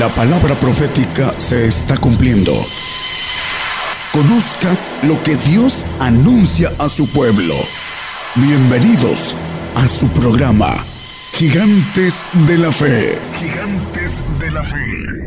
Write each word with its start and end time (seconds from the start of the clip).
La 0.00 0.08
palabra 0.08 0.54
profética 0.54 1.34
se 1.36 1.66
está 1.66 1.94
cumpliendo. 1.98 2.54
Conozca 4.12 4.74
lo 5.02 5.22
que 5.22 5.36
Dios 5.36 5.86
anuncia 5.98 6.72
a 6.78 6.88
su 6.88 7.06
pueblo. 7.06 7.54
Bienvenidos 8.34 9.36
a 9.74 9.86
su 9.86 10.08
programa, 10.08 10.74
Gigantes 11.34 12.24
de 12.46 12.56
la 12.56 12.72
Fe. 12.72 13.18
Gigantes 13.38 14.22
de 14.38 14.50
la 14.50 14.64
Fe. 14.64 15.19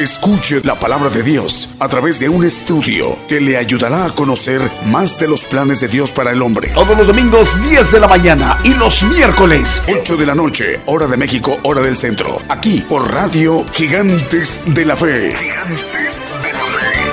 Escuche 0.00 0.62
la 0.64 0.80
palabra 0.80 1.10
de 1.10 1.22
Dios 1.22 1.76
a 1.78 1.86
través 1.86 2.18
de 2.20 2.26
un 2.30 2.42
estudio 2.42 3.18
que 3.28 3.38
le 3.38 3.58
ayudará 3.58 4.06
a 4.06 4.14
conocer 4.14 4.62
más 4.86 5.20
de 5.20 5.28
los 5.28 5.44
planes 5.44 5.82
de 5.82 5.88
Dios 5.88 6.10
para 6.10 6.32
el 6.32 6.40
hombre. 6.40 6.70
Todos 6.72 6.96
los 6.96 7.08
domingos 7.08 7.54
10 7.62 7.92
de 7.92 8.00
la 8.00 8.08
mañana 8.08 8.56
y 8.64 8.72
los 8.72 9.04
miércoles 9.04 9.82
8 9.94 10.16
de 10.16 10.24
la 10.24 10.34
noche, 10.34 10.80
hora 10.86 11.06
de 11.06 11.18
México, 11.18 11.58
hora 11.64 11.82
del 11.82 11.94
centro. 11.94 12.38
Aquí 12.48 12.82
por 12.88 13.12
Radio 13.12 13.62
Gigantes 13.74 14.74
de 14.74 14.86
la 14.86 14.96
Fe. 14.96 15.34
Gigantes 15.36 16.22
de 16.44 16.52
la 16.54 16.64
Fe. 16.64 17.12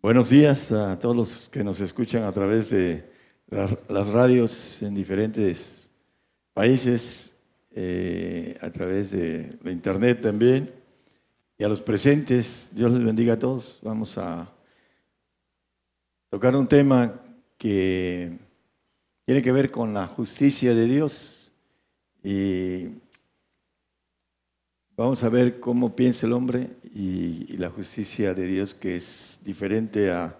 Buenos 0.00 0.30
días 0.30 0.70
a 0.70 0.96
todos 0.96 1.16
los 1.16 1.48
que 1.48 1.64
nos 1.64 1.80
escuchan 1.80 2.22
a 2.22 2.30
través 2.30 2.70
de 2.70 3.10
las, 3.48 4.06
radios 4.06 4.80
en 4.80 4.94
diferentes 4.94 5.90
países, 6.54 7.32
eh, 7.74 8.56
a 8.60 8.70
través 8.70 9.10
de 9.10 9.58
la 9.64 9.72
internet 9.72 10.20
también 10.20 10.78
y 11.60 11.64
a 11.64 11.68
los 11.68 11.82
presentes, 11.82 12.70
Dios 12.72 12.90
les 12.90 13.04
bendiga 13.04 13.34
a 13.34 13.38
todos. 13.38 13.80
Vamos 13.82 14.16
a 14.16 14.50
tocar 16.30 16.56
un 16.56 16.66
tema 16.66 17.20
que 17.58 18.38
tiene 19.26 19.42
que 19.42 19.52
ver 19.52 19.70
con 19.70 19.92
la 19.92 20.06
justicia 20.06 20.74
de 20.74 20.86
Dios 20.86 21.52
y 22.22 22.86
vamos 24.96 25.22
a 25.22 25.28
ver 25.28 25.60
cómo 25.60 25.94
piensa 25.94 26.26
el 26.26 26.32
hombre 26.32 26.70
y, 26.94 27.58
la 27.58 27.68
justicia 27.68 28.32
de 28.32 28.46
Dios 28.46 28.72
que 28.72 28.96
es 28.96 29.38
diferente 29.44 30.10
al 30.10 30.34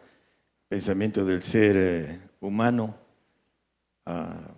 pensamiento 0.70 1.22
del 1.27 1.42
ser 1.42 1.77
eh, 1.77 2.18
humano, 2.40 2.96
al 4.06 4.55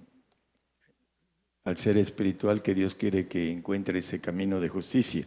ser 1.76 1.98
espiritual 1.98 2.62
que 2.62 2.72
Dios 2.72 2.94
quiere 2.94 3.26
que 3.26 3.50
encuentre 3.50 3.98
ese 3.98 4.20
camino 4.20 4.60
de 4.60 4.68
justicia. 4.68 5.26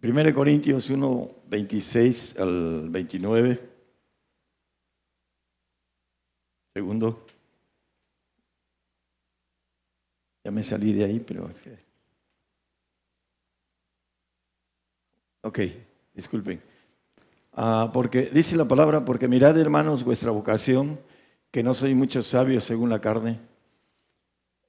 1 0.00 0.32
Corintios 0.34 0.90
1, 0.90 1.30
26 1.48 2.38
al 2.38 2.88
29. 2.88 3.60
Segundo. 6.72 7.26
Ya 10.44 10.52
me 10.52 10.62
salí 10.62 10.92
de 10.92 11.04
ahí, 11.04 11.18
pero... 11.18 11.50
Ok, 15.42 15.60
disculpen. 16.14 16.62
Ah, 17.54 17.90
porque 17.92 18.30
dice 18.32 18.56
la 18.56 18.66
palabra, 18.68 19.04
porque 19.04 19.26
mirad 19.26 19.58
hermanos 19.58 20.04
vuestra 20.04 20.30
vocación, 20.30 21.00
que 21.50 21.64
no 21.64 21.74
soy 21.74 21.96
muchos 21.96 22.28
sabios 22.28 22.62
según 22.62 22.90
la 22.90 23.00
carne. 23.00 23.40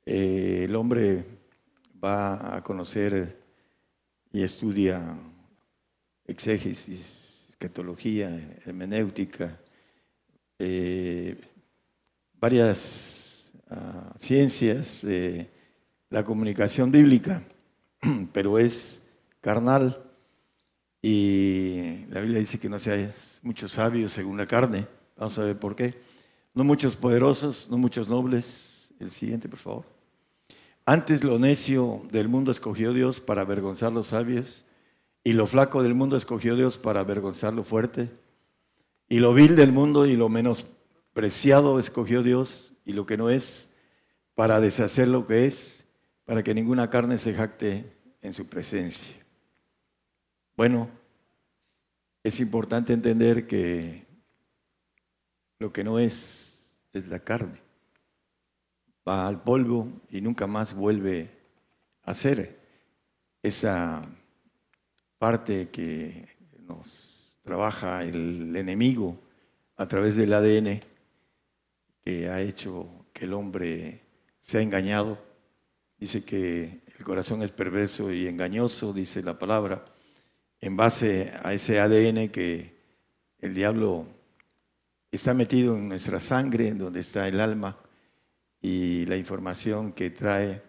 Eh, 0.07 0.66
el 0.67 0.75
hombre 0.75 1.23
va 2.03 2.55
a 2.55 2.63
conocer 2.63 3.38
y 4.31 4.44
estudia 4.44 5.17
exégesis, 6.25 7.47
escatología, 7.49 8.30
hermenéutica, 8.66 9.59
eh, 10.59 11.35
varias 12.39 13.52
ah, 13.69 14.13
ciencias 14.17 15.01
de 15.01 15.50
la 16.09 16.23
comunicación 16.23 16.91
bíblica, 16.91 17.41
pero 18.34 18.59
es 18.59 19.03
carnal 19.41 20.09
y 21.01 22.06
la 22.09 22.19
Biblia 22.19 22.39
dice 22.39 22.59
que 22.59 22.69
no 22.69 22.78
seas 22.78 23.39
muchos 23.41 23.72
sabios 23.72 24.12
según 24.12 24.38
la 24.38 24.47
carne. 24.47 24.85
Vamos 25.16 25.38
a 25.38 25.44
ver 25.44 25.57
por 25.57 25.75
qué. 25.75 25.95
No 26.53 26.63
muchos 26.63 26.95
poderosos, 26.97 27.68
no 27.69 27.78
muchos 27.78 28.09
nobles. 28.09 28.89
El 29.00 29.12
siguiente, 29.12 29.47
por 29.47 29.59
favor. 29.59 29.99
Antes 30.89 31.23
lo 31.23 31.38
necio 31.38 32.01
del 32.11 32.29
mundo 32.29 32.51
escogió 32.51 32.94
Dios 32.94 33.22
para 33.22 33.41
avergonzar 33.41 33.91
los 33.91 34.07
sabios, 34.07 34.66
y 35.23 35.33
lo 35.33 35.45
flaco 35.45 35.83
del 35.83 35.94
mundo 35.94 36.17
escogió 36.17 36.55
Dios 36.55 36.79
para 36.79 37.01
avergonzar 37.01 37.53
lo 37.53 37.63
fuerte, 37.63 38.09
y 39.07 39.19
lo 39.19 39.35
vil 39.35 39.55
del 39.55 39.72
mundo 39.72 40.07
y 40.07 40.16
lo 40.16 40.29
menospreciado 40.29 41.79
escogió 41.79 42.23
Dios, 42.23 42.73
y 42.85 42.94
lo 42.94 43.05
que 43.05 43.17
no 43.17 43.29
es, 43.29 43.69
para 44.33 44.59
deshacer 44.59 45.07
lo 45.09 45.27
que 45.27 45.45
es, 45.45 45.85
para 46.25 46.41
que 46.41 46.55
ninguna 46.55 46.89
carne 46.89 47.19
se 47.19 47.35
jacte 47.35 47.95
en 48.23 48.33
su 48.33 48.50
presencia. 48.50 49.16
Bueno, 50.57 50.89
es 52.23 52.39
importante 52.39 52.94
entender 52.94 53.45
que 53.45 54.07
lo 55.59 55.71
que 55.71 55.83
no 55.83 56.00
es 56.00 56.59
es 56.94 57.07
la 57.09 57.19
carne 57.19 57.69
al 59.09 59.42
polvo 59.42 59.88
y 60.09 60.22
nunca 60.22 60.47
más 60.47 60.74
vuelve 60.74 61.30
a 62.03 62.14
ser 62.14 62.59
esa 63.42 64.08
parte 65.18 65.70
que 65.70 66.28
nos 66.68 67.38
trabaja 67.44 68.03
el 68.03 68.56
enemigo 68.56 69.18
a 69.78 69.88
través 69.88 70.16
del 70.16 70.34
ADN 70.34 70.81
que 72.03 72.30
ha 72.30 72.42
hecho 72.42 73.06
que 73.14 73.25
el 73.25 73.34
hombre 73.34 74.02
sea 74.42 74.62
engañado. 74.62 75.18
Dice 75.98 76.24
que 76.24 76.81
el 76.98 77.03
corazón 77.03 77.44
es 77.44 77.52
perverso 77.52 78.12
y 78.12 78.28
engañoso, 78.28 78.94
dice 78.94 79.22
la 79.24 79.38
palabra, 79.38 79.86
en 80.62 80.75
base 80.75 81.34
a 81.44 81.53
ese 81.53 81.80
ADN 81.80 82.30
que 82.30 82.78
el 83.40 83.53
diablo 83.53 84.06
está 85.12 85.34
metido 85.34 85.75
en 85.75 85.90
nuestra 85.90 86.19
sangre, 86.19 86.74
donde 86.74 87.00
está 87.00 87.28
el 87.28 87.40
alma 87.40 87.78
y 88.62 89.06
la 89.06 89.16
información 89.16 89.94
que 89.94 90.09
trae 90.09 90.62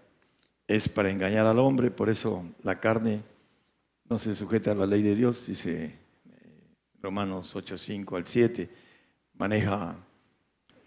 es 0.67 0.89
para 0.89 1.11
engañar 1.11 1.47
al 1.47 1.59
hombre, 1.59 1.91
por 1.91 2.09
eso 2.09 2.45
la 2.63 2.79
carne 2.79 3.23
no 4.09 4.19
se 4.19 4.35
sujeta 4.35 4.73
a 4.73 4.75
la 4.75 4.87
ley 4.87 5.03
de 5.03 5.15
Dios, 5.15 5.47
dice 5.47 5.85
eh, 5.85 6.77
Romanos 7.03 7.55
8, 7.55 7.77
5 7.77 8.17
al 8.17 8.27
7, 8.27 8.71
maneja 9.35 9.97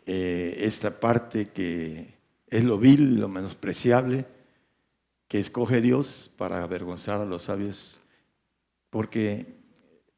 eh, 0.05 0.55
esta 0.59 0.99
parte 0.99 1.49
que 1.49 2.13
es 2.47 2.63
lo 2.63 2.77
vil, 2.77 3.19
lo 3.19 3.27
menospreciable, 3.27 4.25
que 5.27 5.39
escoge 5.39 5.81
Dios 5.81 6.31
para 6.37 6.63
avergonzar 6.63 7.19
a 7.19 7.25
los 7.25 7.43
sabios, 7.43 7.99
porque 8.89 9.63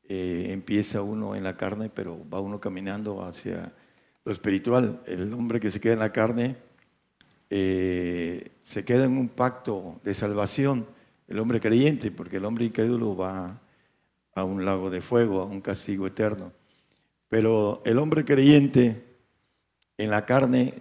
eh, 0.03 0.47
empieza 0.49 1.01
uno 1.01 1.35
en 1.35 1.43
la 1.43 1.57
carne, 1.57 1.89
pero 1.89 2.27
va 2.29 2.39
uno 2.39 2.59
caminando 2.59 3.23
hacia 3.23 3.73
lo 4.23 4.31
espiritual. 4.31 5.01
El 5.05 5.33
hombre 5.33 5.59
que 5.59 5.71
se 5.71 5.79
queda 5.79 5.93
en 5.93 5.99
la 5.99 6.11
carne 6.11 6.57
eh, 7.49 8.51
se 8.63 8.83
queda 8.83 9.05
en 9.05 9.17
un 9.17 9.29
pacto 9.29 9.99
de 10.03 10.13
salvación 10.13 10.87
el 11.27 11.39
hombre 11.39 11.59
creyente, 11.59 12.11
porque 12.11 12.37
el 12.37 12.45
hombre 12.45 12.65
incrédulo 12.65 13.15
va 13.15 13.61
a 14.33 14.43
un 14.43 14.65
lago 14.65 14.89
de 14.89 15.01
fuego, 15.01 15.41
a 15.41 15.45
un 15.45 15.61
castigo 15.61 16.05
eterno. 16.07 16.51
Pero 17.29 17.81
el 17.85 17.97
hombre 17.97 18.25
creyente 18.25 19.03
en 19.97 20.09
la 20.11 20.25
carne 20.25 20.73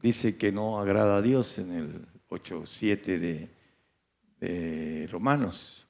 dice 0.00 0.36
que 0.36 0.50
no 0.50 0.80
agrada 0.80 1.16
a 1.16 1.22
Dios 1.22 1.58
en 1.58 1.72
el 1.72 2.06
8.7 2.28 3.18
de, 3.18 3.48
de 4.40 5.06
Romanos, 5.08 5.86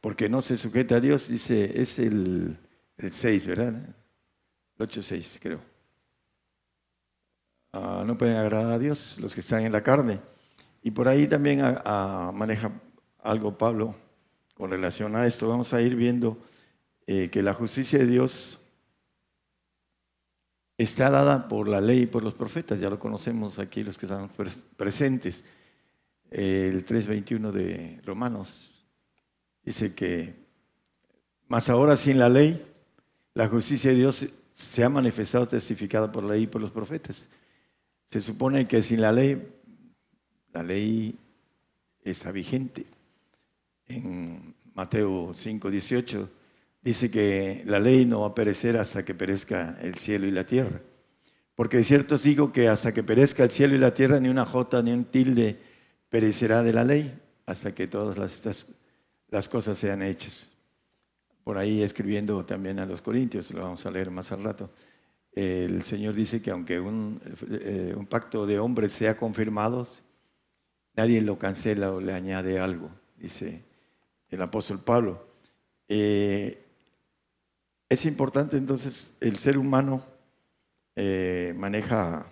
porque 0.00 0.28
no 0.28 0.40
se 0.40 0.56
sujeta 0.56 0.96
a 0.96 1.00
Dios, 1.00 1.28
dice, 1.28 1.80
es 1.80 1.98
el, 1.98 2.56
el 2.96 3.12
6, 3.12 3.46
¿verdad? 3.46 3.74
El 4.78 4.88
8.6 4.88 5.38
creo. 5.40 5.77
Ah, 7.72 8.02
no 8.06 8.16
pueden 8.16 8.36
agradar 8.36 8.72
a 8.72 8.78
Dios 8.78 9.18
los 9.20 9.34
que 9.34 9.40
están 9.40 9.64
en 9.64 9.72
la 9.72 9.82
carne. 9.82 10.20
Y 10.82 10.90
por 10.90 11.08
ahí 11.08 11.26
también 11.26 11.60
ah, 11.62 11.82
ah, 11.84 12.32
maneja 12.34 12.72
algo 13.22 13.58
Pablo 13.58 13.94
con 14.54 14.70
relación 14.70 15.14
a 15.16 15.26
esto. 15.26 15.48
Vamos 15.48 15.72
a 15.74 15.82
ir 15.82 15.94
viendo 15.94 16.38
eh, 17.06 17.28
que 17.30 17.42
la 17.42 17.52
justicia 17.52 17.98
de 17.98 18.06
Dios 18.06 18.58
está 20.78 21.10
dada 21.10 21.48
por 21.48 21.68
la 21.68 21.80
ley 21.80 22.02
y 22.02 22.06
por 22.06 22.22
los 22.22 22.34
profetas. 22.34 22.80
Ya 22.80 22.88
lo 22.88 22.98
conocemos 22.98 23.58
aquí 23.58 23.84
los 23.84 23.98
que 23.98 24.06
están 24.06 24.30
presentes. 24.76 25.44
el 26.30 26.86
3.21 26.86 27.52
de 27.52 28.00
Romanos 28.04 28.86
dice 29.62 29.94
que, 29.94 30.34
más 31.48 31.68
ahora 31.68 31.96
sin 31.96 32.18
la 32.18 32.28
ley, 32.28 32.64
la 33.34 33.48
justicia 33.48 33.90
de 33.90 33.96
Dios 33.96 34.26
se 34.54 34.84
ha 34.84 34.88
manifestado 34.88 35.46
testificada 35.46 36.10
por 36.10 36.24
la 36.24 36.34
ley 36.34 36.44
y 36.44 36.46
por 36.46 36.60
los 36.62 36.70
profetas. 36.70 37.28
Se 38.10 38.20
supone 38.20 38.66
que 38.66 38.82
sin 38.82 39.00
la 39.00 39.12
ley, 39.12 39.40
la 40.52 40.62
ley 40.62 41.14
está 42.02 42.30
vigente. 42.32 42.86
En 43.86 44.54
Mateo 44.74 45.32
5, 45.34 45.70
18 45.70 46.30
dice 46.82 47.10
que 47.10 47.62
la 47.66 47.78
ley 47.78 48.06
no 48.06 48.20
va 48.20 48.28
a 48.28 48.34
perecer 48.34 48.76
hasta 48.76 49.04
que 49.04 49.14
perezca 49.14 49.76
el 49.82 49.98
cielo 49.98 50.26
y 50.26 50.30
la 50.30 50.46
tierra. 50.46 50.80
Porque 51.54 51.78
de 51.78 51.84
cierto 51.84 52.14
os 52.14 52.22
digo 52.22 52.52
que 52.52 52.68
hasta 52.68 52.94
que 52.94 53.02
perezca 53.02 53.44
el 53.44 53.50
cielo 53.50 53.74
y 53.74 53.78
la 53.78 53.92
tierra, 53.92 54.20
ni 54.20 54.28
una 54.28 54.46
jota 54.46 54.82
ni 54.82 54.92
un 54.92 55.04
tilde 55.04 55.58
perecerá 56.08 56.62
de 56.62 56.72
la 56.72 56.84
ley, 56.84 57.12
hasta 57.46 57.74
que 57.74 57.88
todas 57.88 58.16
las, 58.16 58.66
las 59.28 59.48
cosas 59.48 59.76
sean 59.76 60.02
hechas. 60.02 60.50
Por 61.44 61.58
ahí 61.58 61.82
escribiendo 61.82 62.44
también 62.46 62.78
a 62.78 62.86
los 62.86 63.02
Corintios, 63.02 63.50
lo 63.50 63.62
vamos 63.62 63.84
a 63.84 63.90
leer 63.90 64.10
más 64.10 64.30
al 64.32 64.44
rato. 64.44 64.70
El 65.38 65.84
Señor 65.84 66.14
dice 66.14 66.42
que 66.42 66.50
aunque 66.50 66.80
un, 66.80 67.20
eh, 67.48 67.94
un 67.96 68.06
pacto 68.06 68.44
de 68.44 68.58
hombres 68.58 68.90
sea 68.90 69.16
confirmado, 69.16 69.86
nadie 70.96 71.20
lo 71.22 71.38
cancela 71.38 71.92
o 71.92 72.00
le 72.00 72.12
añade 72.12 72.58
algo, 72.58 72.90
dice 73.16 73.62
el 74.30 74.42
apóstol 74.42 74.80
Pablo. 74.80 75.28
Eh, 75.86 76.64
es 77.88 78.04
importante 78.04 78.56
entonces, 78.56 79.16
el 79.20 79.36
ser 79.36 79.56
humano 79.56 80.02
eh, 80.96 81.54
maneja 81.56 82.26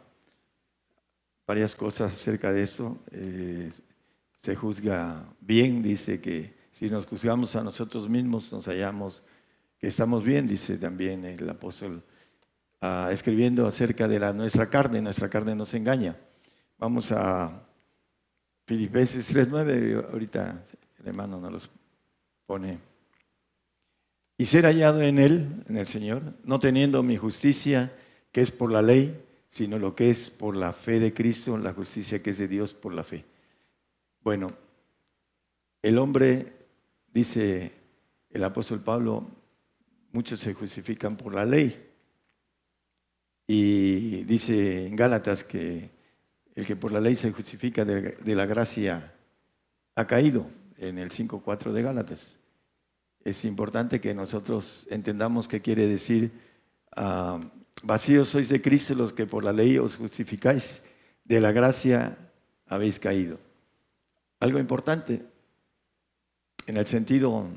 varias 1.46 1.76
cosas 1.76 2.12
acerca 2.12 2.52
de 2.52 2.64
eso. 2.64 2.98
Eh, 3.12 3.70
se 4.36 4.56
juzga 4.56 5.24
bien, 5.40 5.80
dice 5.80 6.20
que 6.20 6.56
si 6.72 6.90
nos 6.90 7.06
juzgamos 7.06 7.54
a 7.54 7.62
nosotros 7.62 8.08
mismos, 8.08 8.52
nos 8.52 8.66
hallamos 8.66 9.22
que 9.78 9.86
estamos 9.86 10.24
bien, 10.24 10.48
dice 10.48 10.76
también 10.76 11.24
el 11.24 11.48
apóstol, 11.48 12.02
ah, 12.80 13.08
escribiendo 13.12 13.66
acerca 13.66 14.08
de 14.08 14.18
la, 14.18 14.32
nuestra 14.32 14.68
carne, 14.68 15.00
nuestra 15.02 15.28
carne 15.28 15.54
nos 15.54 15.72
engaña. 15.74 16.16
Vamos 16.78 17.12
a 17.12 17.62
Filipenses 18.66 19.34
3.9, 19.34 20.12
ahorita 20.12 20.62
el 21.00 21.06
hermano 21.06 21.40
nos 21.40 21.52
los 21.52 21.70
pone 22.46 22.78
y 24.38 24.46
ser 24.46 24.64
hallado 24.64 25.02
en 25.02 25.18
Él, 25.18 25.64
en 25.68 25.78
el 25.78 25.86
Señor, 25.86 26.34
no 26.44 26.60
teniendo 26.60 27.02
mi 27.02 27.16
justicia, 27.16 27.92
que 28.32 28.42
es 28.42 28.50
por 28.50 28.70
la 28.70 28.82
ley, 28.82 29.22
sino 29.48 29.78
lo 29.78 29.94
que 29.94 30.10
es 30.10 30.28
por 30.28 30.56
la 30.56 30.72
fe 30.72 31.00
de 31.00 31.14
Cristo, 31.14 31.56
la 31.56 31.72
justicia 31.72 32.22
que 32.22 32.30
es 32.30 32.38
de 32.38 32.48
Dios 32.48 32.74
por 32.74 32.92
la 32.92 33.02
fe. 33.02 33.24
Bueno, 34.20 34.52
el 35.80 35.98
hombre, 35.98 36.52
dice 37.12 37.72
el 38.30 38.44
apóstol 38.44 38.80
Pablo, 38.80 39.26
muchos 40.12 40.40
se 40.40 40.52
justifican 40.52 41.16
por 41.16 41.34
la 41.34 41.44
ley. 41.46 41.85
Y 43.46 44.24
dice 44.24 44.86
en 44.86 44.96
Gálatas 44.96 45.44
que 45.44 45.90
el 46.54 46.66
que 46.66 46.76
por 46.76 46.92
la 46.92 47.00
ley 47.00 47.16
se 47.16 47.32
justifica 47.32 47.84
de, 47.84 48.34
la 48.34 48.46
gracia 48.46 49.14
ha 49.94 50.06
caído, 50.06 50.46
en 50.78 50.98
el 50.98 51.10
5.4 51.10 51.72
de 51.72 51.82
Gálatas 51.82 52.38
es 53.26 53.44
importante 53.44 54.00
que 54.00 54.14
nosotros 54.14 54.86
entendamos 54.88 55.48
qué 55.48 55.60
quiere 55.60 55.88
decir 55.88 56.30
ah, 56.94 57.40
vacíos 57.82 58.28
sois 58.28 58.48
de 58.48 58.62
Cristo 58.62 58.94
los 58.94 59.12
que 59.12 59.26
por 59.26 59.42
la 59.42 59.52
ley 59.52 59.78
os 59.78 59.96
justificáis, 59.96 60.84
de 61.24 61.40
la 61.40 61.50
gracia 61.50 62.16
habéis 62.66 63.00
caído. 63.00 63.40
Algo 64.38 64.60
importante 64.60 65.26
en 66.68 66.76
el 66.76 66.86
sentido 66.86 67.48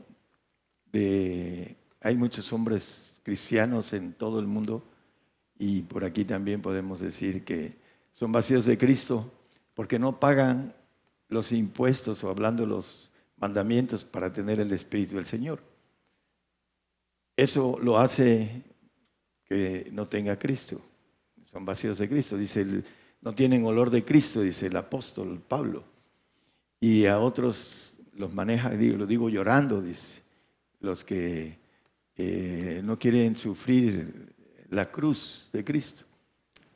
de 0.92 1.78
hay 2.02 2.16
muchos 2.16 2.52
hombres 2.52 3.22
cristianos 3.24 3.94
en 3.94 4.14
todo 4.14 4.40
el 4.40 4.48
mundo 4.48 4.89
y 5.60 5.82
por 5.82 6.06
aquí 6.06 6.24
también 6.24 6.62
podemos 6.62 7.02
decir 7.02 7.44
que 7.44 7.74
son 8.14 8.32
vacíos 8.32 8.66
de 8.66 8.78
Cristo 8.78 9.30
porque 9.76 10.00
no 10.00 10.20
pagan 10.20 10.74
los 11.28 11.52
impuestos 11.52 12.24
o 12.24 12.30
hablando 12.30 12.66
los 12.66 13.12
mandamientos 13.38 14.06
para 14.06 14.32
tener 14.32 14.62
el 14.62 14.72
Espíritu 14.72 15.16
del 15.16 15.26
Señor. 15.26 15.60
Eso 17.36 17.78
lo 17.82 18.00
hace 18.00 18.64
que 19.46 19.90
no 19.92 20.06
tenga 20.06 20.40
Cristo. 20.40 20.82
Son 21.46 21.66
vacíos 21.66 21.98
de 21.98 22.10
Cristo. 22.10 22.38
Dice, 22.38 22.66
no 23.22 23.34
tienen 23.34 23.66
olor 23.66 23.90
de 23.90 24.04
Cristo, 24.04 24.42
dice 24.42 24.68
el 24.68 24.78
apóstol 24.78 25.42
Pablo. 25.46 25.84
Y 26.80 27.06
a 27.06 27.20
otros 27.20 27.98
los 28.14 28.34
maneja, 28.34 28.72
lo 28.74 29.06
digo 29.06 29.30
llorando, 29.30 29.82
dice, 29.82 30.22
los 30.80 31.04
que 31.04 31.58
eh, 32.16 32.82
no 32.84 33.00
quieren 33.00 33.36
sufrir 33.36 34.29
la 34.70 34.92
cruz 34.92 35.50
de 35.52 35.64
Cristo. 35.64 36.06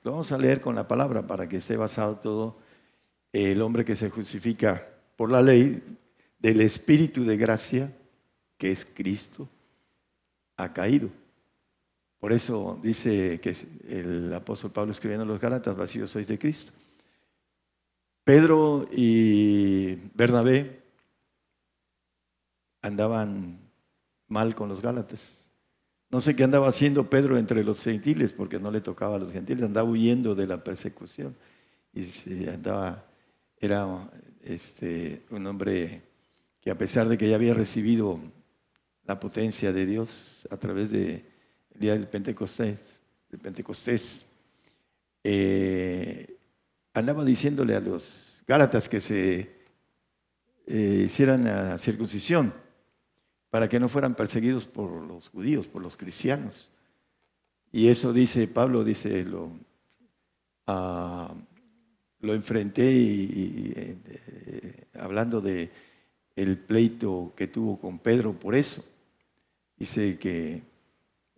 Lo 0.04 0.12
vamos 0.12 0.32
a 0.32 0.38
leer 0.38 0.60
con 0.60 0.76
la 0.76 0.88
palabra 0.88 1.26
para 1.26 1.48
que 1.48 1.58
esté 1.58 1.78
basado 1.78 2.18
todo 2.18 2.58
el 3.32 3.62
hombre 3.62 3.86
que 3.86 3.96
se 3.96 4.10
justifica 4.10 4.88
por 5.16 5.32
la 5.32 5.42
ley 5.42 5.82
del 6.40 6.62
Espíritu 6.62 7.24
de 7.24 7.38
gracia, 7.38 7.96
que 8.58 8.72
es 8.72 8.86
Cristo, 8.86 9.48
ha 10.58 10.74
caído. 10.74 11.10
Por 12.20 12.32
eso 12.32 12.80
dice 12.82 13.40
que 13.42 13.56
el 13.88 14.34
apóstol 14.34 14.72
Pablo 14.72 14.92
escribiendo 14.92 15.24
a 15.24 15.28
los 15.28 15.40
Gálatas, 15.40 15.76
vacíos 15.76 16.12
sois 16.12 16.28
de 16.28 16.40
Cristo. 16.40 16.72
Pedro 18.24 18.88
y 18.92 19.96
Bernabé 20.14 20.82
andaban 22.82 23.60
mal 24.28 24.56
con 24.56 24.70
los 24.70 24.82
Gálatas. 24.82 25.43
No 26.14 26.22
sé 26.22 26.36
qué 26.36 26.44
andaba 26.44 26.68
haciendo 26.68 27.10
Pedro 27.10 27.40
entre 27.40 27.64
los 27.64 27.82
gentiles, 27.82 28.32
porque 28.32 28.60
no 28.60 28.70
le 28.70 28.82
tocaba 28.82 29.16
a 29.16 29.18
los 29.18 29.32
gentiles, 29.32 29.64
andaba 29.64 29.90
huyendo 29.90 30.36
de 30.36 30.46
la 30.46 30.64
persecución. 30.64 31.36
Y 31.92 32.48
andaba, 32.48 33.04
era 33.60 34.12
este, 34.44 35.24
un 35.32 35.48
hombre 35.48 36.04
que 36.62 36.70
a 36.70 36.78
pesar 36.78 37.10
de 37.10 37.18
que 37.18 37.28
ya 37.28 37.34
había 37.34 37.56
recibido 37.56 38.20
la 39.08 39.20
potencia 39.20 39.74
de 39.74 39.88
Dios 39.88 40.48
a 40.52 40.58
través 40.58 40.92
del 40.92 41.24
día 41.74 41.94
del 41.94 42.08
Pentecostés, 42.08 43.00
del 43.32 43.40
Pentecostés 43.40 44.28
eh, 45.24 46.38
andaba 46.94 47.26
diciéndole 47.26 47.74
a 47.74 47.80
los 47.80 48.44
Gálatas 48.46 48.88
que 48.88 49.00
se 49.00 49.50
eh, 50.68 51.04
hicieran 51.08 51.46
la 51.46 51.80
circuncisión 51.80 52.54
para 53.54 53.70
que 53.70 53.80
no 53.80 53.88
fueran 53.88 54.16
perseguidos 54.16 54.66
por 54.66 54.90
los 54.90 55.30
judíos, 55.30 55.68
por 55.68 55.84
los 55.84 55.96
cristianos. 55.96 56.72
Y 57.72 57.88
eso 57.88 58.12
dice 58.12 58.48
Pablo, 58.48 58.84
dice, 58.84 59.24
lo, 59.24 59.52
ah, 60.66 61.32
enfrenté 62.24 62.92
y, 62.92 63.74
eh, 63.76 64.88
hablando 64.96 65.40
de 65.40 65.70
el 66.36 66.58
pleito 66.58 67.32
que 67.36 67.46
tuvo 67.46 67.80
con 67.80 68.00
Pedro 68.00 68.34
por 68.34 68.56
eso. 68.56 68.84
Dice 69.78 70.18
que 70.18 70.64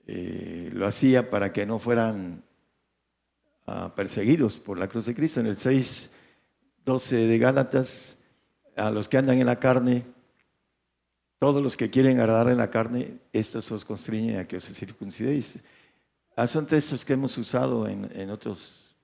eh, 0.07 0.69
lo 0.71 0.87
hacía 0.87 1.29
para 1.29 1.51
que 1.51 1.65
no 1.65 1.79
fueran 1.79 2.43
ah, 3.67 3.91
perseguidos 3.93 4.55
por 4.55 4.79
la 4.79 4.87
cruz 4.87 5.07
de 5.07 5.15
Cristo. 5.15 5.41
En 5.41 5.47
el 5.47 5.57
6, 5.57 6.11
12 6.85 7.15
de 7.27 7.37
Gálatas, 7.39 8.17
a 8.77 8.89
los 8.89 9.09
que 9.09 9.17
andan 9.17 9.37
en 9.37 9.47
la 9.47 9.59
carne, 9.59 10.14
todos 11.39 11.61
los 11.61 11.75
que 11.75 11.89
quieren 11.89 12.19
agradar 12.19 12.49
en 12.49 12.57
la 12.57 12.69
carne, 12.69 13.19
estos 13.33 13.69
os 13.71 13.83
constriñen 13.83 14.39
a 14.39 14.47
que 14.47 14.57
os 14.57 14.65
circuncidéis. 14.65 15.59
Ah, 16.35 16.47
son 16.47 16.65
textos 16.65 17.03
que 17.03 17.13
hemos 17.13 17.37
usado 17.37 17.87
en, 17.87 18.29
otros 18.29 18.95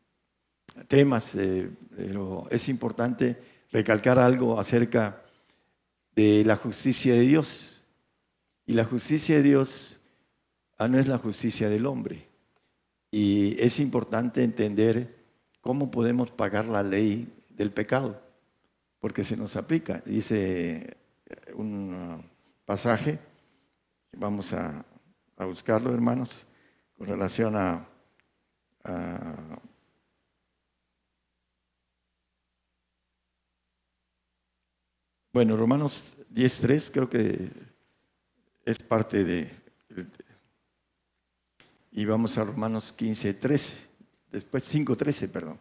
temas, 0.87 1.35
eh, 1.35 1.69
pero 1.95 2.47
es 2.49 2.69
importante 2.69 3.37
recalcar 3.71 4.19
algo 4.19 4.59
acerca 4.59 5.21
de 6.15 6.43
la 6.45 6.55
justicia 6.55 7.13
de 7.13 7.21
Dios. 7.21 7.83
Y 8.65 8.73
la 8.73 8.85
justicia 8.85 9.35
de 9.37 9.43
Dios 9.43 9.99
ah, 10.77 10.87
no 10.87 10.99
es 10.99 11.07
la 11.07 11.17
justicia 11.17 11.69
del 11.69 11.85
hombre. 11.85 12.27
Y 13.11 13.55
es 13.59 13.79
importante 13.79 14.43
entender 14.43 15.17
cómo 15.59 15.91
podemos 15.91 16.31
pagar 16.31 16.65
la 16.65 16.81
ley 16.81 17.27
del 17.49 17.71
pecado, 17.71 18.21
porque 18.99 19.25
se 19.25 19.35
nos 19.35 19.57
aplica. 19.57 20.01
Dice 20.05 21.00
un 21.53 22.23
pasaje, 22.65 23.19
vamos 24.13 24.53
a, 24.53 24.85
buscarlo, 25.37 25.91
hermanos, 25.93 26.45
con 26.97 27.07
relación 27.07 27.55
a 27.55 27.87
Bueno, 35.33 35.55
Romanos 35.55 36.17
10.3 36.33 36.91
creo 36.91 37.09
que 37.09 37.51
es 38.65 38.79
parte 38.79 39.23
de... 39.23 39.49
Y 41.93 42.03
vamos 42.03 42.37
a 42.37 42.43
Romanos 42.43 42.93
15.13, 42.97 43.73
después 44.29 44.75
5.13, 44.75 45.31
perdón. 45.31 45.57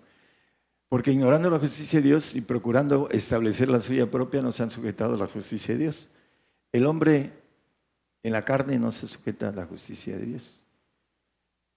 Porque 0.90 1.12
ignorando 1.12 1.48
la 1.48 1.60
justicia 1.60 2.00
de 2.00 2.08
Dios 2.08 2.34
y 2.34 2.40
procurando 2.40 3.08
establecer 3.10 3.68
la 3.68 3.78
suya 3.78 4.10
propia, 4.10 4.42
no 4.42 4.50
se 4.50 4.64
han 4.64 4.72
sujetado 4.72 5.14
a 5.14 5.18
la 5.18 5.28
justicia 5.28 5.72
de 5.76 5.82
Dios. 5.82 6.08
El 6.72 6.84
hombre 6.84 7.30
en 8.24 8.32
la 8.32 8.44
carne 8.44 8.76
no 8.76 8.90
se 8.90 9.06
sujeta 9.06 9.50
a 9.50 9.52
la 9.52 9.66
justicia 9.66 10.18
de 10.18 10.26
Dios. 10.26 10.66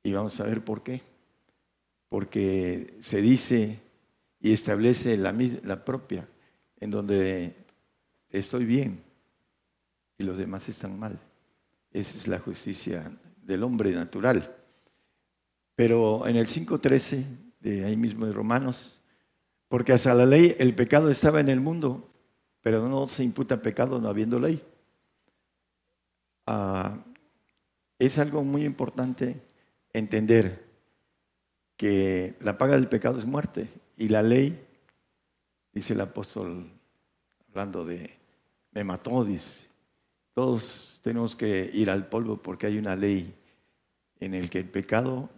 Y 0.01 0.13
vamos 0.13 0.39
a 0.39 0.45
ver 0.45 0.65
por 0.65 0.81
qué. 0.81 1.03
Porque 2.09 2.97
se 3.01 3.21
dice 3.21 3.79
y 4.39 4.51
establece 4.51 5.15
la, 5.15 5.85
propia, 5.85 6.27
en 6.79 6.89
donde 6.89 7.55
estoy 8.31 8.65
bien 8.65 9.03
y 10.17 10.23
los 10.23 10.39
demás 10.39 10.67
están 10.69 10.97
mal. 10.97 11.19
Esa 11.91 12.17
es 12.17 12.27
la 12.27 12.39
justicia 12.39 13.15
del 13.43 13.61
hombre 13.61 13.91
natural. 13.91 14.55
Pero 15.75 16.27
en 16.27 16.35
el 16.35 16.47
5.13 16.47 17.25
de 17.59 17.85
ahí 17.85 17.95
mismo 17.95 18.25
de 18.25 18.33
Romanos, 18.33 19.01
porque 19.73 19.91
hasta 19.91 20.13
la 20.13 20.27
ley 20.27 20.55
el 20.59 20.75
pecado 20.75 21.09
estaba 21.09 21.39
en 21.39 21.49
el 21.49 21.59
mundo, 21.59 22.07
pero 22.61 22.87
no 22.87 23.07
se 23.07 23.23
imputa 23.23 23.59
pecado 23.59 23.99
no 23.99 24.07
habiendo 24.07 24.39
ley. 24.39 24.61
Ah, 26.45 26.95
es 27.97 28.19
algo 28.19 28.43
muy 28.43 28.65
importante 28.65 29.41
entender 29.91 30.63
que 31.75 32.35
la 32.41 32.55
paga 32.55 32.75
del 32.75 32.87
pecado 32.87 33.17
es 33.17 33.25
muerte 33.25 33.67
y 33.97 34.09
la 34.09 34.21
ley, 34.21 34.63
dice 35.71 35.93
el 35.95 36.01
apóstol, 36.01 36.69
hablando 37.49 37.83
de, 37.83 38.15
me 38.73 38.83
mató, 38.83 39.25
dice, 39.25 39.65
todos 40.35 40.99
tenemos 41.01 41.35
que 41.35 41.71
ir 41.73 41.89
al 41.89 42.05
polvo 42.09 42.37
porque 42.37 42.67
hay 42.67 42.77
una 42.77 42.95
ley 42.95 43.33
en 44.19 44.35
el 44.35 44.51
que 44.51 44.59
el 44.59 44.69
pecado 44.69 45.31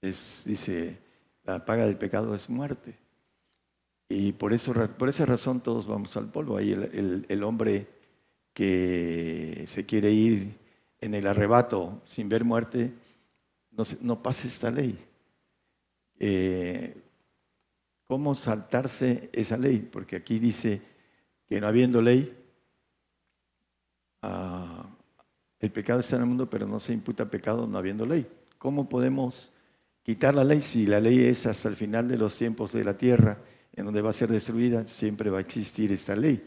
es, 0.00 0.44
dice, 0.46 1.02
la 1.44 1.64
paga 1.64 1.86
del 1.86 1.96
pecado 1.96 2.34
es 2.34 2.48
muerte. 2.48 2.98
Y 4.08 4.32
por, 4.32 4.52
eso, 4.52 4.74
por 4.98 5.08
esa 5.08 5.24
razón 5.24 5.60
todos 5.62 5.86
vamos 5.86 6.16
al 6.16 6.30
polvo. 6.30 6.56
Ahí 6.56 6.72
el, 6.72 7.44
hombre 7.44 7.86
que 8.52 9.64
se 9.66 9.86
quiere 9.86 10.10
ir 10.12 10.58
en 11.00 11.14
el 11.14 11.26
arrebato 11.26 12.02
sin 12.04 12.28
ver 12.28 12.44
muerte, 12.44 12.92
no, 14.02 14.22
pasa 14.22 14.46
esta 14.46 14.70
ley. 14.70 14.98
Eh, 16.18 16.94
¿Cómo 18.04 18.34
saltarse 18.34 19.30
esa 19.32 19.56
ley? 19.56 19.78
Porque 19.90 20.16
aquí 20.16 20.38
dice 20.38 20.82
que 21.48 21.58
no 21.60 21.66
habiendo 21.66 22.02
ley, 22.02 22.36
ah, 24.20 24.90
el 25.58 25.72
pecado 25.72 26.00
está 26.00 26.16
en 26.16 26.22
el 26.22 26.28
mundo, 26.28 26.50
pero 26.50 26.66
no 26.66 26.78
se 26.80 26.92
imputa 26.92 27.30
pecado 27.30 27.66
no 27.66 27.78
habiendo 27.78 28.04
ley. 28.04 28.26
¿Cómo 28.58 28.88
podemos 28.88 29.51
quitar 30.02 30.34
la 30.34 30.44
ley 30.44 30.62
si 30.62 30.86
la 30.86 31.00
ley 31.00 31.20
es 31.20 31.46
hasta 31.46 31.68
el 31.68 31.76
final 31.76 32.08
de 32.08 32.16
los 32.16 32.36
tiempos 32.36 32.72
de 32.72 32.84
la 32.84 32.96
tierra, 32.96 33.38
en 33.72 33.84
donde 33.84 34.02
va 34.02 34.10
a 34.10 34.14
ser 34.14 34.28
destruida? 34.28 34.86
Siempre 34.86 35.30
va 35.30 35.38
a 35.38 35.42
existir 35.42 35.92
esta 35.92 36.16
ley. 36.16 36.42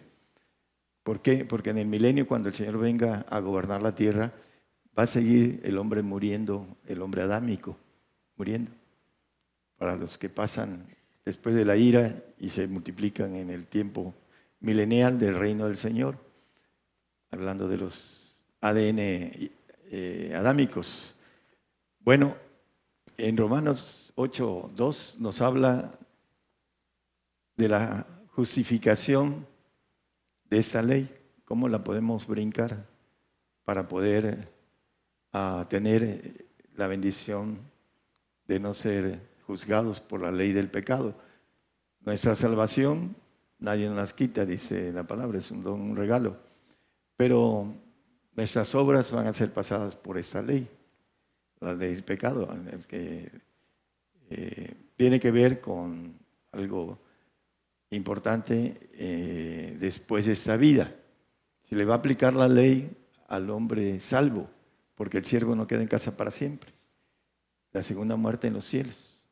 ¿Por 1.04 1.22
qué? 1.22 1.46
Porque 1.46 1.70
en 1.70 1.78
el 1.78 1.88
milenio, 1.88 2.28
cuando 2.28 2.50
el 2.50 2.56
Señor 2.56 2.80
venga 2.80 3.26
a 3.30 3.40
gobernar 3.40 3.82
la 3.82 3.94
tierra, 3.94 4.34
va 4.98 5.04
a 5.04 5.08
seguir 5.08 5.62
el 5.64 5.78
hombre 5.78 6.02
muriendo, 6.02 6.68
el 6.88 7.02
hombre 7.02 7.22
adámico, 7.22 7.78
muriendo. 8.36 8.72
Para 9.78 9.96
los 9.96 10.18
que 10.18 10.30
pasan 10.30 10.88
después 11.26 11.54
de 11.54 11.66
la 11.66 11.76
ira 11.76 12.24
y 12.40 12.50
se 12.50 12.68
multiplican 12.68 13.36
en 13.36 13.50
el 13.50 13.68
tiempo 13.68 14.14
milenial 14.62 15.20
del 15.20 15.36
reino 15.36 15.68
del 15.68 15.78
Señor, 15.78 16.18
hablando 17.30 17.68
de 17.68 17.78
los 17.78 18.42
ADN 18.62 18.98
eh, 19.00 20.34
adámicos. 20.36 21.16
Bueno, 22.00 22.36
en 23.18 23.38
Romanos 23.38 24.12
8, 24.16 24.72
2 24.76 25.18
nos 25.20 25.42
habla 25.42 25.92
de 27.56 27.70
la 27.70 28.06
justificación 28.32 29.48
de 30.50 30.60
esa 30.60 30.82
ley, 30.82 31.10
cómo 31.46 31.70
la 31.70 31.84
podemos 31.84 32.28
brincar 32.28 32.86
para 33.64 33.88
poder 33.88 34.52
ah, 35.34 35.66
tener 35.70 36.46
la 36.76 36.88
bendición 36.88 37.60
de 38.48 38.60
no 38.60 38.74
ser 38.74 39.20
juzgados 39.48 40.00
por 40.00 40.22
la 40.22 40.32
ley 40.32 40.54
del 40.54 40.70
pecado. 40.70 41.16
Nuestra 42.02 42.36
salvación 42.36 43.16
nadie 43.60 43.88
nos 43.88 43.98
las 43.98 44.14
quita, 44.14 44.46
dice 44.46 44.92
la 44.92 45.04
palabra, 45.04 45.40
es 45.40 45.52
un 45.52 45.64
don, 45.64 45.82
un 45.82 45.96
regalo. 45.96 46.38
Pero 47.18 47.74
nuestras 48.36 48.76
obras 48.76 49.12
van 49.12 49.28
a 49.28 49.34
ser 49.34 49.54
pasadas 49.54 49.96
por 49.96 50.18
esta 50.18 50.42
ley, 50.42 50.68
la 51.60 51.74
ley 51.74 51.94
del 51.94 52.04
pecado, 52.04 52.48
que 52.88 53.32
eh, 54.30 54.74
tiene 54.96 55.20
que 55.20 55.32
ver 55.32 55.62
con 55.62 56.18
algo 56.52 57.00
importante 57.92 58.90
eh, 58.94 59.78
después 59.80 60.26
de 60.26 60.34
esta 60.34 60.58
vida. 60.58 60.94
Se 61.64 61.76
le 61.76 61.86
va 61.86 61.96
a 61.96 61.98
aplicar 61.98 62.34
la 62.34 62.48
ley 62.48 62.90
al 63.28 63.50
hombre 63.50 64.00
salvo, 64.00 64.50
porque 64.96 65.18
el 65.18 65.26
siervo 65.26 65.56
no 65.56 65.68
queda 65.68 65.82
en 65.82 65.88
casa 65.88 66.16
para 66.16 66.32
siempre. 66.32 66.72
La 67.72 67.84
segunda 67.84 68.16
muerte 68.16 68.48
en 68.48 68.54
los 68.54 68.66
cielos. 68.66 69.26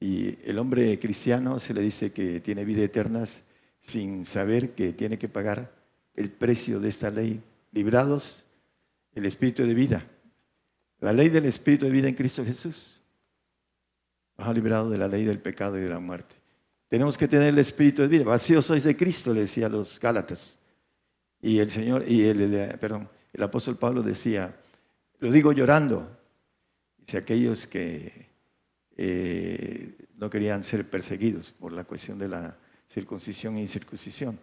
Y 0.00 0.38
el 0.48 0.58
hombre 0.58 0.98
cristiano 0.98 1.58
se 1.58 1.74
le 1.74 1.80
dice 1.80 2.12
que 2.12 2.40
tiene 2.40 2.64
vida 2.64 2.82
eterna 2.82 3.24
sin 3.80 4.26
saber 4.26 4.72
que 4.74 4.92
tiene 4.92 5.18
que 5.18 5.28
pagar 5.28 5.72
el 6.14 6.30
precio 6.30 6.78
de 6.78 6.88
esta 6.88 7.10
ley 7.10 7.42
librados 7.72 8.44
el 9.14 9.26
espíritu 9.26 9.64
de 9.64 9.74
vida. 9.74 10.06
La 11.00 11.12
ley 11.12 11.28
del 11.28 11.44
espíritu 11.44 11.84
de 11.84 11.90
vida 11.90 12.08
en 12.08 12.14
Cristo 12.14 12.44
Jesús 12.44 13.00
nos 14.36 14.48
ha 14.48 14.52
librado 14.52 14.90
de 14.90 14.98
la 14.98 15.08
ley 15.08 15.24
del 15.24 15.40
pecado 15.40 15.78
y 15.78 15.82
de 15.82 15.88
la 15.88 16.00
muerte. 16.00 16.34
Tenemos 16.88 17.18
que 17.18 17.28
tener 17.28 17.48
el 17.48 17.58
espíritu 17.58 18.02
de 18.02 18.08
vida. 18.08 18.24
Vacíos 18.24 18.66
sois 18.66 18.82
de 18.82 18.96
Cristo, 18.96 19.34
le 19.34 19.42
decía 19.42 19.66
a 19.66 19.68
los 19.68 20.00
Gálatas. 20.00 20.58
Y 21.40 21.58
el 21.58 21.70
Señor, 21.70 22.04
y 22.08 22.24
el, 22.24 22.76
perdón, 22.80 23.08
el 23.32 23.42
apóstol 23.42 23.76
Pablo 23.76 24.02
decía, 24.02 24.56
lo 25.20 25.30
digo 25.30 25.52
llorando, 25.52 26.08
dice 26.96 27.18
aquellos 27.18 27.66
que 27.66 28.26
eh, 28.96 29.96
no 30.16 30.30
querían 30.30 30.64
ser 30.64 30.88
perseguidos 30.88 31.52
por 31.52 31.72
la 31.72 31.84
cuestión 31.84 32.18
de 32.18 32.28
la 32.28 32.56
circuncisión 32.88 33.56
e 33.56 33.60
incircuncisión 33.60 34.38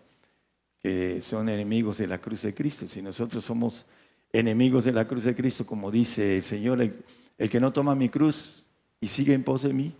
que 0.86 1.20
son 1.24 1.50
enemigos 1.50 1.98
de 1.98 2.06
la 2.06 2.20
cruz 2.20 2.44
de 2.44 2.54
Cristo. 2.54 2.86
Si 2.86 3.02
nosotros 3.02 3.44
somos 3.44 3.88
enemigos 4.32 4.84
de 4.84 4.92
la 4.92 5.08
cruz 5.08 5.24
de 5.24 5.36
Cristo, 5.36 5.66
como 5.66 5.92
dice 5.92 6.38
el 6.38 6.44
Señor, 6.44 6.82
el, 6.82 7.50
que 7.50 7.60
no 7.60 7.72
toma 7.72 7.96
mi 7.96 8.10
cruz 8.10 8.66
y 9.00 9.08
sigue 9.08 9.34
en 9.34 9.44
pos 9.44 9.64
de 9.64 9.74
mí, 9.74 9.94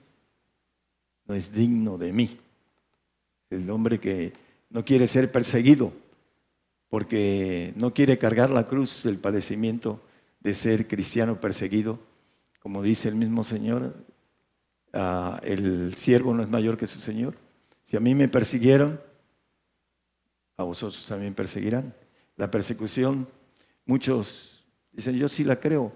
no 1.26 1.36
es 1.36 1.54
digno 1.54 1.98
de 1.98 2.14
mí. 2.14 2.40
El 3.50 3.70
hombre 3.70 4.00
que 4.00 4.34
no 4.70 4.84
quiere 4.84 5.08
ser 5.08 5.32
perseguido 5.32 5.92
porque 6.90 7.74
no 7.76 7.94
quiere 7.94 8.18
cargar 8.18 8.50
la 8.50 8.68
cruz 8.68 9.04
del 9.04 9.18
padecimiento 9.18 10.02
de 10.40 10.54
ser 10.54 10.88
cristiano 10.88 11.40
perseguido, 11.42 12.00
como 12.60 12.84
dice 12.84 13.10
el 13.10 13.16
mismo 13.16 13.44
Señor, 13.44 13.96
ah, 14.94 15.40
el 15.44 15.96
siervo 15.96 16.34
no 16.34 16.44
es 16.44 16.50
mayor 16.50 16.78
que 16.78 16.88
su 16.88 17.00
Señor. 17.00 17.36
Si 17.84 17.98
a 17.98 18.00
mí 18.00 18.16
me 18.16 18.28
persiguieron, 18.28 19.00
a 20.58 20.64
vosotros 20.64 21.06
también 21.08 21.34
perseguirán. 21.34 21.94
La 22.38 22.50
persecución, 22.50 23.28
muchos 23.86 24.66
dicen, 24.92 25.16
yo 25.16 25.28
sí 25.28 25.44
la 25.44 25.60
creo, 25.60 25.92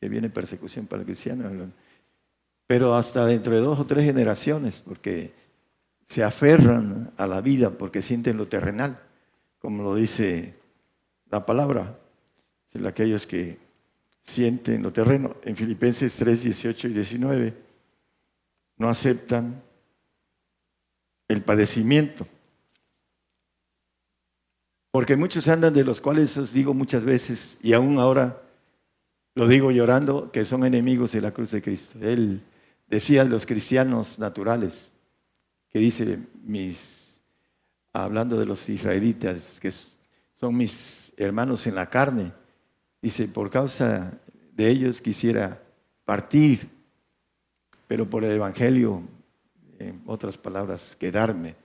que 0.00 0.08
viene 0.08 0.30
persecución 0.30 0.86
para 0.86 1.00
el 1.00 1.06
cristiano, 1.06 1.48
pero 2.66 2.94
hasta 2.94 3.24
dentro 3.26 3.54
de 3.54 3.60
dos 3.60 3.78
o 3.78 3.86
tres 3.86 4.04
generaciones, 4.04 4.82
porque 4.84 5.32
se 6.08 6.24
aferran 6.24 7.12
a 7.16 7.26
la 7.26 7.40
vida, 7.40 7.70
porque 7.70 8.02
sienten 8.02 8.36
lo 8.36 8.46
terrenal, 8.46 8.98
como 9.58 9.82
lo 9.82 9.94
dice 9.94 10.54
la 11.30 11.46
palabra, 11.46 11.98
aquellos 12.84 13.26
que 13.26 13.58
sienten 14.22 14.82
lo 14.82 14.92
terreno. 14.92 15.36
En 15.44 15.56
Filipenses 15.56 16.14
3, 16.16 16.42
18 16.42 16.88
y 16.88 16.92
19, 16.92 17.54
no 18.78 18.88
aceptan 18.88 19.62
el 21.28 21.42
padecimiento 21.42 22.26
porque 24.92 25.16
muchos 25.16 25.48
andan 25.48 25.72
de 25.72 25.84
los 25.84 26.02
cuales 26.02 26.36
os 26.36 26.52
digo 26.52 26.74
muchas 26.74 27.02
veces, 27.02 27.58
y 27.62 27.72
aún 27.72 27.98
ahora 27.98 28.42
lo 29.34 29.48
digo 29.48 29.70
llorando, 29.70 30.30
que 30.30 30.44
son 30.44 30.66
enemigos 30.66 31.12
de 31.12 31.22
la 31.22 31.32
cruz 31.32 31.50
de 31.50 31.62
Cristo. 31.62 31.98
Él 32.02 32.42
decía 32.86 33.22
a 33.22 33.24
los 33.24 33.46
cristianos 33.46 34.18
naturales, 34.18 34.92
que 35.70 35.78
dice 35.78 36.18
mis, 36.44 37.22
hablando 37.94 38.38
de 38.38 38.44
los 38.44 38.68
israelitas, 38.68 39.58
que 39.58 39.70
son 39.70 40.56
mis 40.58 41.10
hermanos 41.16 41.66
en 41.66 41.74
la 41.74 41.88
carne, 41.88 42.30
dice, 43.00 43.28
por 43.28 43.48
causa 43.48 44.12
de 44.54 44.68
ellos 44.68 45.00
quisiera 45.00 45.62
partir, 46.04 46.68
pero 47.88 48.10
por 48.10 48.24
el 48.24 48.32
Evangelio, 48.32 49.00
en 49.78 50.02
otras 50.04 50.36
palabras, 50.36 50.94
quedarme, 51.00 51.56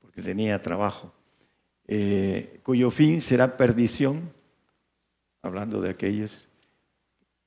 porque 0.00 0.22
tenía 0.22 0.62
trabajo. 0.62 1.12
Eh, 1.90 2.60
cuyo 2.62 2.90
fin 2.90 3.22
será 3.22 3.56
perdición, 3.56 4.30
hablando 5.40 5.80
de 5.80 5.88
aquellos 5.88 6.46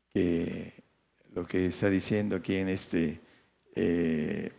que 0.10 0.74
lo 1.34 1.46
que 1.46 1.68
está 1.68 1.92
diciendo 1.92 2.36
aquí 2.36 2.56
en 2.56 2.70
este 2.70 3.20
eh, 3.76 4.52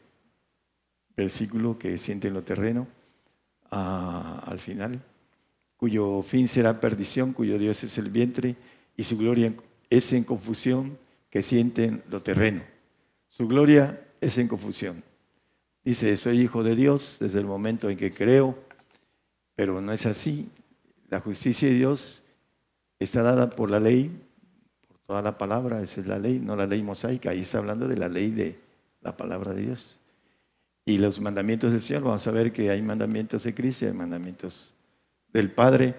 versículo 1.16 1.78
que 1.78 1.98
sienten 1.98 2.32
lo 2.32 2.42
terreno, 2.42 2.86
al 3.70 4.60
final, 4.60 5.02
cuyo 5.76 6.22
fin 6.22 6.46
será 6.46 6.78
perdición, 6.78 7.32
cuyo 7.32 7.58
Dios 7.58 7.82
es 7.82 7.98
el 7.98 8.10
vientre 8.10 8.54
y 8.96 9.02
su 9.02 9.18
gloria 9.18 9.52
es 9.90 10.12
en 10.12 10.24
confusión 10.24 10.96
que 11.28 11.42
sienten 11.42 12.02
lo 12.08 12.22
terreno. 12.22 12.62
Su 13.28 13.48
gloria 13.48 14.00
es 14.20 14.38
en 14.38 14.46
confusión. 14.46 15.02
Dice, 15.82 16.16
soy 16.16 16.42
hijo 16.42 16.62
de 16.62 16.76
Dios 16.76 17.16
desde 17.18 17.40
el 17.40 17.46
momento 17.46 17.90
en 17.90 17.96
que 17.96 18.12
creo 18.12 18.56
pero 19.54 19.80
no 19.80 19.92
es 19.92 20.06
así. 20.06 20.48
La 21.08 21.20
justicia 21.20 21.68
de 21.68 21.74
Dios 21.74 22.22
está 22.98 23.22
dada 23.22 23.50
por 23.50 23.70
la 23.70 23.80
ley, 23.80 24.10
por 24.86 24.98
toda 24.98 25.22
la 25.22 25.36
palabra, 25.38 25.82
esa 25.82 26.00
es 26.00 26.06
la 26.06 26.18
ley, 26.18 26.38
no 26.38 26.56
la 26.56 26.66
ley 26.66 26.82
mosaica, 26.82 27.30
ahí 27.30 27.40
está 27.40 27.58
hablando 27.58 27.88
de 27.88 27.96
la 27.96 28.08
ley 28.08 28.30
de 28.30 28.58
la 29.00 29.16
palabra 29.16 29.52
de 29.52 29.62
Dios. 29.62 29.98
Y 30.84 30.98
los 30.98 31.20
mandamientos 31.20 31.72
del 31.72 31.80
Señor, 31.80 32.02
vamos 32.02 32.26
a 32.26 32.30
ver 32.30 32.52
que 32.52 32.70
hay 32.70 32.82
mandamientos 32.82 33.44
de 33.44 33.54
Cristo 33.54 33.86
hay 33.86 33.92
mandamientos 33.92 34.74
del 35.32 35.50
Padre, 35.50 35.94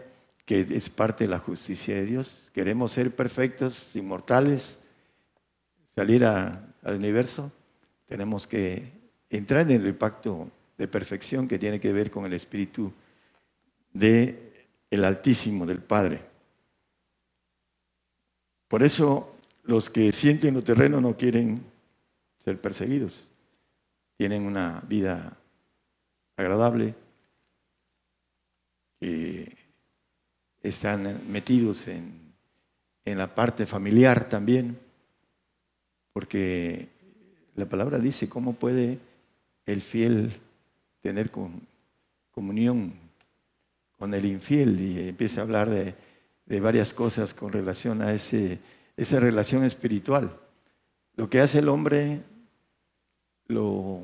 que 0.45 0.67
es 0.69 0.89
parte 0.89 1.23
de 1.23 1.29
la 1.29 1.39
justicia 1.39 1.95
de 1.95 2.05
Dios. 2.05 2.49
Queremos 2.53 2.91
ser 2.91 3.15
perfectos, 3.15 3.95
inmortales, 3.95 4.83
salir 5.95 6.25
al 6.25 6.73
universo, 6.85 7.51
tenemos 8.07 8.45
que 8.45 8.91
entrar 9.29 9.71
en 9.71 9.85
el 9.85 9.95
pacto 9.95 10.49
de 10.77 10.87
perfección 10.87 11.47
que 11.47 11.59
tiene 11.59 11.79
que 11.79 11.93
ver 11.93 12.11
con 12.11 12.25
el 12.25 12.33
Espíritu 12.33 12.91
de 13.93 14.67
el 14.89 15.05
Altísimo, 15.05 15.65
del 15.65 15.81
Padre. 15.81 16.21
Por 18.67 18.83
eso 18.83 19.35
los 19.63 19.89
que 19.89 20.11
sienten 20.11 20.55
lo 20.55 20.63
terreno 20.63 20.99
no 20.99 21.15
quieren 21.15 21.63
ser 22.39 22.59
perseguidos. 22.59 23.29
Tienen 24.17 24.43
una 24.43 24.81
vida 24.87 25.37
agradable, 26.35 26.95
que 28.99 29.55
están 30.61 31.29
metidos 31.31 31.87
en, 31.87 32.33
en 33.05 33.17
la 33.17 33.35
parte 33.35 33.65
familiar 33.65 34.29
también, 34.29 34.79
porque 36.13 36.87
la 37.55 37.65
palabra 37.65 37.99
dice 37.99 38.29
cómo 38.29 38.53
puede 38.53 38.99
el 39.65 39.81
fiel 39.81 40.31
tener 41.01 41.31
comunión 42.31 43.02
con 44.03 44.13
el 44.13 44.25
infiel 44.25 44.81
y 44.81 45.07
empieza 45.07 45.39
a 45.39 45.43
hablar 45.45 45.69
de, 45.69 46.59
varias 46.59 46.93
cosas 46.93 47.33
con 47.33 47.53
relación 47.53 48.01
a 48.01 48.11
ese, 48.11 48.59
esa 48.97 49.17
relación 49.17 49.63
espiritual. 49.63 50.37
Lo 51.15 51.29
que 51.29 51.39
hace 51.39 51.59
el 51.59 51.69
hombre 51.69 52.21
lo 53.47 54.01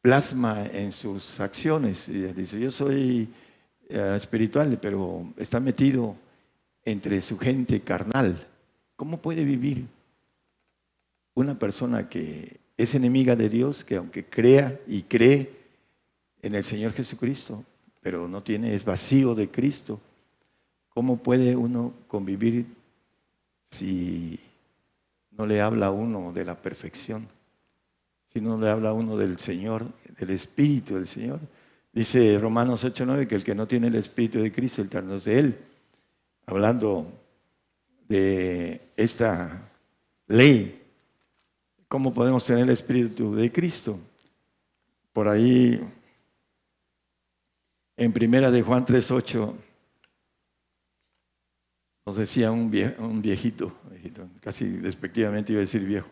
plasma 0.00 0.64
en 0.64 0.92
sus 0.92 1.40
acciones. 1.40 2.10
dice, 2.34 2.58
yo 2.58 2.70
soy 2.70 3.28
eh, 3.90 4.14
espiritual, 4.16 4.78
pero 4.80 5.30
está 5.36 5.60
metido 5.60 6.16
entre 6.82 7.20
su 7.20 7.36
gente 7.36 7.82
carnal. 7.82 8.48
¿Cómo 8.96 9.20
puede 9.20 9.44
vivir 9.44 9.84
una 11.34 11.58
persona 11.58 12.08
que 12.08 12.60
es 12.78 12.94
enemiga 12.94 13.36
de 13.36 13.50
Dios, 13.50 13.84
que 13.84 13.96
aunque 13.96 14.24
crea 14.24 14.80
y 14.86 15.02
cree 15.02 15.50
en 16.40 16.54
el 16.54 16.64
Señor 16.64 16.94
Jesucristo, 16.94 17.62
pero 18.02 18.26
no 18.28 18.42
tiene, 18.42 18.74
es 18.74 18.84
vacío 18.84 19.34
de 19.34 19.48
Cristo. 19.48 20.00
¿Cómo 20.90 21.18
puede 21.18 21.56
uno 21.56 21.94
convivir 22.08 22.66
si 23.64 24.38
no 25.30 25.46
le 25.46 25.60
habla 25.60 25.86
a 25.86 25.90
uno 25.92 26.32
de 26.32 26.44
la 26.44 26.60
perfección? 26.60 27.28
Si 28.32 28.40
no 28.40 28.58
le 28.58 28.68
habla 28.68 28.90
a 28.90 28.92
uno 28.92 29.16
del 29.16 29.38
Señor, 29.38 29.86
del 30.18 30.30
Espíritu 30.30 30.96
del 30.96 31.06
Señor. 31.06 31.38
Dice 31.92 32.38
Romanos 32.40 32.84
8:9 32.84 33.28
que 33.28 33.36
el 33.36 33.44
que 33.44 33.54
no 33.54 33.66
tiene 33.66 33.86
el 33.86 33.94
Espíritu 33.94 34.40
de 34.40 34.50
Cristo, 34.50 34.82
el 34.82 34.88
tal 34.88 35.06
no 35.06 35.14
es 35.14 35.24
de 35.24 35.38
Él. 35.38 35.58
Hablando 36.46 37.06
de 38.08 38.80
esta 38.96 39.70
ley, 40.26 40.82
¿cómo 41.88 42.12
podemos 42.12 42.44
tener 42.44 42.64
el 42.64 42.70
Espíritu 42.70 43.34
de 43.34 43.52
Cristo? 43.52 43.98
Por 45.12 45.28
ahí 45.28 45.80
en 48.02 48.12
primera 48.12 48.50
de 48.50 48.62
Juan 48.62 48.84
3.8 48.84 49.54
nos 52.04 52.16
decía 52.16 52.50
un, 52.50 52.68
viejito, 52.68 53.72
casi 54.40 54.66
despectivamente 54.66 55.52
iba 55.52 55.60
a 55.60 55.62
decir 55.64 55.84
viejo. 55.84 56.08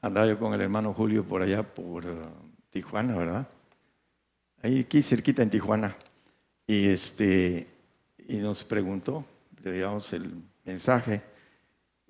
Andaba 0.00 0.28
yo 0.28 0.38
con 0.38 0.54
el 0.54 0.60
hermano 0.60 0.94
Julio 0.94 1.24
por 1.24 1.42
allá, 1.42 1.64
por 1.64 2.06
uh, 2.06 2.28
Tijuana, 2.70 3.16
¿verdad? 3.16 3.48
Ahí 4.62 4.78
aquí 4.78 5.02
cerquita 5.02 5.42
en 5.42 5.50
Tijuana. 5.50 5.96
Y, 6.64 6.86
este, 6.86 7.66
y 8.28 8.36
nos 8.36 8.62
preguntó, 8.62 9.24
le 9.64 9.72
digamos 9.72 10.12
el 10.12 10.32
mensaje, 10.64 11.22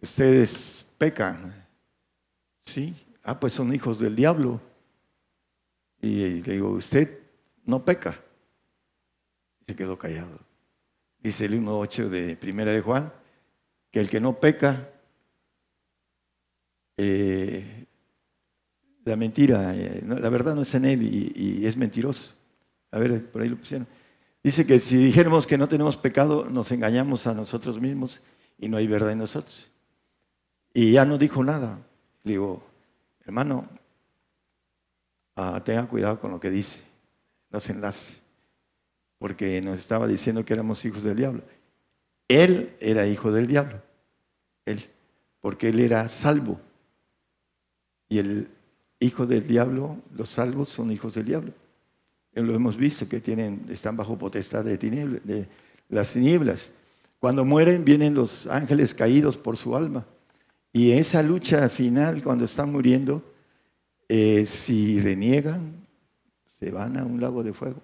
¿ustedes 0.03 0.87
pecan? 0.99 1.55
Sí, 2.65 2.95
ah, 3.25 3.41
pues 3.41 3.55
son 3.55 3.75
hijos 3.75 3.99
del 3.99 4.15
diablo. 4.15 4.61
Y 6.03 6.43
le 6.43 6.53
digo, 6.53 6.71
¿usted 6.73 7.20
no 7.65 7.85
peca. 7.85 8.21
Se 9.67 9.75
quedó 9.77 9.99
callado. 9.99 10.39
Dice 11.23 11.45
el 11.45 11.63
1.8 11.63 12.09
de 12.09 12.37
Primera 12.37 12.73
de 12.73 12.81
Juan, 12.81 13.13
que 13.91 14.01
el 14.01 14.09
que 14.09 14.21
no 14.21 14.41
peca, 14.41 14.89
eh, 16.97 17.87
la 19.05 19.17
mentira, 19.17 19.75
eh, 19.75 20.03
la 20.05 20.29
verdad 20.29 20.55
no 20.55 20.63
es 20.63 20.75
en 20.75 20.85
él 20.87 21.03
y, 21.03 21.67
es 21.67 21.77
mentiroso. 21.77 22.35
A 22.91 22.99
ver, 22.99 23.31
por 23.31 23.43
ahí 23.43 23.49
lo 23.49 23.57
pusieron. 23.57 23.87
Dice 24.43 24.67
que 24.67 24.79
si 24.79 24.97
dijéramos 24.97 25.47
que 25.47 25.59
no 25.59 25.69
tenemos 25.69 25.97
pecado, 25.97 26.47
nos 26.47 26.73
engañamos 26.73 27.27
a 27.27 27.35
nosotros 27.35 27.81
mismos 27.81 28.23
y 28.59 28.69
no 28.69 28.79
hay 28.79 28.87
verdad 28.87 29.13
en 29.13 29.19
nosotros. 29.19 29.71
Y 30.73 30.93
ya 30.93 31.05
no 31.05 31.19
dijo 31.19 31.45
nada. 31.45 31.79
Le 32.25 32.33
digo, 32.33 32.63
hermano, 33.25 33.69
ah, 35.37 35.61
tenga 35.65 35.87
cuidado 35.87 36.19
con 36.19 36.31
lo 36.31 36.41
que 36.41 36.51
dice 36.51 36.90
nos 37.51 37.69
enlace, 37.69 38.15
porque 39.19 39.61
nos 39.61 39.79
estaba 39.79 40.07
diciendo 40.07 40.45
que 40.45 40.55
éramos 40.55 40.85
hijos 40.85 41.03
del 41.03 41.17
diablo. 41.17 41.43
Él 42.29 42.75
era 42.81 43.07
hijo 43.07 43.33
del 43.33 43.47
diablo, 43.47 43.83
él, 44.65 44.85
porque 45.41 45.69
él 45.69 45.81
era 45.81 46.09
salvo. 46.09 46.61
Y 48.09 48.19
el 48.19 48.49
hijo 49.01 49.27
del 49.27 49.47
diablo, 49.47 49.99
los 50.15 50.31
salvos 50.31 50.69
son 50.69 50.93
hijos 50.93 51.15
del 51.15 51.27
diablo. 51.27 51.53
Lo 52.35 52.55
hemos 52.55 52.77
visto 52.77 53.09
que 53.09 53.21
tienen, 53.21 53.67
están 53.69 53.97
bajo 53.97 54.17
potestad 54.17 54.65
de, 54.65 54.79
de 54.79 55.49
las 55.89 56.13
tinieblas. 56.13 56.73
Cuando 57.19 57.45
mueren 57.45 57.85
vienen 57.85 58.15
los 58.15 58.47
ángeles 58.47 58.95
caídos 58.95 59.37
por 59.37 59.57
su 59.57 59.77
alma. 59.77 60.07
Y 60.73 60.93
esa 60.93 61.23
lucha 61.23 61.69
final, 61.69 62.23
cuando 62.23 62.45
están 62.45 62.71
muriendo, 62.71 63.23
eh, 64.09 64.47
si 64.47 65.01
reniegan, 65.01 65.87
se 66.61 66.71
van 66.71 66.99
a 66.99 67.05
un 67.05 67.21
lago 67.21 67.43
de 67.43 67.53
fuego. 67.53 67.83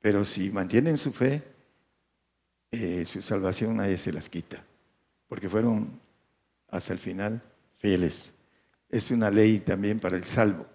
Pero 0.00 0.24
si 0.24 0.50
mantienen 0.50 0.98
su 0.98 1.12
fe, 1.12 1.42
eh, 2.70 3.04
su 3.06 3.22
salvación 3.22 3.76
nadie 3.76 3.96
se 3.96 4.12
las 4.12 4.28
quita, 4.28 4.62
porque 5.26 5.48
fueron 5.48 5.98
hasta 6.68 6.92
el 6.92 6.98
final 6.98 7.42
fieles. 7.78 8.34
Es 8.90 9.10
una 9.10 9.30
ley 9.30 9.60
también 9.60 9.98
para 9.98 10.16
el 10.16 10.24
salvo. 10.24 10.66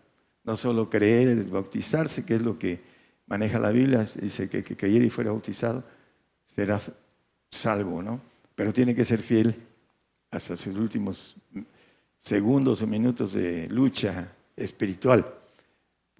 No 0.44 0.58
solo 0.58 0.90
creer, 0.90 1.28
es 1.28 1.50
bautizarse, 1.50 2.26
que 2.26 2.36
es 2.36 2.42
lo 2.42 2.58
que 2.58 2.82
maneja 3.28 3.60
la 3.60 3.70
Biblia, 3.70 4.06
dice 4.20 4.50
que 4.50 4.64
que 4.64 4.76
creyera 4.76 5.06
y 5.06 5.10
fuera 5.10 5.32
bautizado 5.32 5.84
será 6.46 6.82
salvo, 7.50 8.02
¿no? 8.02 8.20
Pero 8.56 8.74
tiene 8.74 8.94
que 8.96 9.06
ser 9.06 9.22
fiel 9.22 9.56
hasta 10.32 10.58
sus 10.58 10.76
últimos 10.76 11.36
segundos 12.20 12.82
o 12.82 12.88
minutos 12.88 13.34
de 13.34 13.68
lucha 13.70 14.34
espiritual. 14.56 15.41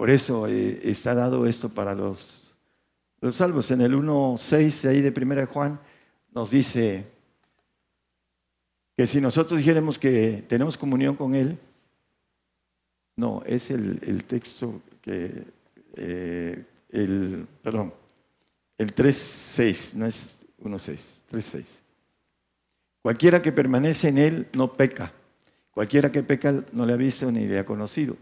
Por 0.02 0.10
eso 0.10 0.48
eh, 0.48 0.80
está 0.82 1.14
dado 1.14 1.46
esto 1.46 1.70
para 1.70 1.94
los, 1.94 2.52
los 3.20 3.36
salvos. 3.36 3.70
En 3.70 3.82
el 3.82 3.94
1.6 3.94 4.90
ahí 4.90 5.00
de 5.00 5.14
1 5.16 5.46
Juan 5.46 5.80
nos 6.32 6.50
dice 6.50 7.06
que 8.98 9.06
si 9.06 9.22
nosotros 9.22 9.60
dijéramos 9.60 10.00
que 10.00 10.44
tenemos 10.48 10.76
comunión 10.76 11.16
con 11.16 11.36
Él, 11.36 11.56
no, 13.16 13.44
es 13.46 13.70
el, 13.70 14.24
texto 14.24 14.82
que, 15.04 15.44
eh, 15.96 16.66
el, 16.90 17.46
perdón, 17.62 17.94
el 18.80 18.96
3.6, 18.96 19.94
no 19.94 20.08
es 20.08 20.40
1.6, 20.64 21.22
3.6. 21.30 21.64
Cualquiera 23.04 23.40
que 23.40 23.52
permanece 23.52 24.08
en 24.08 24.18
Él 24.18 24.48
no 24.54 24.74
peca. 24.74 25.14
Cualquiera 25.70 26.12
que 26.12 26.24
peca 26.24 26.64
no 26.72 26.88
le 26.88 26.94
ha 26.94 26.98
visto 26.98 27.32
ni 27.32 27.46
le 27.46 27.60
ha 27.60 27.66
conocido 27.66 28.18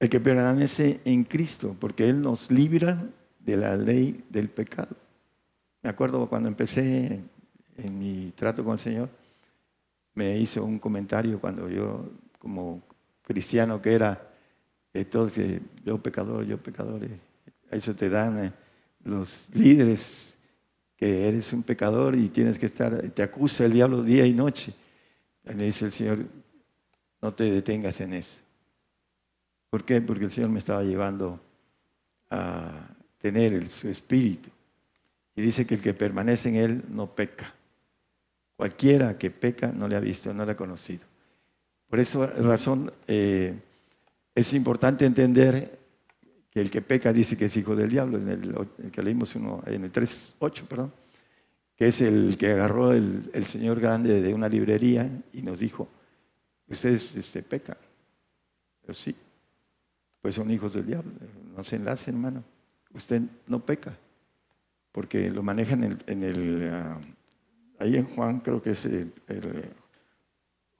el 0.00 0.08
que 0.08 0.18
permanece 0.18 1.00
en 1.04 1.24
Cristo, 1.24 1.76
porque 1.78 2.08
Él 2.08 2.22
nos 2.22 2.50
libra 2.50 3.06
de 3.38 3.56
la 3.56 3.76
ley 3.76 4.24
del 4.30 4.48
pecado. 4.48 4.96
Me 5.82 5.90
acuerdo 5.90 6.26
cuando 6.28 6.48
empecé 6.48 7.20
en 7.76 7.98
mi 7.98 8.32
trato 8.34 8.64
con 8.64 8.72
el 8.74 8.78
Señor, 8.78 9.10
me 10.14 10.38
hizo 10.38 10.64
un 10.64 10.78
comentario 10.78 11.38
cuando 11.38 11.68
yo, 11.68 12.10
como 12.38 12.82
cristiano 13.22 13.80
que 13.80 13.92
era, 13.92 14.30
entonces 14.92 15.60
yo 15.84 15.98
pecador, 15.98 16.44
yo 16.44 16.58
pecador, 16.58 17.02
a 17.70 17.76
eso 17.76 17.94
te 17.94 18.08
dan 18.08 18.44
eh, 18.44 18.52
los 19.04 19.48
líderes 19.54 20.36
que 20.96 21.28
eres 21.28 21.52
un 21.52 21.62
pecador 21.62 22.16
y 22.16 22.28
tienes 22.28 22.58
que 22.58 22.66
estar, 22.66 23.00
te 23.10 23.22
acusa 23.22 23.64
el 23.64 23.72
diablo 23.72 24.02
día 24.02 24.26
y 24.26 24.32
noche. 24.32 24.74
Y 25.44 25.54
le 25.54 25.64
dice 25.64 25.86
el 25.86 25.92
Señor, 25.92 26.18
no 27.22 27.32
te 27.32 27.44
detengas 27.44 28.00
en 28.00 28.14
eso. 28.14 28.36
¿Por 29.70 29.84
qué? 29.84 30.00
Porque 30.00 30.24
el 30.24 30.30
Señor 30.30 30.50
me 30.50 30.58
estaba 30.58 30.82
llevando 30.82 31.40
a 32.28 32.88
tener 33.18 33.68
su 33.70 33.88
espíritu. 33.88 34.50
Y 35.36 35.42
dice 35.42 35.66
que 35.66 35.76
el 35.76 35.82
que 35.82 35.94
permanece 35.94 36.48
en 36.48 36.56
Él 36.56 36.84
no 36.88 37.14
peca. 37.14 37.54
Cualquiera 38.56 39.16
que 39.16 39.30
peca 39.30 39.72
no 39.72 39.88
le 39.88 39.96
ha 39.96 40.00
visto, 40.00 40.34
no 40.34 40.44
le 40.44 40.52
ha 40.52 40.56
conocido. 40.56 41.04
Por 41.88 42.00
esa 42.00 42.26
razón 42.26 42.92
eh, 43.06 43.54
es 44.34 44.52
importante 44.52 45.06
entender 45.06 45.78
que 46.50 46.60
el 46.60 46.70
que 46.70 46.82
peca 46.82 47.12
dice 47.12 47.36
que 47.36 47.46
es 47.46 47.56
hijo 47.56 47.76
del 47.76 47.90
diablo, 47.90 48.18
en 48.18 48.28
el, 48.28 48.90
que 48.90 49.02
leímos 49.02 49.34
uno, 49.36 49.62
en 49.66 49.84
el 49.84 49.92
3.8, 49.92 50.66
perdón, 50.66 50.92
que 51.76 51.88
es 51.88 52.00
el 52.00 52.36
que 52.36 52.52
agarró 52.52 52.92
el, 52.92 53.46
señor 53.46 53.80
grande 53.80 54.20
de 54.20 54.34
una 54.34 54.48
librería 54.48 55.10
y 55.32 55.42
nos 55.42 55.60
dijo, 55.60 55.88
ustedes 56.68 57.14
este, 57.16 57.42
pecan. 57.42 57.78
Pero 58.82 58.94
sí, 58.94 59.16
pues 60.20 60.34
son 60.34 60.50
hijos 60.50 60.74
del 60.74 60.86
diablo, 60.86 61.12
no 61.56 61.64
se 61.64 61.76
enlace 61.76 62.10
hermano. 62.10 62.44
Usted 62.92 63.22
no 63.46 63.64
peca, 63.64 63.96
porque 64.92 65.30
lo 65.30 65.42
manejan 65.42 66.00
en 66.06 66.22
el, 66.22 66.70
ah, 66.72 67.00
ahí 67.78 67.96
en 67.96 68.04
Juan, 68.04 68.40
creo 68.40 68.62
que 68.62 68.70
es 68.70 68.84
el, 68.84 69.12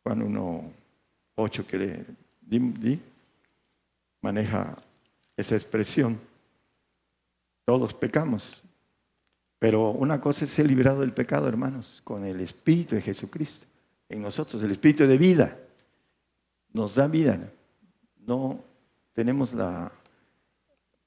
Juan 0.02 0.20
1.8 0.20 1.66
que 1.66 1.78
le 1.78 2.04
di, 2.40 3.00
maneja 4.20 4.76
esa 5.36 5.54
expresión. 5.54 6.18
Todos 7.64 7.94
pecamos. 7.94 8.62
Pero 9.58 9.90
una 9.90 10.20
cosa 10.20 10.44
es 10.44 10.50
ser 10.50 10.66
liberado 10.66 11.00
del 11.00 11.12
pecado, 11.12 11.46
hermanos, 11.46 12.00
con 12.02 12.24
el 12.24 12.40
Espíritu 12.40 12.94
de 12.94 13.02
Jesucristo 13.02 13.66
en 14.08 14.22
nosotros, 14.22 14.62
el 14.62 14.72
Espíritu 14.72 15.06
de 15.06 15.18
vida. 15.18 15.56
Nos 16.72 16.94
da 16.94 17.06
vida. 17.06 17.52
No 18.26 18.69
tenemos 19.12 19.52
la 19.52 19.92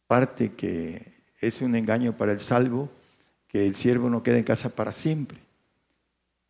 parte 0.08 0.54
que 0.54 1.14
es 1.40 1.62
un 1.62 1.76
engaño 1.76 2.16
para 2.16 2.32
el 2.32 2.40
salvo, 2.40 2.90
que 3.48 3.66
el 3.66 3.76
siervo 3.76 4.10
no 4.10 4.24
queda 4.24 4.38
en 4.38 4.44
casa 4.44 4.70
para 4.70 4.92
siempre. 4.92 5.40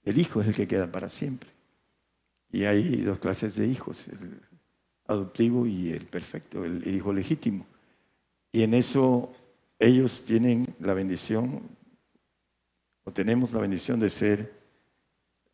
El 0.03 0.19
hijo 0.19 0.41
es 0.41 0.47
el 0.47 0.55
que 0.55 0.67
queda 0.67 0.91
para 0.91 1.09
siempre. 1.09 1.49
Y 2.51 2.65
hay 2.65 3.01
dos 3.01 3.19
clases 3.19 3.55
de 3.55 3.67
hijos, 3.67 4.07
el 4.07 4.39
adoptivo 5.07 5.65
y 5.65 5.91
el 5.91 6.05
perfecto, 6.05 6.63
el 6.63 6.87
hijo 6.87 7.11
legítimo. 7.11 7.65
Y 8.51 8.61
en 8.61 8.73
eso 8.73 9.33
ellos 9.79 10.23
tienen 10.25 10.65
la 10.79 10.93
bendición, 10.93 11.61
o 13.03 13.11
tenemos 13.11 13.51
la 13.51 13.59
bendición 13.59 13.99
de 13.99 14.09
ser, 14.09 14.53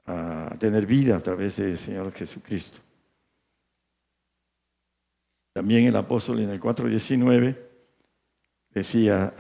a 0.06 0.56
tener 0.60 0.86
vida 0.86 1.16
a 1.18 1.24
través 1.24 1.58
del 1.58 1.78
Señor 1.78 2.12
Jesucristo. 2.12 2.80
También 5.54 5.88
el 5.88 5.96
apóstol 5.96 6.40
en 6.40 6.50
el 6.50 6.60
4.19 6.60 7.58
decía 8.70 9.34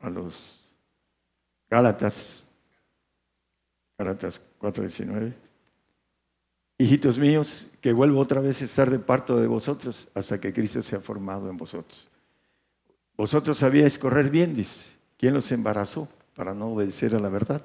a, 0.00 0.10
los 0.10 0.64
Gálatas, 1.68 2.46
Gálatas 3.98 4.40
4.19, 4.60 5.32
hijitos 6.78 7.18
míos, 7.18 7.72
que 7.80 7.92
vuelvo 7.92 8.20
otra 8.20 8.40
vez 8.40 8.60
a 8.62 8.64
estar 8.64 8.90
de 8.90 8.98
parto 8.98 9.36
de 9.36 9.46
vosotros 9.46 10.08
hasta 10.14 10.40
que 10.40 10.52
Cristo 10.52 10.82
sea 10.82 11.00
formado 11.00 11.48
en 11.48 11.56
vosotros. 11.56 12.08
Vosotros 13.16 13.58
sabíais 13.58 13.98
correr 13.98 14.30
bien, 14.30 14.54
dice. 14.54 14.90
¿Quién 15.18 15.34
los 15.34 15.52
embarazó 15.52 16.08
para 16.34 16.54
no 16.54 16.68
obedecer 16.68 17.14
a 17.14 17.20
la 17.20 17.28
verdad? 17.28 17.62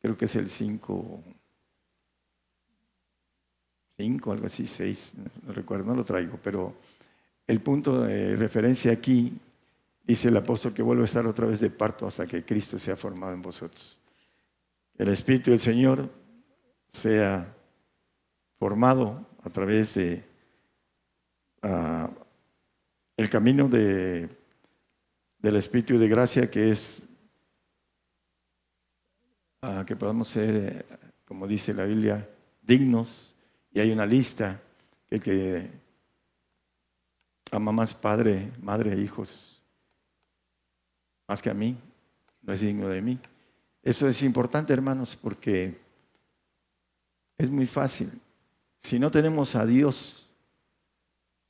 Creo 0.00 0.16
que 0.16 0.26
es 0.26 0.36
el 0.36 0.50
5, 0.50 1.22
5, 3.98 4.32
algo 4.32 4.46
así, 4.46 4.66
6, 4.66 5.12
no 5.46 5.52
recuerdo, 5.52 5.84
no 5.84 5.94
lo 5.94 6.04
traigo, 6.04 6.38
pero 6.42 6.74
el 7.46 7.60
punto 7.60 8.02
de 8.02 8.36
referencia 8.36 8.92
aquí 8.92 9.32
dice 10.06 10.28
el 10.28 10.36
apóstol 10.36 10.72
que 10.72 10.82
vuelve 10.82 11.02
a 11.02 11.06
estar 11.06 11.26
otra 11.26 11.46
vez 11.46 11.60
de 11.60 11.68
parto 11.68 12.06
hasta 12.06 12.26
que 12.26 12.44
Cristo 12.44 12.78
sea 12.78 12.96
formado 12.96 13.34
en 13.34 13.42
vosotros. 13.42 13.98
El 14.96 15.08
Espíritu 15.08 15.50
del 15.50 15.60
Señor 15.60 16.08
sea 16.88 17.54
formado 18.58 19.26
a 19.42 19.50
través 19.50 19.94
de 19.94 20.24
ah, 21.62 22.08
el 23.16 23.28
camino 23.28 23.68
de 23.68 24.28
del 25.38 25.56
Espíritu 25.56 25.98
de 25.98 26.08
gracia 26.08 26.50
que 26.50 26.70
es 26.70 27.02
ah, 29.62 29.84
que 29.86 29.96
podamos 29.96 30.28
ser, 30.28 30.84
como 31.24 31.46
dice 31.46 31.74
la 31.74 31.84
Biblia, 31.84 32.28
dignos. 32.62 33.27
Y 33.70 33.80
hay 33.80 33.90
una 33.90 34.06
lista 34.06 34.60
que 35.08 35.16
el 35.16 35.20
que 35.20 35.70
ama 37.50 37.72
más 37.72 37.94
padre, 37.94 38.52
madre 38.60 38.92
e 38.92 39.00
hijos, 39.00 39.62
más 41.26 41.42
que 41.42 41.50
a 41.50 41.54
mí, 41.54 41.76
no 42.42 42.52
es 42.52 42.60
digno 42.60 42.88
de 42.88 43.02
mí. 43.02 43.18
Eso 43.82 44.08
es 44.08 44.22
importante, 44.22 44.72
hermanos, 44.72 45.16
porque 45.16 45.80
es 47.36 47.50
muy 47.50 47.66
fácil. 47.66 48.10
Si 48.78 48.98
no 48.98 49.10
tenemos 49.10 49.54
a 49.54 49.66
Dios 49.66 50.28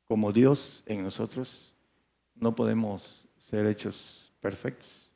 como 0.05 0.33
Dios 0.33 0.83
en 0.87 1.03
nosotros, 1.03 1.75
no 2.35 2.55
podemos 2.55 3.27
ser 3.39 3.67
hechos 3.67 4.33
perfectos. 4.41 5.11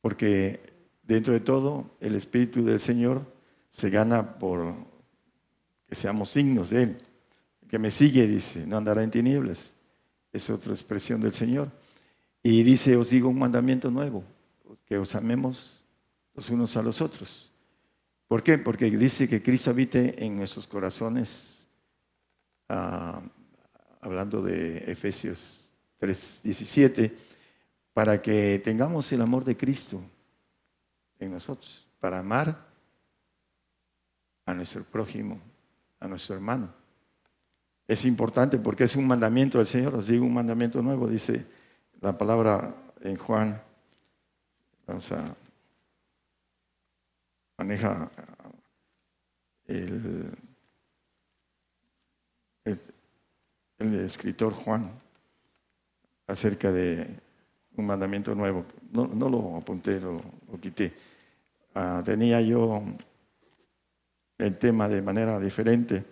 Porque 0.00 0.72
dentro 1.02 1.32
de 1.32 1.40
todo, 1.40 1.90
el 2.00 2.14
Espíritu 2.14 2.64
del 2.64 2.80
Señor 2.80 3.24
se 3.70 3.90
gana 3.90 4.38
por 4.38 4.74
que 5.90 5.96
seamos 5.96 6.30
signos 6.30 6.70
de 6.70 6.84
Él. 6.84 6.98
El 7.62 7.68
que 7.68 7.80
me 7.80 7.90
sigue, 7.90 8.24
dice, 8.24 8.64
no 8.64 8.76
andará 8.76 9.02
en 9.02 9.10
tinieblas. 9.10 9.74
Es 10.32 10.48
otra 10.48 10.72
expresión 10.72 11.20
del 11.20 11.32
Señor. 11.32 11.68
Y 12.44 12.62
dice, 12.62 12.96
os 12.96 13.10
digo 13.10 13.28
un 13.28 13.40
mandamiento 13.40 13.90
nuevo, 13.90 14.22
que 14.86 14.96
os 14.98 15.16
amemos 15.16 15.84
los 16.34 16.48
unos 16.48 16.76
a 16.76 16.82
los 16.82 17.00
otros. 17.00 17.50
¿Por 18.28 18.44
qué? 18.44 18.56
Porque 18.56 18.88
dice 18.88 19.28
que 19.28 19.42
Cristo 19.42 19.70
habite 19.70 20.24
en 20.24 20.36
nuestros 20.36 20.68
corazones, 20.68 21.66
ah, 22.68 23.20
hablando 24.00 24.42
de 24.42 24.92
Efesios 24.92 25.72
3.17, 26.00 27.12
para 27.92 28.22
que 28.22 28.60
tengamos 28.62 29.10
el 29.10 29.22
amor 29.22 29.44
de 29.44 29.56
Cristo 29.56 30.00
en 31.18 31.32
nosotros, 31.32 31.84
para 31.98 32.20
amar 32.20 32.64
a 34.46 34.54
nuestro 34.54 34.84
prójimo, 34.84 35.49
a 36.00 36.08
nuestro 36.08 36.34
hermano. 36.34 36.72
Es 37.86 38.04
importante 38.04 38.58
porque 38.58 38.84
es 38.84 38.96
un 38.96 39.06
mandamiento 39.06 39.58
del 39.58 39.66
Señor, 39.66 39.94
os 39.94 40.08
digo 40.08 40.24
un 40.24 40.34
mandamiento 40.34 40.82
nuevo, 40.82 41.06
dice 41.08 41.44
la 42.00 42.16
palabra 42.16 42.74
en 43.02 43.16
Juan, 43.16 43.60
vamos 44.86 45.12
a 45.12 45.34
maneja 47.58 48.10
el, 49.66 50.30
el 53.78 53.94
escritor 54.00 54.54
Juan 54.54 54.90
acerca 56.26 56.72
de 56.72 57.06
un 57.76 57.86
mandamiento 57.86 58.34
nuevo. 58.34 58.64
No, 58.92 59.06
lo 59.28 59.56
apunté, 59.56 60.00
lo, 60.00 60.20
quité. 60.60 60.92
Ah, 61.74 62.02
tenía 62.04 62.40
yo 62.40 62.82
el 64.42 64.58
tema 64.58 64.88
de 64.88 65.02
manera 65.02 65.38
diferente 65.38 66.04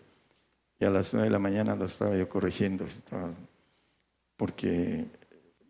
y 0.78 0.84
a 0.84 0.90
las 0.90 1.12
nueve 1.12 1.28
de 1.28 1.32
la 1.32 1.38
mañana 1.38 1.74
lo 1.74 1.86
estaba 1.86 2.16
yo 2.16 2.28
corrigiendo, 2.28 2.86
porque 4.36 5.06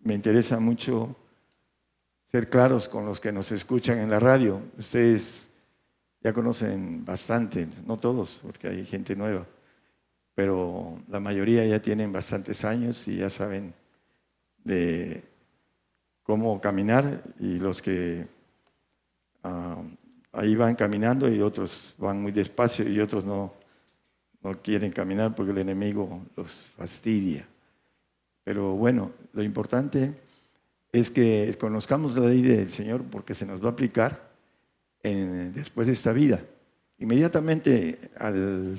me 0.03 0.15
interesa 0.15 0.61
mucho 0.61 1.17
ser 2.27 2.51
claros 2.51 2.89
con 2.89 3.07
los 3.07 3.21
que 3.21 3.33
nos 3.33 3.51
escuchan 3.53 3.99
en 3.99 4.11
la 4.11 4.19
radio. 4.19 4.61
Ustedes 4.79 5.51
ya 6.21 6.33
conocen 6.33 7.05
bastante, 7.05 7.67
no 7.87 7.97
todos, 7.97 8.41
porque 8.43 8.69
hay 8.69 8.85
gente 8.85 9.17
nueva, 9.17 9.47
pero 10.35 11.01
la 11.09 11.21
mayoría 11.21 11.65
ya 11.65 11.81
tienen 11.81 12.13
bastantes 12.13 12.65
años 12.65 13.09
y 13.09 13.17
ya 13.17 13.31
saben 13.31 13.73
de 14.63 15.25
cómo 16.23 16.61
caminar 16.61 17.23
y 17.39 17.59
los 17.59 17.81
que 17.81 18.27
ah, 19.43 19.83
ahí 20.39 20.55
van 20.55 20.75
caminando 20.75 21.29
y 21.29 21.41
otros 21.41 21.95
van 21.99 22.21
muy 22.23 22.33
despacio 22.33 22.89
y 22.89 23.01
otros 23.01 23.25
no, 23.25 23.53
no 24.43 24.63
quieren 24.63 24.93
caminar 24.93 25.35
porque 25.35 25.53
el 25.53 25.59
enemigo 25.59 26.23
los 26.37 26.67
fastidia. 26.77 27.47
Pero 28.45 28.73
bueno, 28.73 29.13
lo 29.33 29.43
importante 29.43 30.15
es 30.93 31.11
que 31.11 31.55
conozcamos 31.61 32.15
la 32.15 32.29
ley 32.29 32.43
del 32.43 32.71
Señor 32.71 33.03
porque 33.03 33.35
se 33.35 33.47
nos 33.47 33.63
va 33.63 33.69
a 33.69 33.73
aplicar 33.73 34.29
después 35.03 35.87
de 35.87 35.93
esta 35.93 36.13
vida. 36.13 36.41
Inmediatamente 36.99 37.99
al 38.19 38.79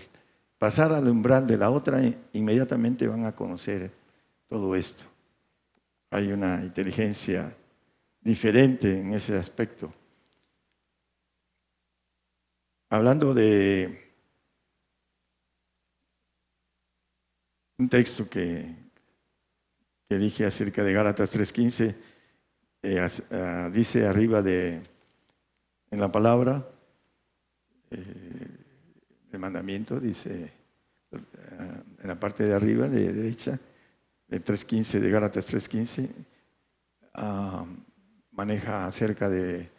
pasar 0.57 0.91
al 0.91 1.07
umbral 1.07 1.47
de 1.47 1.57
la 1.57 1.69
otra, 1.69 2.01
inmediatamente 2.33 3.07
van 3.07 3.25
a 3.25 3.31
conocer 3.33 3.91
todo 4.47 4.75
esto 4.75 5.03
hay 6.11 6.31
una 6.31 6.61
inteligencia 6.61 7.53
diferente 8.21 8.99
en 8.99 9.13
ese 9.13 9.37
aspecto. 9.37 9.93
Hablando 12.91 13.35
de 13.35 14.09
un 17.77 17.87
texto 17.87 18.27
que, 18.27 18.75
que 20.07 20.17
dije 20.17 20.43
acerca 20.43 20.83
de 20.83 20.93
Gálatas 20.93 21.35
3.15, 21.37 21.95
eh, 22.81 23.07
ah, 23.31 23.69
dice 23.71 24.07
arriba 24.07 24.41
de 24.41 24.81
en 25.91 25.99
la 25.99 26.11
palabra, 26.11 26.67
eh, 27.91 28.57
el 29.33 29.39
mandamiento 29.39 29.99
dice 29.99 30.51
eh, 31.11 31.19
en 32.01 32.07
la 32.07 32.19
parte 32.19 32.43
de 32.43 32.55
arriba, 32.55 32.87
de 32.87 33.13
derecha, 33.13 33.59
de 34.27 34.43
3.15, 34.43 34.99
de 34.99 35.11
Gálatas 35.11 35.53
3.15, 35.53 36.09
ah, 37.13 37.65
maneja 38.31 38.87
acerca 38.87 39.29
de... 39.29 39.69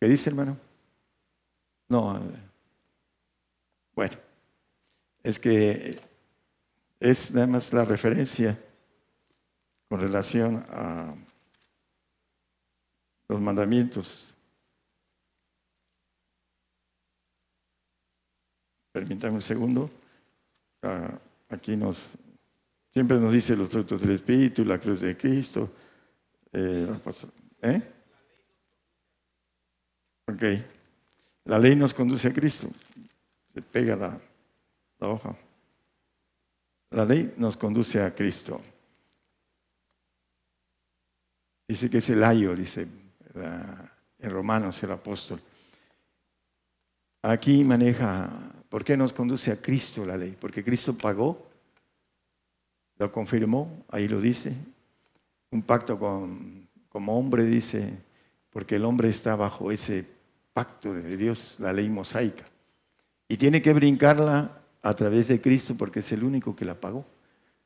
¿Qué 0.00 0.08
dice, 0.08 0.30
hermano? 0.30 0.69
No, 1.90 2.16
eh, 2.16 2.20
bueno, 3.96 4.16
es 5.24 5.40
que 5.40 6.00
es 7.00 7.34
nada 7.34 7.48
más 7.48 7.72
la 7.72 7.84
referencia 7.84 8.56
con 9.88 10.00
relación 10.00 10.64
a 10.68 11.16
los 13.26 13.40
mandamientos. 13.40 14.32
Permítanme 18.92 19.34
un 19.34 19.42
segundo. 19.42 19.90
Ah, 20.82 21.18
aquí 21.48 21.76
nos 21.76 22.12
siempre 22.92 23.18
nos 23.18 23.32
dice 23.32 23.56
los 23.56 23.68
frutos 23.68 24.00
del 24.00 24.12
Espíritu, 24.12 24.64
la 24.64 24.78
cruz 24.78 25.00
de 25.00 25.16
Cristo. 25.16 25.72
Eh, 26.52 26.88
¿eh? 27.62 27.82
Ok. 30.28 30.79
La 31.44 31.58
ley 31.58 31.74
nos 31.74 31.94
conduce 31.94 32.28
a 32.28 32.32
Cristo. 32.32 32.68
Se 33.54 33.62
pega 33.62 33.96
la, 33.96 34.20
hoja. 35.08 35.36
La 36.90 37.04
ley 37.04 37.34
nos 37.36 37.56
conduce 37.56 38.00
a 38.02 38.14
Cristo. 38.14 38.60
Dice 41.68 41.88
que 41.88 41.98
es 41.98 42.10
el 42.10 42.22
ayo, 42.24 42.54
dice 42.54 42.86
en 44.18 44.30
Romanos 44.30 44.82
el 44.82 44.90
apóstol. 44.90 45.40
Aquí 47.22 47.64
maneja, 47.64 48.30
¿por 48.68 48.84
qué 48.84 48.96
nos 48.96 49.12
conduce 49.12 49.50
a 49.52 49.60
Cristo 49.60 50.04
la 50.04 50.16
ley? 50.16 50.36
Porque 50.40 50.64
Cristo 50.64 50.96
pagó, 50.96 51.46
lo 52.96 53.12
confirmó, 53.12 53.84
ahí 53.88 54.08
lo 54.08 54.20
dice, 54.20 54.54
un 55.50 55.62
pacto 55.62 55.98
con, 55.98 56.68
como 56.88 57.18
hombre, 57.18 57.44
dice, 57.44 57.98
porque 58.50 58.76
el 58.76 58.84
hombre 58.84 59.08
está 59.08 59.36
bajo 59.36 59.70
ese 59.70 60.06
pacto 60.60 60.92
de 60.92 61.16
Dios, 61.16 61.56
la 61.58 61.72
ley 61.72 61.88
mosaica. 61.88 62.44
Y 63.26 63.38
tiene 63.38 63.62
que 63.62 63.72
brincarla 63.72 64.60
a 64.82 64.94
través 64.94 65.28
de 65.28 65.40
Cristo 65.40 65.74
porque 65.74 66.00
es 66.00 66.12
el 66.12 66.22
único 66.22 66.54
que 66.54 66.66
la 66.66 66.78
pagó. 66.78 67.06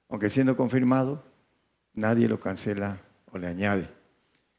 Aunque 0.09 0.31
siendo 0.31 0.57
confirmado, 0.57 1.25
nadie 1.93 2.29
lo 2.29 2.39
cancela 2.39 3.01
o 3.33 3.39
le 3.39 3.49
añade. 3.49 3.89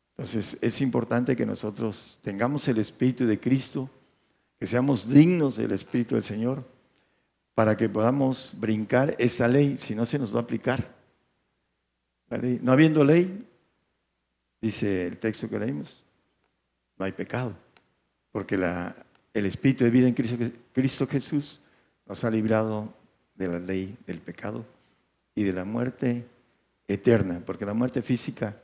Entonces 0.10 0.58
es 0.60 0.82
importante 0.82 1.34
que 1.34 1.46
nosotros 1.46 2.20
tengamos 2.22 2.68
el 2.68 2.78
Espíritu 2.78 3.26
de 3.26 3.40
Cristo, 3.40 3.90
que 4.60 4.68
seamos 4.68 5.08
dignos 5.08 5.56
del 5.56 5.72
Espíritu 5.72 6.16
del 6.16 6.24
Señor, 6.26 6.68
para 7.54 7.78
que 7.78 7.88
podamos 7.88 8.52
brincar 8.58 9.16
esta 9.18 9.48
ley, 9.48 9.78
si 9.78 9.96
no 9.96 10.06
se 10.06 10.20
nos 10.20 10.36
va 10.36 10.40
a 10.40 10.44
aplicar. 10.44 10.84
No 12.62 12.74
habiendo 12.74 13.02
ley, 13.06 13.48
dice 14.60 15.08
el 15.08 15.20
texto 15.20 15.48
que 15.48 15.58
leímos, 15.58 16.04
no 16.98 17.06
hay 17.06 17.14
pecado, 17.14 17.56
porque 18.36 18.58
la, 18.58 18.94
el 19.34 19.46
Espíritu 19.46 19.86
de 19.86 19.90
vida 19.90 20.10
en 20.10 20.14
Cristo, 20.14 20.36
Cristo 20.74 21.08
Jesús 21.08 21.62
nos 22.06 22.22
ha 22.26 22.30
librado 22.30 22.94
de 23.34 23.48
la 23.48 23.60
ley 23.60 23.98
del 24.06 24.20
pecado 24.20 24.66
y 25.34 25.44
de 25.44 25.54
la 25.54 25.64
muerte 25.64 26.26
eterna, 26.86 27.42
porque 27.46 27.66
la 27.66 27.74
muerte 27.74 28.02
física 28.02 28.58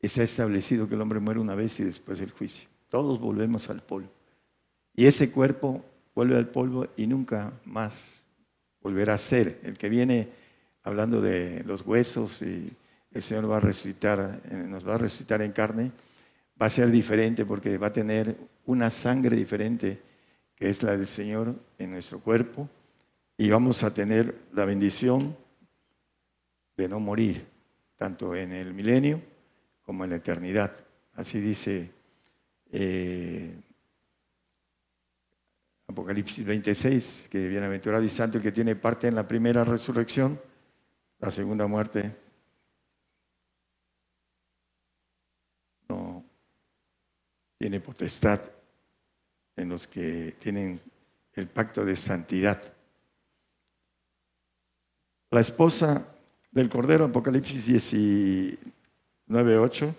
se 0.00 0.22
ha 0.22 0.24
establecido 0.24 0.88
que 0.88 0.94
el 0.94 1.02
hombre 1.02 1.20
muere 1.20 1.38
una 1.38 1.54
vez 1.54 1.78
y 1.80 1.84
después 1.84 2.18
el 2.22 2.30
juicio. 2.30 2.66
Todos 2.88 3.20
volvemos 3.20 3.68
al 3.68 3.82
polvo. 3.82 4.08
Y 4.96 5.04
ese 5.04 5.30
cuerpo 5.30 5.84
vuelve 6.14 6.38
al 6.38 6.48
polvo 6.48 6.86
y 6.96 7.06
nunca 7.06 7.52
más 7.66 8.22
volverá 8.80 9.12
a 9.12 9.18
ser. 9.18 9.60
El 9.64 9.76
que 9.76 9.90
viene 9.90 10.30
hablando 10.82 11.20
de 11.20 11.62
los 11.66 11.82
huesos 11.82 12.40
y 12.40 12.72
el 13.12 13.22
Señor 13.22 13.50
va 13.50 13.58
a 13.58 13.60
resucitar, 13.60 14.40
eh, 14.50 14.54
nos 14.66 14.88
va 14.88 14.94
a 14.94 14.98
resucitar 14.98 15.42
en 15.42 15.52
carne, 15.52 15.92
va 16.60 16.66
a 16.66 16.70
ser 16.70 16.90
diferente 16.90 17.44
porque 17.44 17.78
va 17.78 17.88
a 17.88 17.92
tener 17.92 18.36
una 18.66 18.90
sangre 18.90 19.36
diferente 19.36 20.00
que 20.54 20.70
es 20.70 20.82
la 20.82 20.96
del 20.96 21.06
Señor 21.06 21.54
en 21.78 21.90
nuestro 21.90 22.20
cuerpo 22.20 22.68
y 23.36 23.50
vamos 23.50 23.82
a 23.82 23.92
tener 23.92 24.34
la 24.52 24.64
bendición 24.64 25.36
de 26.76 26.88
no 26.88 27.00
morir, 27.00 27.46
tanto 27.96 28.34
en 28.34 28.52
el 28.52 28.72
milenio 28.72 29.20
como 29.82 30.04
en 30.04 30.10
la 30.10 30.16
eternidad. 30.16 30.72
Así 31.14 31.40
dice 31.40 31.90
eh, 32.70 33.54
Apocalipsis 35.86 36.44
26, 36.44 37.28
que 37.30 37.48
bienaventurado 37.48 38.02
y 38.02 38.08
santo 38.08 38.40
que 38.40 38.52
tiene 38.52 38.76
parte 38.76 39.08
en 39.08 39.14
la 39.14 39.26
primera 39.26 39.64
resurrección, 39.64 40.40
la 41.18 41.30
segunda 41.30 41.66
muerte 41.66 42.16
no 45.88 46.24
tiene 47.64 47.80
potestad 47.80 48.42
en 49.56 49.70
los 49.70 49.86
que 49.86 50.36
tienen 50.38 50.78
el 51.32 51.48
pacto 51.48 51.82
de 51.82 51.96
santidad. 51.96 52.60
La 55.30 55.40
esposa 55.40 56.06
del 56.50 56.68
Cordero, 56.68 57.06
Apocalipsis 57.06 57.64
19, 57.64 59.56
8. 59.56 59.94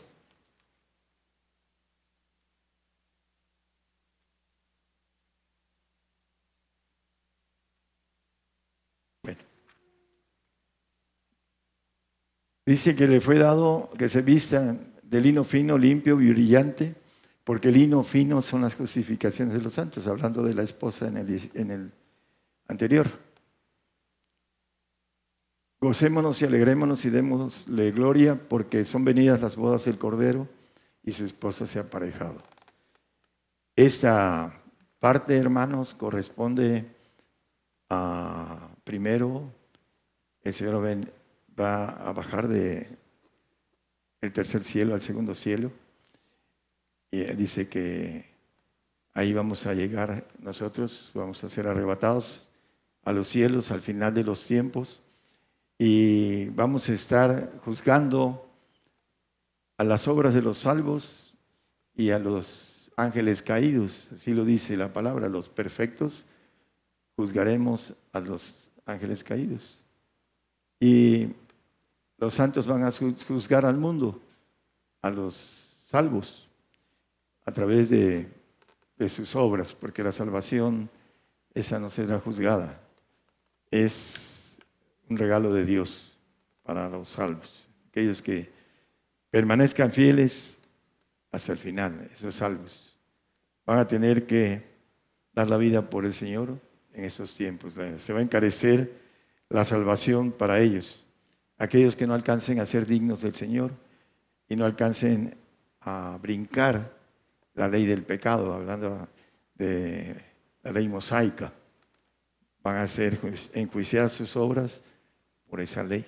Dice 12.64 12.96
que 12.96 13.08
le 13.08 13.20
fue 13.20 13.40
dado 13.40 13.90
que 13.98 14.08
se 14.08 14.22
vista 14.22 14.78
de 15.02 15.20
lino 15.20 15.44
fino, 15.44 15.80
limpio 15.80 16.22
y 16.22 16.30
brillante, 16.30 17.05
porque 17.46 17.68
el 17.70 17.76
lino 17.76 18.04
fino 18.04 18.42
son 18.42 18.64
las 18.64 18.74
justificaciones 18.74 19.54
de 19.54 19.62
los 19.62 19.74
santos, 19.74 20.08
hablando 20.08 20.42
de 20.42 20.56
la 20.56 20.64
esposa 20.64 21.08
en 21.08 21.18
el, 21.18 21.52
en 21.54 21.72
el 21.72 21.92
anterior. 22.68 23.08
Gocémonos 25.80 26.42
y 26.42 26.46
alegrémonos 26.46 27.06
y 27.06 27.12
démosle 27.12 27.92
gloria, 27.92 28.36
porque 28.36 28.84
son 28.84 29.06
venidas 29.06 29.44
las 29.44 29.56
bodas 29.56 29.86
del 29.86 30.00
Cordero 30.00 30.48
y 31.04 31.12
su 31.12 31.24
esposa 31.24 31.68
se 31.68 31.78
ha 31.78 31.84
aparejado. 31.84 32.42
Esta 33.76 34.60
parte, 35.00 35.38
hermanos, 35.38 35.94
corresponde 35.94 36.84
a, 37.92 38.70
primero, 38.84 39.54
el 40.42 40.52
Señor 40.52 40.84
va 41.60 41.90
a 41.90 42.12
bajar 42.12 42.48
de 42.48 42.90
el 44.22 44.34
tercer 44.34 44.64
cielo 44.64 44.96
al 44.96 45.02
segundo 45.04 45.36
cielo 45.36 45.85
y 47.12 47.22
dice 47.36 47.70
que 47.70 48.26
ahí 49.14 49.34
vamos 49.34 49.66
a 49.66 49.74
llegar 49.74 50.28
nosotros, 50.40 51.12
vamos 51.14 51.44
a 51.44 51.50
ser 51.50 51.68
arrebatados 51.68 52.48
a 53.04 53.12
los 53.12 53.28
cielos 53.28 53.72
al 53.72 53.82
final 53.82 54.14
de 54.14 54.24
los 54.24 54.46
tiempos. 54.46 55.00
Y 55.78 56.46
vamos 56.50 56.88
a 56.90 56.94
estar 56.94 57.52
juzgando 57.64 58.50
a 59.78 59.84
las 59.84 60.08
obras 60.08 60.34
de 60.34 60.42
los 60.42 60.60
salvos 60.60 61.34
y 61.96 62.12
a 62.12 62.20
los 62.20 62.92
ángeles 62.98 63.42
caídos, 63.42 64.10
así 64.14 64.34
lo 64.34 64.46
dice 64.46 64.78
la 64.78 64.94
palabra, 64.94 65.28
los 65.28 65.50
perfectos, 65.50 66.26
juzgaremos 67.18 67.94
a 68.14 68.22
los 68.22 68.70
ángeles 68.86 69.24
caídos. 69.24 69.80
Y 70.80 71.28
los 72.18 72.34
santos 72.34 72.68
van 72.68 72.84
a 72.84 72.92
juzgar 72.92 73.66
al 73.66 73.78
mundo, 73.78 74.22
a 75.02 75.10
los 75.10 75.36
salvos 75.88 76.45
a 77.46 77.52
través 77.52 77.90
de, 77.90 78.28
sus 79.08 79.36
obras, 79.36 79.74
porque 79.74 80.04
la 80.04 80.12
salvación, 80.12 80.90
esa 81.54 81.80
no 81.80 81.90
será 81.90 82.20
juzgada, 82.20 82.82
es 83.70 84.58
un 85.10 85.18
regalo 85.18 85.54
de 85.54 85.66
Dios 85.66 86.18
para 86.64 86.90
los 86.90 87.10
salvos, 87.10 87.70
aquellos 87.90 88.22
que 88.22 88.50
permanezcan 89.30 89.92
fieles 89.92 90.58
hasta 91.32 91.52
el 91.52 91.58
final, 91.58 92.10
esos 92.14 92.36
salvos. 92.36 92.96
Van 93.66 93.80
a 93.80 93.88
tener 93.88 94.26
que 94.26 94.64
dar 95.34 95.50
la 95.50 95.58
vida 95.58 95.90
por 95.90 96.06
el 96.06 96.14
Señor 96.14 96.58
en 96.94 97.04
esos 97.04 97.36
tiempos. 97.36 97.74
Se 97.98 98.14
va 98.14 98.20
a 98.20 98.24
encarecer 98.24 98.92
la 99.50 99.66
salvación 99.66 100.32
para 100.32 100.62
ellos. 100.62 101.04
Aquellos 101.58 101.96
que 101.96 102.08
no 102.08 102.14
alcancen 102.14 102.60
a 102.60 102.66
ser 102.66 102.86
dignos 102.86 103.22
del 103.22 103.36
Señor 103.36 103.72
y 104.48 104.56
no 104.56 104.66
alcancen 104.66 105.36
a 105.82 106.18
brincar 106.22 106.96
la 107.56 107.68
ley 107.68 107.86
del 107.86 108.04
pecado, 108.04 108.54
hablando 108.54 109.08
de 109.56 110.16
la 110.64 110.72
ley 110.72 110.88
mosaica. 110.88 111.52
Van 112.62 112.78
a 112.78 112.88
ser 112.88 113.20
enjuiciadas 113.54 114.12
sus 114.12 114.36
obras 114.36 114.82
por 115.50 115.62
esa 115.62 115.84
ley. 115.84 116.06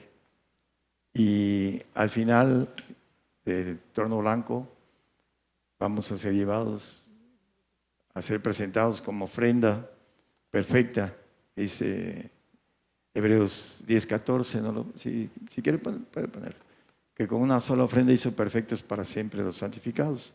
Y 1.14 1.82
al 1.94 2.10
final 2.10 2.74
del 3.44 3.80
trono 3.94 4.20
blanco 4.20 4.68
vamos 5.80 6.12
a 6.12 6.18
ser 6.18 6.34
llevados 6.34 7.08
a 8.18 8.22
ser 8.22 8.42
presentados 8.42 9.00
como 9.00 9.26
ofrenda 9.26 9.88
perfecta, 10.50 11.14
dice 11.56 12.32
Hebreos 13.14 13.84
10, 13.86 14.06
14, 14.08 14.62
¿no? 14.62 14.88
si, 14.98 15.30
si 15.52 15.62
quiere 15.62 15.78
puede 15.78 16.28
poner, 16.28 16.56
que 17.14 17.28
con 17.28 17.42
una 17.42 17.60
sola 17.60 17.84
ofrenda 17.84 18.12
hizo 18.12 18.32
perfectos 18.36 18.82
para 18.82 19.06
siempre 19.06 19.44
los 19.44 19.58
santificados. 19.58 20.34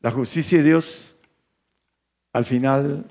La 0.00 0.10
justicia 0.10 0.58
de 0.58 0.64
Dios, 0.64 1.14
al 2.32 2.46
final, 2.46 3.04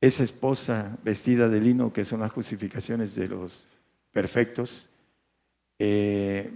esa 0.00 0.24
esposa 0.24 0.96
vestida 1.02 1.50
de 1.50 1.60
lino, 1.60 1.92
que 1.92 2.06
son 2.06 2.20
las 2.20 2.32
justificaciones 2.32 3.14
de 3.14 3.28
los 3.28 3.68
perfectos, 4.10 4.88
eh, 5.78 6.50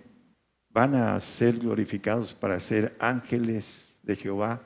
van 0.70 0.94
a 0.94 1.20
ser 1.20 1.58
glorificados 1.58 2.32
para 2.32 2.58
ser 2.60 2.96
ángeles 2.98 3.98
de 4.02 4.16
Jehová 4.16 4.62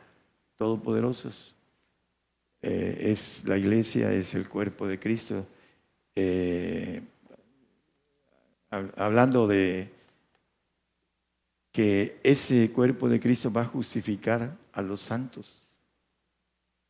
todopoderosos. 0.57 1.57
Eh, 2.61 3.11
es 3.11 3.43
la 3.45 3.59
iglesia, 3.59 4.13
es 4.13 4.37
el 4.37 4.49
cuerpo 4.49 4.87
de 4.87 5.01
Cristo. 5.01 5.45
Eh, 6.15 7.03
hablando 8.71 9.49
de 9.49 9.91
que 11.73 12.21
ese 12.23 12.71
cuerpo 12.71 13.09
de 13.09 13.19
Cristo 13.19 13.51
va 13.51 13.63
a 13.63 13.67
justificar 13.67 14.57
a 14.73 14.83
los 14.83 15.01
santos, 15.01 15.63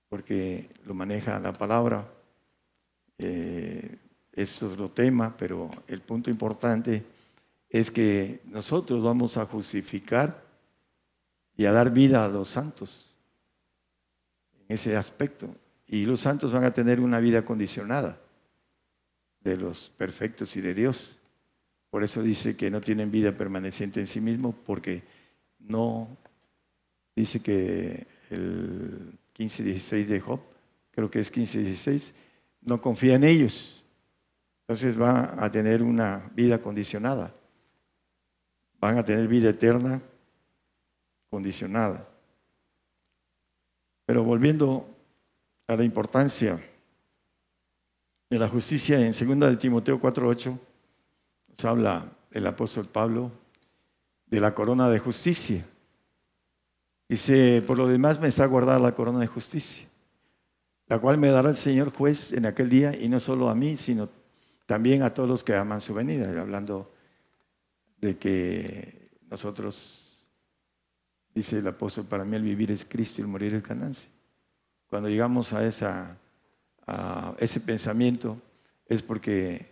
porque 0.09 0.69
lo 0.85 0.93
maneja 0.93 1.39
la 1.39 1.53
palabra. 1.53 2.07
Eh, 3.17 3.97
eso 4.33 4.73
es 4.73 4.77
lo 4.77 4.91
tema, 4.91 5.37
pero 5.37 5.71
el 5.87 6.01
punto 6.01 6.31
importante 6.31 7.05
es 7.71 7.91
que 7.91 8.41
nosotros 8.45 9.03
vamos 9.03 9.37
a 9.37 9.47
justificar 9.47 10.43
y 11.57 11.65
a 11.65 11.73
dar 11.73 11.91
vida 11.91 12.25
a 12.25 12.29
los 12.29 12.51
santos 12.51 13.11
en 14.59 14.75
ese 14.75 14.97
aspecto. 14.97 15.55
Y 15.87 16.07
los 16.07 16.21
santos 16.21 16.53
van 16.53 16.65
a 16.65 16.73
tener 16.73 16.99
una 16.99 17.21
vida 17.21 17.45
condicionada 17.45 18.19
de 19.41 19.57
los 19.57 19.91
perfectos 19.97 20.57
y 20.57 20.61
de 20.61 20.75
Dios. 20.75 21.19
Por 21.93 22.03
eso 22.03 22.21
dice 22.23 22.57
que 22.57 22.73
no 22.73 22.81
tienen 22.81 23.13
vida 23.13 23.37
permaneciente 23.37 24.01
en 24.01 24.09
sí 24.09 24.21
mismos, 24.21 24.57
porque 24.67 25.05
no, 25.61 26.09
dice 27.15 27.41
que 27.41 28.09
el 28.31 29.13
15-16 29.39 30.07
de 30.07 30.21
Job, 30.21 30.41
creo 30.91 31.09
que 31.09 31.21
es 31.21 31.33
15-16, 31.33 32.15
no 32.63 32.81
confía 32.81 33.15
en 33.15 33.23
ellos. 33.23 33.85
Entonces 34.63 34.97
van 34.97 35.39
a 35.39 35.53
tener 35.53 35.85
una 35.85 36.29
vida 36.35 36.61
condicionada 36.61 37.33
van 38.83 38.99
a 38.99 39.05
tener 39.05 39.29
vida 39.29 39.51
eterna 39.51 40.03
condicionada. 41.31 42.05
Pero 44.05 44.25
volviendo 44.25 44.85
a 45.69 45.77
la 45.77 45.85
importancia 45.85 46.61
de 48.29 48.39
la 48.39 48.49
justicia 48.49 48.99
en 48.99 49.13
2 49.13 49.51
de 49.51 49.57
Timoteo 49.57 50.01
4:8 50.01 50.59
habla 51.65 52.13
el 52.31 52.47
apóstol 52.47 52.87
Pablo 52.87 53.31
de 54.27 54.41
la 54.41 54.55
corona 54.55 54.89
de 54.89 54.99
justicia. 54.99 55.65
Dice, 57.09 57.63
por 57.67 57.77
lo 57.77 57.87
demás 57.87 58.21
me 58.21 58.29
está 58.29 58.47
guardada 58.47 58.79
la 58.79 58.95
corona 58.95 59.21
de 59.21 59.27
justicia, 59.27 59.87
la 60.87 60.99
cual 60.99 61.19
me 61.19 61.29
dará 61.29 61.51
el 61.51 61.57
Señor 61.57 61.93
juez 61.93 62.33
en 62.33 62.47
aquel 62.47 62.71
día, 62.71 62.97
y 62.97 63.09
no 63.09 63.21
solo 63.21 63.51
a 63.51 63.55
mí, 63.55 63.77
sino 63.77 64.09
también 64.65 65.03
a 65.03 65.13
todos 65.13 65.29
los 65.29 65.45
que 65.45 65.55
aman 65.55 65.81
su 65.81 65.93
venida, 65.93 66.41
hablando 66.41 66.91
de 68.01 68.17
que 68.17 69.11
nosotros, 69.29 70.27
dice 71.35 71.59
el 71.59 71.67
apóstol, 71.67 72.07
para 72.07 72.25
mí 72.25 72.37
el 72.37 72.43
vivir 72.43 72.71
es 72.71 72.85
Cristo 72.85 73.21
y 73.21 73.25
el 73.25 73.29
morir 73.29 73.55
es 73.55 73.63
ganancia. 73.63 74.11
Cuando 74.87 75.09
llegamos 75.09 75.53
a, 75.53 75.67
esa, 75.67 76.17
a 76.87 77.35
ese 77.39 77.61
pensamiento 77.61 78.39
es 78.87 79.03
porque 79.03 79.72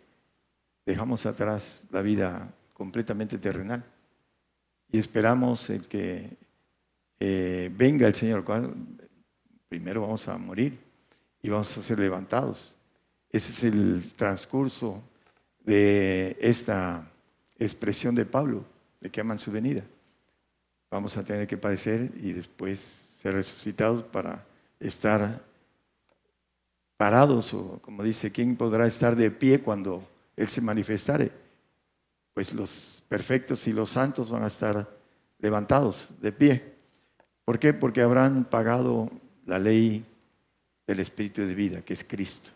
dejamos 0.91 1.25
atrás 1.25 1.85
la 1.91 2.03
vida 2.03 2.53
completamente 2.75 3.39
terrenal 3.39 3.85
y 4.91 4.99
esperamos 4.99 5.71
el 5.71 5.87
que 5.87 6.37
eh, 7.21 7.71
venga 7.77 8.09
el 8.09 8.15
Señor, 8.15 8.45
primero 9.69 10.01
vamos 10.01 10.27
a 10.27 10.37
morir 10.37 10.79
y 11.43 11.49
vamos 11.49 11.77
a 11.79 11.83
ser 11.83 12.01
levantados. 12.01 12.75
Ese 13.31 13.53
es 13.53 13.73
el 13.73 14.13
transcurso 14.17 15.01
de 15.65 16.37
esta 16.41 17.09
expresión 17.57 18.17
de 18.17 18.25
Pablo, 18.25 18.65
de 19.01 19.11
que 19.11 19.21
aman 19.21 19.39
su 19.39 19.53
venida. 19.53 19.85
Vamos 20.91 21.17
a 21.17 21.25
tener 21.25 21.47
que 21.47 21.57
padecer 21.57 22.11
y 22.21 22.33
después 22.33 22.81
ser 23.17 23.35
resucitados 23.35 24.03
para 24.03 24.45
estar 24.81 25.41
parados, 26.97 27.55
o 27.55 27.79
como 27.81 28.03
dice, 28.03 28.33
¿quién 28.33 28.57
podrá 28.57 28.87
estar 28.89 29.15
de 29.15 29.31
pie 29.31 29.61
cuando 29.61 30.03
Él 30.41 30.49
se 30.49 30.61
manifestare? 30.61 31.31
Pues 32.33 32.53
los 32.53 33.03
perfectos 33.09 33.67
y 33.67 33.73
los 33.73 33.91
santos 33.91 34.31
van 34.31 34.43
a 34.43 34.47
estar 34.47 34.89
levantados 35.39 36.11
de 36.21 36.33
pie. 36.33 36.75
¿Por 37.45 37.59
qué? 37.59 37.75
Porque 37.75 38.01
habrán 38.01 38.45
pagado 38.45 39.11
la 39.47 39.59
ley 39.59 40.05
del 40.87 41.01
Espíritu 41.01 41.43
de 41.43 41.55
vida, 41.55 41.83
que 41.83 41.95
es 41.95 42.05
Cristo. 42.05 42.51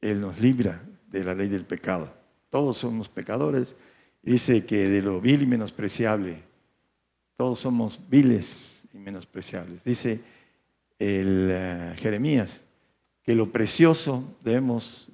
Él 0.00 0.20
nos 0.20 0.38
libra 0.40 0.82
de 1.08 1.24
la 1.24 1.34
ley 1.34 1.48
del 1.48 1.64
pecado. 1.64 2.12
Todos 2.48 2.78
somos 2.78 3.08
pecadores. 3.08 3.74
Dice 4.22 4.64
que 4.64 4.88
de 4.88 5.02
lo 5.02 5.20
vil 5.20 5.42
y 5.42 5.46
menospreciable, 5.46 6.42
todos 7.36 7.58
somos 7.58 7.98
viles 8.08 8.82
y 8.92 8.98
menospreciables. 8.98 9.82
Dice 9.82 10.20
el 10.98 11.48
eh, 11.50 11.94
Jeremías 11.96 12.60
que 13.22 13.34
lo 13.34 13.50
precioso 13.50 14.36
debemos, 14.42 15.08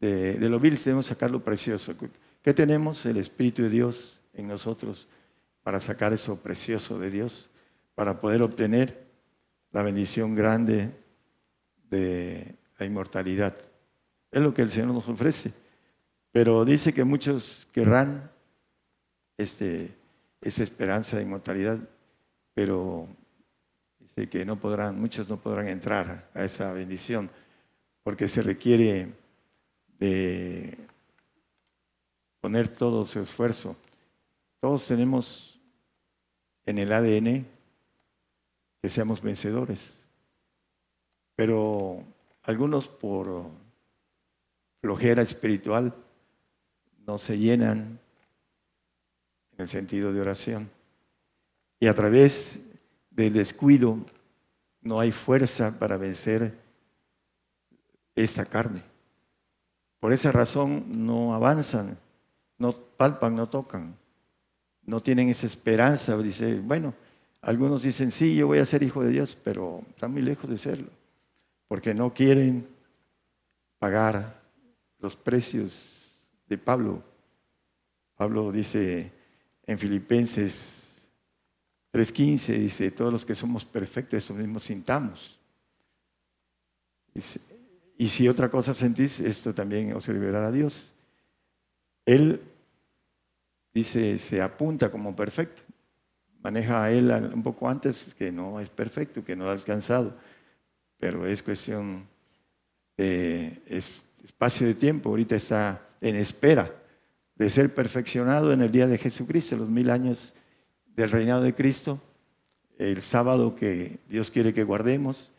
de, 0.00 0.34
de 0.34 0.48
lo 0.48 0.58
vil 0.58 0.76
debemos 0.76 1.06
sacar 1.06 1.30
lo 1.30 1.44
precioso. 1.44 1.94
¿Qué 2.42 2.54
tenemos? 2.54 3.04
El 3.06 3.18
Espíritu 3.18 3.62
de 3.62 3.68
Dios 3.68 4.22
en 4.34 4.48
nosotros 4.48 5.08
para 5.62 5.80
sacar 5.80 6.12
eso 6.12 6.40
precioso 6.40 6.98
de 6.98 7.10
Dios, 7.10 7.50
para 7.94 8.20
poder 8.20 8.42
obtener 8.42 9.06
la 9.72 9.82
bendición 9.82 10.34
grande 10.34 10.90
de 11.90 12.54
la 12.78 12.86
inmortalidad. 12.86 13.54
Es 14.30 14.42
lo 14.42 14.54
que 14.54 14.62
el 14.62 14.70
Señor 14.70 14.94
nos 14.94 15.08
ofrece. 15.08 15.52
Pero 16.32 16.64
dice 16.64 16.92
que 16.92 17.04
muchos 17.04 17.66
querrán 17.72 18.30
este, 19.36 19.94
esa 20.40 20.62
esperanza 20.62 21.16
de 21.16 21.24
inmortalidad, 21.24 21.78
pero 22.54 23.08
dice 23.98 24.28
que 24.28 24.44
no 24.44 24.58
podrán, 24.58 25.00
muchos 25.00 25.28
no 25.28 25.36
podrán 25.38 25.68
entrar 25.68 26.30
a 26.34 26.44
esa 26.44 26.72
bendición, 26.72 27.30
porque 28.02 28.28
se 28.28 28.42
requiere 28.42 29.12
de 30.00 30.78
poner 32.40 32.68
todo 32.68 33.04
su 33.04 33.20
esfuerzo. 33.20 33.76
Todos 34.58 34.86
tenemos 34.86 35.60
en 36.64 36.78
el 36.78 36.92
ADN 36.92 37.46
que 38.82 38.88
seamos 38.88 39.20
vencedores, 39.20 40.06
pero 41.36 42.02
algunos 42.42 42.88
por 42.88 43.50
flojera 44.80 45.22
espiritual 45.22 45.94
no 47.06 47.18
se 47.18 47.38
llenan 47.38 48.00
en 49.52 49.60
el 49.60 49.68
sentido 49.68 50.12
de 50.12 50.20
oración. 50.22 50.70
Y 51.78 51.86
a 51.86 51.94
través 51.94 52.60
del 53.10 53.34
descuido 53.34 53.98
no 54.80 54.98
hay 54.98 55.12
fuerza 55.12 55.78
para 55.78 55.98
vencer 55.98 56.58
esta 58.14 58.46
carne. 58.46 58.89
Por 60.00 60.12
esa 60.14 60.32
razón 60.32 61.06
no 61.06 61.34
avanzan, 61.34 61.98
no 62.58 62.72
palpan, 62.72 63.36
no 63.36 63.48
tocan, 63.48 63.94
no 64.82 65.02
tienen 65.02 65.28
esa 65.28 65.46
esperanza. 65.46 66.16
Dice, 66.16 66.58
bueno, 66.58 66.94
algunos 67.42 67.82
dicen, 67.82 68.10
sí, 68.10 68.34
yo 68.34 68.46
voy 68.46 68.58
a 68.58 68.64
ser 68.64 68.82
hijo 68.82 69.02
de 69.04 69.10
Dios, 69.10 69.38
pero 69.44 69.84
están 69.90 70.12
muy 70.12 70.22
lejos 70.22 70.48
de 70.48 70.58
serlo, 70.58 70.88
porque 71.68 71.94
no 71.94 72.12
quieren 72.12 72.66
pagar 73.78 74.42
los 74.98 75.16
precios 75.16 76.26
de 76.48 76.58
Pablo. 76.58 77.02
Pablo 78.16 78.50
dice 78.52 79.12
en 79.66 79.78
Filipenses 79.78 81.06
3:15, 81.92 82.58
dice, 82.58 82.90
todos 82.90 83.12
los 83.12 83.24
que 83.24 83.34
somos 83.34 83.64
perfectos, 83.64 84.22
eso 84.22 84.34
mismo 84.34 84.60
sintamos. 84.60 85.38
Y 88.00 88.08
si 88.08 88.26
otra 88.28 88.48
cosa 88.48 88.72
sentís, 88.72 89.20
esto 89.20 89.52
también 89.52 89.92
os 89.92 90.08
liberará 90.08 90.46
a 90.46 90.52
Dios. 90.52 90.90
Él 92.06 92.40
dice, 93.74 94.18
se 94.18 94.40
apunta 94.40 94.90
como 94.90 95.14
perfecto. 95.14 95.60
Maneja 96.42 96.82
a 96.82 96.90
él 96.90 97.10
un 97.10 97.42
poco 97.42 97.68
antes 97.68 98.14
que 98.16 98.32
no 98.32 98.58
es 98.58 98.70
perfecto, 98.70 99.22
que 99.22 99.36
no 99.36 99.50
ha 99.50 99.52
alcanzado, 99.52 100.16
pero 100.96 101.26
es 101.26 101.42
cuestión 101.42 102.06
de 102.96 103.60
espacio 104.24 104.66
de 104.66 104.76
tiempo. 104.76 105.10
Ahorita 105.10 105.36
está 105.36 105.86
en 106.00 106.16
espera 106.16 106.74
de 107.34 107.50
ser 107.50 107.74
perfeccionado 107.74 108.54
en 108.54 108.62
el 108.62 108.70
día 108.70 108.86
de 108.86 108.96
Jesucristo, 108.96 109.58
los 109.58 109.68
mil 109.68 109.90
años 109.90 110.32
del 110.86 111.10
reinado 111.10 111.42
de 111.42 111.54
Cristo. 111.54 112.00
el 112.78 113.02
sábado 113.02 113.54
que 113.54 113.98
Dios 114.08 114.30
quiere 114.30 114.54
que 114.54 114.64
guardemos. 114.64 115.32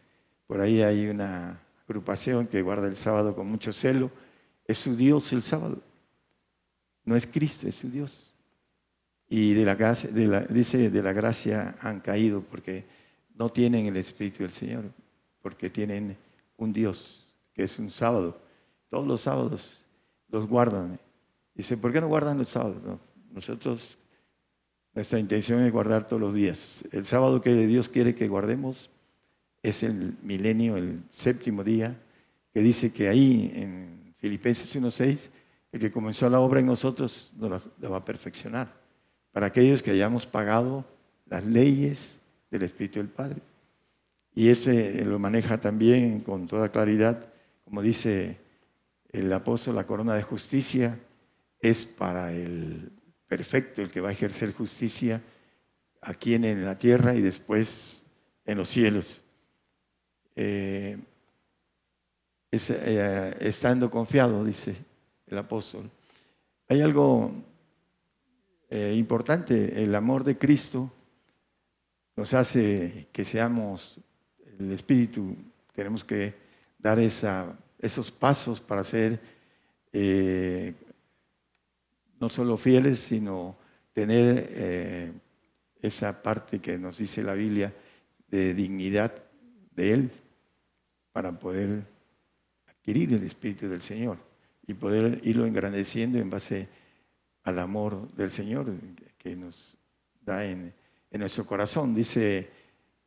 Por 0.45 0.61
ahí 0.61 0.83
hay 0.83 1.07
una 1.07 1.59
agrupación 1.91 2.47
que 2.47 2.61
guarda 2.61 2.87
el 2.87 2.95
sábado 2.95 3.35
con 3.35 3.47
mucho 3.47 3.73
celo. 3.73 4.09
Es 4.65 4.79
su 4.79 4.95
Dios 4.95 5.31
el 5.33 5.41
sábado. 5.41 5.79
No 7.03 7.15
es 7.15 7.27
Cristo, 7.27 7.67
es 7.67 7.75
su 7.75 7.89
Dios. 7.89 8.33
Y 9.27 9.53
de 9.53 9.65
la, 9.65 9.75
de 9.75 10.47
dice, 10.49 10.89
de 10.89 11.03
la 11.03 11.13
gracia 11.13 11.75
han 11.81 11.99
caído 11.99 12.41
porque 12.41 12.85
no 13.35 13.49
tienen 13.49 13.85
el 13.85 13.97
Espíritu 13.97 14.43
del 14.43 14.51
Señor, 14.51 14.85
porque 15.41 15.69
tienen 15.69 16.17
un 16.57 16.73
Dios, 16.73 17.25
que 17.53 17.63
es 17.63 17.79
un 17.79 17.89
sábado. 17.89 18.39
Todos 18.89 19.07
los 19.07 19.21
sábados 19.21 19.83
los 20.29 20.47
guardan. 20.47 20.99
Dice, 21.55 21.77
¿por 21.77 21.91
qué 21.93 22.01
no 22.01 22.07
guardan 22.07 22.37
los 22.37 22.49
sábados? 22.49 22.99
nosotros, 23.31 23.97
nuestra 24.93 25.19
intención 25.19 25.63
es 25.63 25.71
guardar 25.71 26.05
todos 26.05 26.21
los 26.21 26.33
días. 26.33 26.83
El 26.91 27.05
sábado 27.05 27.41
que 27.41 27.53
Dios 27.67 27.87
quiere 27.87 28.13
que 28.13 28.27
guardemos 28.27 28.89
es 29.63 29.83
el 29.83 30.15
milenio, 30.23 30.77
el 30.77 31.03
séptimo 31.09 31.63
día, 31.63 31.95
que 32.53 32.61
dice 32.61 32.91
que 32.91 33.07
ahí 33.07 33.51
en 33.55 34.13
Filipenses 34.17 34.75
1.6, 34.75 35.29
el 35.71 35.79
que 35.79 35.91
comenzó 35.91 36.29
la 36.29 36.39
obra 36.39 36.59
en 36.59 36.65
nosotros 36.65 37.33
nos 37.37 37.69
la 37.79 37.89
va 37.89 37.97
a 37.97 38.05
perfeccionar 38.05 38.81
para 39.31 39.47
aquellos 39.47 39.81
que 39.81 39.91
hayamos 39.91 40.25
pagado 40.25 40.85
las 41.25 41.45
leyes 41.45 42.19
del 42.49 42.63
Espíritu 42.63 42.99
del 42.99 43.07
Padre. 43.07 43.41
Y 44.33 44.49
ese 44.49 45.03
lo 45.05 45.19
maneja 45.19 45.59
también 45.59 46.21
con 46.21 46.47
toda 46.47 46.69
claridad, 46.69 47.27
como 47.63 47.81
dice 47.81 48.37
el 49.09 49.31
apóstol, 49.31 49.75
la 49.75 49.87
corona 49.87 50.13
de 50.15 50.23
justicia 50.23 50.97
es 51.59 51.85
para 51.85 52.33
el 52.33 52.91
perfecto, 53.27 53.81
el 53.81 53.91
que 53.91 54.01
va 54.01 54.09
a 54.09 54.13
ejercer 54.13 54.53
justicia 54.53 55.21
aquí 56.01 56.33
en 56.33 56.65
la 56.65 56.77
tierra 56.77 57.15
y 57.15 57.21
después 57.21 58.03
en 58.45 58.57
los 58.57 58.69
cielos. 58.69 59.21
Eh, 60.35 60.97
eh, 62.51 63.37
estando 63.39 63.89
confiado, 63.89 64.43
dice 64.43 64.75
el 65.27 65.37
apóstol. 65.37 65.89
Hay 66.67 66.81
algo 66.81 67.31
eh, 68.69 68.93
importante, 68.95 69.83
el 69.83 69.93
amor 69.95 70.23
de 70.23 70.37
Cristo 70.37 70.91
nos 72.15 72.33
hace 72.33 73.07
que 73.11 73.25
seamos 73.25 73.99
el 74.59 74.71
Espíritu, 74.71 75.35
tenemos 75.73 76.03
que 76.03 76.33
dar 76.77 76.99
esos 76.99 78.11
pasos 78.11 78.59
para 78.59 78.83
ser 78.83 79.19
no 82.19 82.29
solo 82.29 82.57
fieles, 82.57 82.99
sino 82.99 83.55
tener 83.93 85.13
esa 85.81 86.21
parte 86.21 86.59
que 86.59 86.77
nos 86.77 86.97
dice 86.97 87.23
la 87.23 87.33
Biblia 87.33 87.73
de 88.27 88.53
dignidad 88.53 89.13
de 89.75 89.93
Él 89.93 90.11
para 91.11 91.37
poder 91.37 91.85
adquirir 92.67 93.13
el 93.13 93.23
Espíritu 93.23 93.67
del 93.67 93.81
Señor 93.81 94.17
y 94.65 94.73
poder 94.73 95.19
irlo 95.23 95.45
engrandeciendo 95.45 96.17
en 96.17 96.29
base 96.29 96.67
al 97.43 97.59
amor 97.59 98.11
del 98.13 98.31
Señor 98.31 98.73
que 99.17 99.35
nos 99.35 99.77
da 100.21 100.45
en, 100.45 100.73
nuestro 101.11 101.45
corazón. 101.45 101.93
Dice 101.93 102.49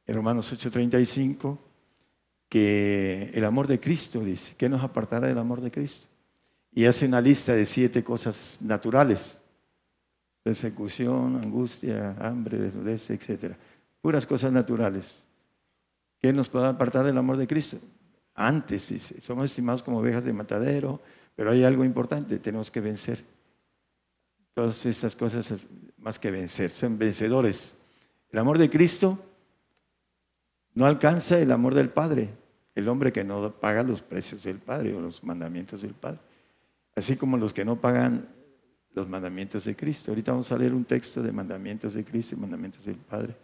en 0.07 0.14
Romanos 0.14 0.52
8:35 0.52 1.59
que 2.48 3.30
el 3.32 3.44
amor 3.44 3.66
de 3.66 3.80
Cristo, 3.80 4.20
dice, 4.20 4.55
¿qué 4.57 4.68
nos 4.68 4.82
apartará 4.82 5.26
del 5.26 5.38
amor 5.38 5.61
de 5.61 5.70
Cristo? 5.70 6.07
Y 6.72 6.84
hace 6.84 7.07
una 7.07 7.20
lista 7.20 7.55
de 7.55 7.66
siete 7.66 8.05
cosas 8.05 8.59
naturales. 8.61 9.40
Persecución, 10.42 11.36
angustia, 11.36 12.16
hambre, 12.20 12.59
desnudez, 12.59 13.09
etc. 13.11 13.55
Puras 14.02 14.26
cosas 14.26 14.52
naturales. 14.52 15.24
¿Qué 16.25 16.33
nos 16.33 16.49
puede 16.49 16.66
apartar 16.66 17.05
del 17.05 17.18
amor 17.18 17.37
de 17.37 17.47
Cristo? 17.47 17.77
Antes, 18.35 19.12
somos 19.22 19.45
estimados 19.45 19.83
como 19.83 19.99
ovejas 19.99 20.25
de 20.25 20.33
matadero, 20.33 21.03
pero 21.37 21.51
hay 21.51 21.64
algo 21.64 21.85
importante, 21.85 22.39
tenemos 22.39 22.70
que 22.70 22.81
vencer 22.81 23.22
Todas 24.55 24.87
estas 24.87 25.14
cosas 25.14 25.66
más 25.99 26.18
que 26.18 26.31
vencer, 26.31 26.70
son 26.70 26.97
vencedores. 26.97 27.77
El 28.31 28.39
amor 28.39 28.57
de 28.57 28.70
Cristo 28.70 29.22
no 30.72 30.87
alcanza 30.87 31.39
el 31.39 31.53
amor 31.53 31.75
del 31.75 31.91
Padre, 31.91 32.31
el 32.75 32.89
hombre 32.89 33.12
que 33.12 33.22
no 33.22 33.53
paga 33.61 33.83
los 33.83 34.01
precios 34.01 34.45
del 34.45 34.61
Padre 34.61 34.95
o 34.95 35.03
los 35.03 35.22
mandamientos 35.25 35.83
del 35.83 35.93
Padre, 35.93 36.20
así 36.97 37.18
como 37.18 37.37
los 37.37 37.53
que 37.53 37.66
no 37.66 37.79
pagan 37.79 38.31
los 38.95 39.07
mandamientos 39.11 39.66
de 39.66 39.77
Cristo. 39.77 40.11
Ahorita 40.11 40.33
vamos 40.33 40.51
a 40.51 40.57
leer 40.57 40.72
un 40.72 40.87
texto 40.87 41.22
de 41.22 41.33
mandamientos 41.33 41.93
de 41.93 42.03
Cristo 42.03 42.35
y 42.35 42.39
mandamientos 42.39 42.83
del 42.83 42.97
Padre, 42.97 43.37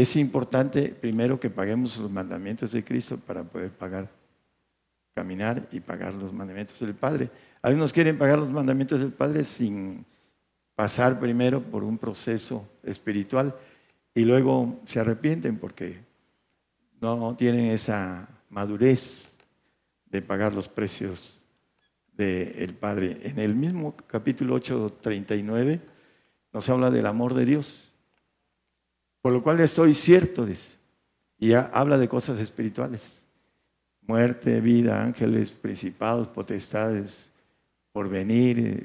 es 0.00 0.16
importante 0.16 0.88
primero 0.88 1.40
que 1.40 1.50
paguemos 1.50 1.96
los 1.96 2.10
mandamientos 2.10 2.72
de 2.72 2.84
Cristo 2.84 3.18
para 3.18 3.42
poder 3.42 3.70
pagar, 3.70 4.08
caminar 5.14 5.68
y 5.72 5.80
pagar 5.80 6.14
los 6.14 6.32
mandamientos 6.32 6.78
del 6.80 6.94
Padre. 6.94 7.30
Algunos 7.60 7.92
quieren 7.92 8.16
pagar 8.16 8.38
los 8.38 8.50
mandamientos 8.50 9.00
del 9.00 9.12
Padre 9.12 9.44
sin 9.44 10.04
pasar 10.74 11.18
primero 11.18 11.62
por 11.62 11.84
un 11.84 11.98
proceso 11.98 12.68
espiritual 12.82 13.54
y 14.14 14.24
luego 14.24 14.80
se 14.86 15.00
arrepienten 15.00 15.58
porque 15.58 15.98
no 17.00 17.34
tienen 17.36 17.66
esa 17.66 18.28
madurez 18.48 19.32
de 20.06 20.22
pagar 20.22 20.52
los 20.52 20.68
precios 20.68 21.44
del 22.12 22.74
Padre. 22.74 23.18
En 23.22 23.38
el 23.38 23.54
mismo 23.54 23.96
capítulo 24.06 24.54
8:39 24.56 25.80
nos 26.52 26.68
habla 26.68 26.90
del 26.90 27.06
amor 27.06 27.34
de 27.34 27.46
Dios, 27.46 27.91
por 29.22 29.32
lo 29.32 29.42
cual 29.42 29.60
estoy 29.60 29.94
cierto, 29.94 30.44
dice, 30.44 30.76
y 31.38 31.52
habla 31.54 31.96
de 31.96 32.08
cosas 32.08 32.38
espirituales, 32.40 33.24
muerte, 34.02 34.60
vida, 34.60 35.02
ángeles, 35.02 35.50
principados, 35.50 36.28
potestades, 36.28 37.30
por 37.92 38.08
venir, 38.08 38.58
eh, 38.58 38.82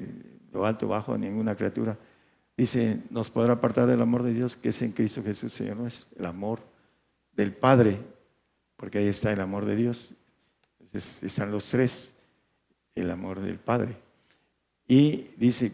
lo 0.52 0.64
alto, 0.64 0.88
bajo, 0.88 1.18
ninguna 1.18 1.56
criatura. 1.56 1.98
Dice, 2.56 3.02
nos 3.10 3.30
podrá 3.30 3.54
apartar 3.54 3.86
del 3.86 4.00
amor 4.00 4.22
de 4.22 4.32
Dios 4.32 4.56
que 4.56 4.70
es 4.70 4.82
en 4.82 4.92
Cristo 4.92 5.22
Jesús, 5.22 5.52
Señor 5.52 5.76
nuestro, 5.76 6.08
el 6.18 6.26
amor 6.26 6.60
del 7.32 7.52
Padre, 7.52 7.98
porque 8.76 8.98
ahí 8.98 9.08
está 9.08 9.32
el 9.32 9.40
amor 9.40 9.64
de 9.64 9.76
Dios. 9.76 10.14
están 10.92 11.50
los 11.50 11.68
tres, 11.70 12.14
el 12.94 13.10
amor 13.10 13.40
del 13.40 13.58
Padre. 13.58 13.96
Y 14.86 15.30
dice, 15.36 15.72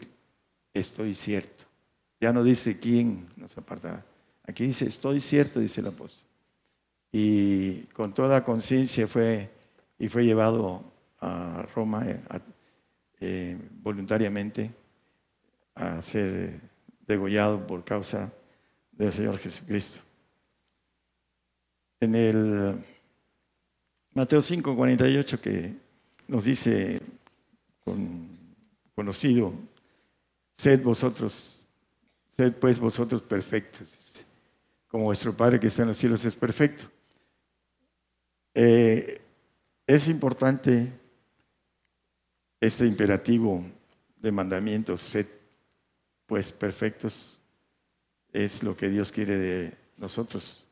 estoy 0.73 1.15
cierto. 1.15 1.65
Ya 2.21 2.33
no 2.33 2.43
dice 2.43 2.79
quién 2.79 3.27
nos 3.37 3.57
apartará. 3.57 4.05
Aquí 4.47 4.67
dice, 4.67 4.87
estoy 4.87 5.21
cierto, 5.21 5.61
dice 5.61 5.81
el 5.81 5.89
apóstol. 5.89 6.27
Y 7.13 7.83
con 7.93 8.13
toda 8.13 8.45
conciencia 8.45 9.07
fue, 9.07 9.51
y 9.99 10.09
fue 10.09 10.25
llevado 10.25 10.83
a 11.21 11.67
Roma, 11.75 12.05
eh, 12.07 12.21
eh, 13.21 13.59
voluntariamente 13.83 14.71
a 15.75 16.03
ser 16.03 16.61
degollado 17.07 17.67
por 17.67 17.85
causa 17.85 18.33
del 18.93 19.13
Señor 19.13 19.39
Jesucristo. 19.39 20.01
En 22.01 22.15
el 22.15 22.85
Mateo 24.13 24.43
5, 24.43 24.77
48, 24.77 25.41
que 25.41 25.75
nos 26.29 26.45
dice 26.45 27.01
con 27.85 28.29
conocido, 28.95 29.53
sed 30.57 30.83
vosotros, 30.83 31.61
sed 32.37 32.53
pues 32.55 32.79
vosotros 32.79 33.23
perfectos, 33.23 34.24
como 34.95 35.07
vuestro 35.07 35.37
Padre 35.37 35.59
que 35.59 35.67
está 35.67 35.83
en 35.83 35.89
los 35.89 35.97
cielos 35.97 36.25
es 36.25 36.37
perfecto. 36.37 36.85
Eh, 38.55 39.21
es 39.89 40.07
importante 40.07 40.93
este 42.61 42.87
imperativo 42.87 43.65
de 44.15 44.31
mandamientos, 44.31 45.01
sed 45.01 45.27
pues 46.27 46.53
perfectos, 46.53 47.41
es 48.33 48.63
lo 48.63 48.77
que 48.77 48.89
Dios 48.89 49.11
quiere 49.11 49.37
de 49.37 49.77
nosotros. 49.97 50.65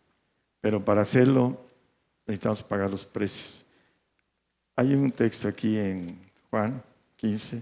Pero 0.61 0.85
para 0.85 1.03
hacerlo 1.03 1.61
necesitamos 2.25 2.63
pagar 2.63 2.93
los 2.93 3.05
precios. 3.05 3.65
Hay 4.77 4.95
un 4.95 5.11
texto 5.11 5.49
aquí 5.49 5.77
en 5.77 6.17
Juan 6.49 6.81
15. 7.17 7.61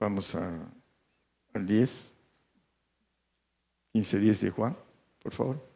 Vamos 0.00 0.34
a, 0.34 0.58
al 1.52 1.66
10. 1.66 2.17
15, 3.98 4.18
10 4.20 4.40
de 4.40 4.50
Juan, 4.50 4.76
por 5.22 5.32
favor. 5.32 5.68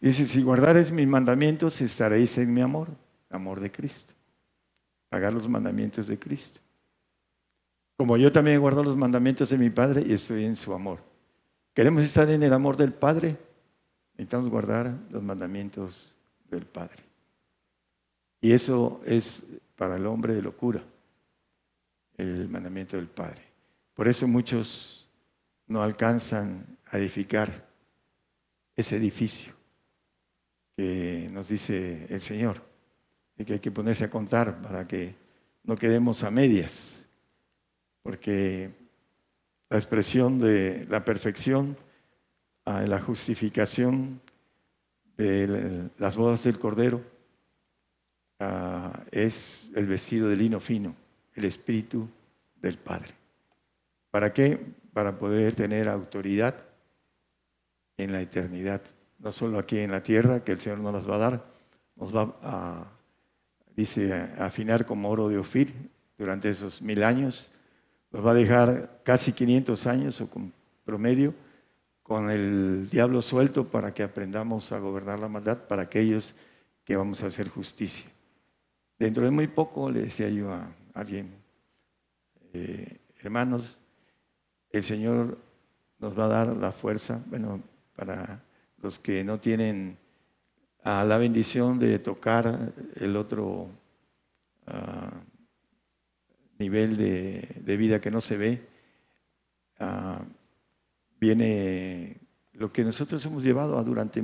Dice, 0.00 0.26
si 0.26 0.42
guardares 0.42 0.90
mis 0.90 1.06
mandamientos, 1.06 1.80
estaréis 1.80 2.36
en 2.38 2.52
mi 2.52 2.60
amor, 2.60 2.88
amor 3.30 3.60
de 3.60 3.70
Cristo 3.70 4.14
pagar 5.14 5.32
los 5.32 5.48
mandamientos 5.48 6.08
de 6.08 6.18
Cristo. 6.18 6.58
Como 7.96 8.16
yo 8.16 8.32
también 8.32 8.60
guardo 8.60 8.82
los 8.82 8.96
mandamientos 8.96 9.48
de 9.48 9.56
mi 9.56 9.70
Padre 9.70 10.02
y 10.04 10.12
estoy 10.12 10.44
en 10.44 10.56
su 10.56 10.74
amor. 10.74 10.98
¿Queremos 11.72 12.02
estar 12.04 12.28
en 12.30 12.42
el 12.42 12.52
amor 12.52 12.76
del 12.76 12.92
Padre? 12.92 13.36
Necesitamos 14.14 14.50
guardar 14.50 14.92
los 15.10 15.22
mandamientos 15.22 16.16
del 16.50 16.66
Padre. 16.66 17.00
Y 18.40 18.50
eso 18.50 19.00
es 19.06 19.46
para 19.76 19.94
el 19.94 20.06
hombre 20.06 20.34
de 20.34 20.42
locura, 20.42 20.82
el 22.16 22.48
mandamiento 22.48 22.96
del 22.96 23.06
Padre. 23.06 23.42
Por 23.94 24.08
eso 24.08 24.26
muchos 24.26 25.08
no 25.68 25.80
alcanzan 25.80 26.73
a 26.94 26.98
edificar 26.98 27.66
ese 28.76 28.96
edificio 28.96 29.52
que 30.76 31.28
nos 31.32 31.48
dice 31.48 32.06
el 32.08 32.20
Señor, 32.20 32.62
y 33.36 33.44
que 33.44 33.54
hay 33.54 33.58
que 33.58 33.72
ponerse 33.72 34.04
a 34.04 34.10
contar 34.10 34.62
para 34.62 34.86
que 34.86 35.16
no 35.64 35.74
quedemos 35.74 36.22
a 36.22 36.30
medias, 36.30 37.04
porque 38.04 38.70
la 39.68 39.76
expresión 39.76 40.38
de 40.38 40.86
la 40.88 41.04
perfección, 41.04 41.76
la 42.64 43.00
justificación 43.00 44.20
de 45.16 45.90
las 45.98 46.14
bodas 46.14 46.44
del 46.44 46.60
Cordero, 46.60 47.02
es 49.10 49.68
el 49.74 49.88
vestido 49.88 50.28
de 50.28 50.36
lino 50.36 50.60
fino, 50.60 50.94
el 51.34 51.44
Espíritu 51.44 52.08
del 52.54 52.78
Padre. 52.78 53.14
¿Para 54.12 54.32
qué? 54.32 54.60
Para 54.92 55.18
poder 55.18 55.56
tener 55.56 55.88
autoridad 55.88 56.54
en 57.96 58.12
la 58.12 58.20
eternidad, 58.20 58.82
no 59.18 59.32
solo 59.32 59.58
aquí 59.58 59.78
en 59.78 59.90
la 59.90 60.02
tierra, 60.02 60.44
que 60.44 60.52
el 60.52 60.60
Señor 60.60 60.80
nos 60.80 60.94
las 60.94 61.08
va 61.08 61.16
a 61.16 61.18
dar, 61.18 61.44
nos 61.96 62.14
va 62.14 62.36
a, 62.42 62.92
dice, 63.76 64.12
afinar 64.38 64.86
como 64.86 65.10
oro 65.10 65.28
de 65.28 65.38
Ofir 65.38 65.72
durante 66.18 66.50
esos 66.50 66.82
mil 66.82 67.02
años, 67.02 67.52
nos 68.10 68.24
va 68.24 68.32
a 68.32 68.34
dejar 68.34 69.00
casi 69.02 69.32
500 69.32 69.86
años 69.86 70.20
o 70.20 70.28
con 70.28 70.52
promedio 70.84 71.34
con 72.04 72.30
el 72.30 72.88
diablo 72.90 73.22
suelto 73.22 73.66
para 73.66 73.90
que 73.90 74.02
aprendamos 74.02 74.72
a 74.72 74.78
gobernar 74.78 75.18
la 75.18 75.28
maldad 75.28 75.66
para 75.66 75.82
aquellos 75.82 76.34
que 76.84 76.96
vamos 76.96 77.22
a 77.22 77.26
hacer 77.26 77.48
justicia. 77.48 78.10
Dentro 78.98 79.24
de 79.24 79.30
muy 79.30 79.46
poco 79.46 79.90
le 79.90 80.02
decía 80.02 80.28
yo 80.28 80.52
a 80.52 80.68
alguien, 80.92 81.34
eh, 82.52 82.98
hermanos, 83.22 83.78
el 84.70 84.84
Señor 84.84 85.38
nos 85.98 86.16
va 86.16 86.26
a 86.26 86.28
dar 86.28 86.48
la 86.48 86.72
fuerza, 86.72 87.22
bueno, 87.26 87.62
para 87.96 88.42
los 88.82 88.98
que 88.98 89.24
no 89.24 89.40
tienen 89.40 89.96
ah, 90.82 91.04
la 91.04 91.18
bendición 91.18 91.78
de 91.78 91.98
tocar 91.98 92.72
el 92.96 93.16
otro 93.16 93.68
ah, 94.66 95.12
nivel 96.58 96.96
de, 96.96 97.76
vida 97.76 98.00
que 98.00 98.10
no 98.10 98.20
se 98.20 98.36
ve, 98.36 98.62
ah, 99.78 100.20
viene 101.18 102.18
lo 102.52 102.72
que 102.72 102.84
nosotros 102.84 103.24
hemos 103.26 103.42
llevado 103.42 103.82
durante 103.82 104.22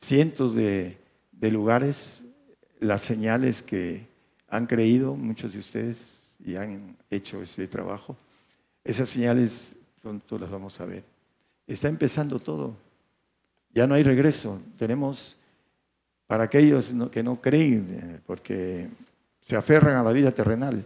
cientos 0.00 0.54
de, 0.54 0.96
de 1.32 1.50
lugares, 1.50 2.24
las 2.80 3.02
señales 3.02 3.62
que 3.62 4.06
han 4.48 4.66
creído 4.66 5.14
muchos 5.16 5.52
de 5.52 5.58
ustedes 5.58 6.36
y 6.44 6.56
han 6.56 6.96
hecho 7.10 7.42
ese 7.42 7.66
trabajo. 7.66 8.16
Esas 8.84 9.08
señales 9.08 9.76
pronto 10.00 10.38
las 10.38 10.50
vamos 10.50 10.78
a 10.80 10.84
ver. 10.84 11.13
Está 11.66 11.88
empezando 11.88 12.38
todo. 12.38 12.76
Ya 13.72 13.86
no 13.86 13.94
hay 13.94 14.02
regreso. 14.02 14.60
Tenemos, 14.78 15.36
para 16.26 16.44
aquellos 16.44 16.92
que 17.10 17.22
no 17.22 17.40
creen, 17.40 17.88
eh, 17.90 18.20
porque 18.26 18.88
se 19.40 19.56
aferran 19.56 19.96
a 19.96 20.02
la 20.02 20.12
vida 20.12 20.32
terrenal, 20.32 20.84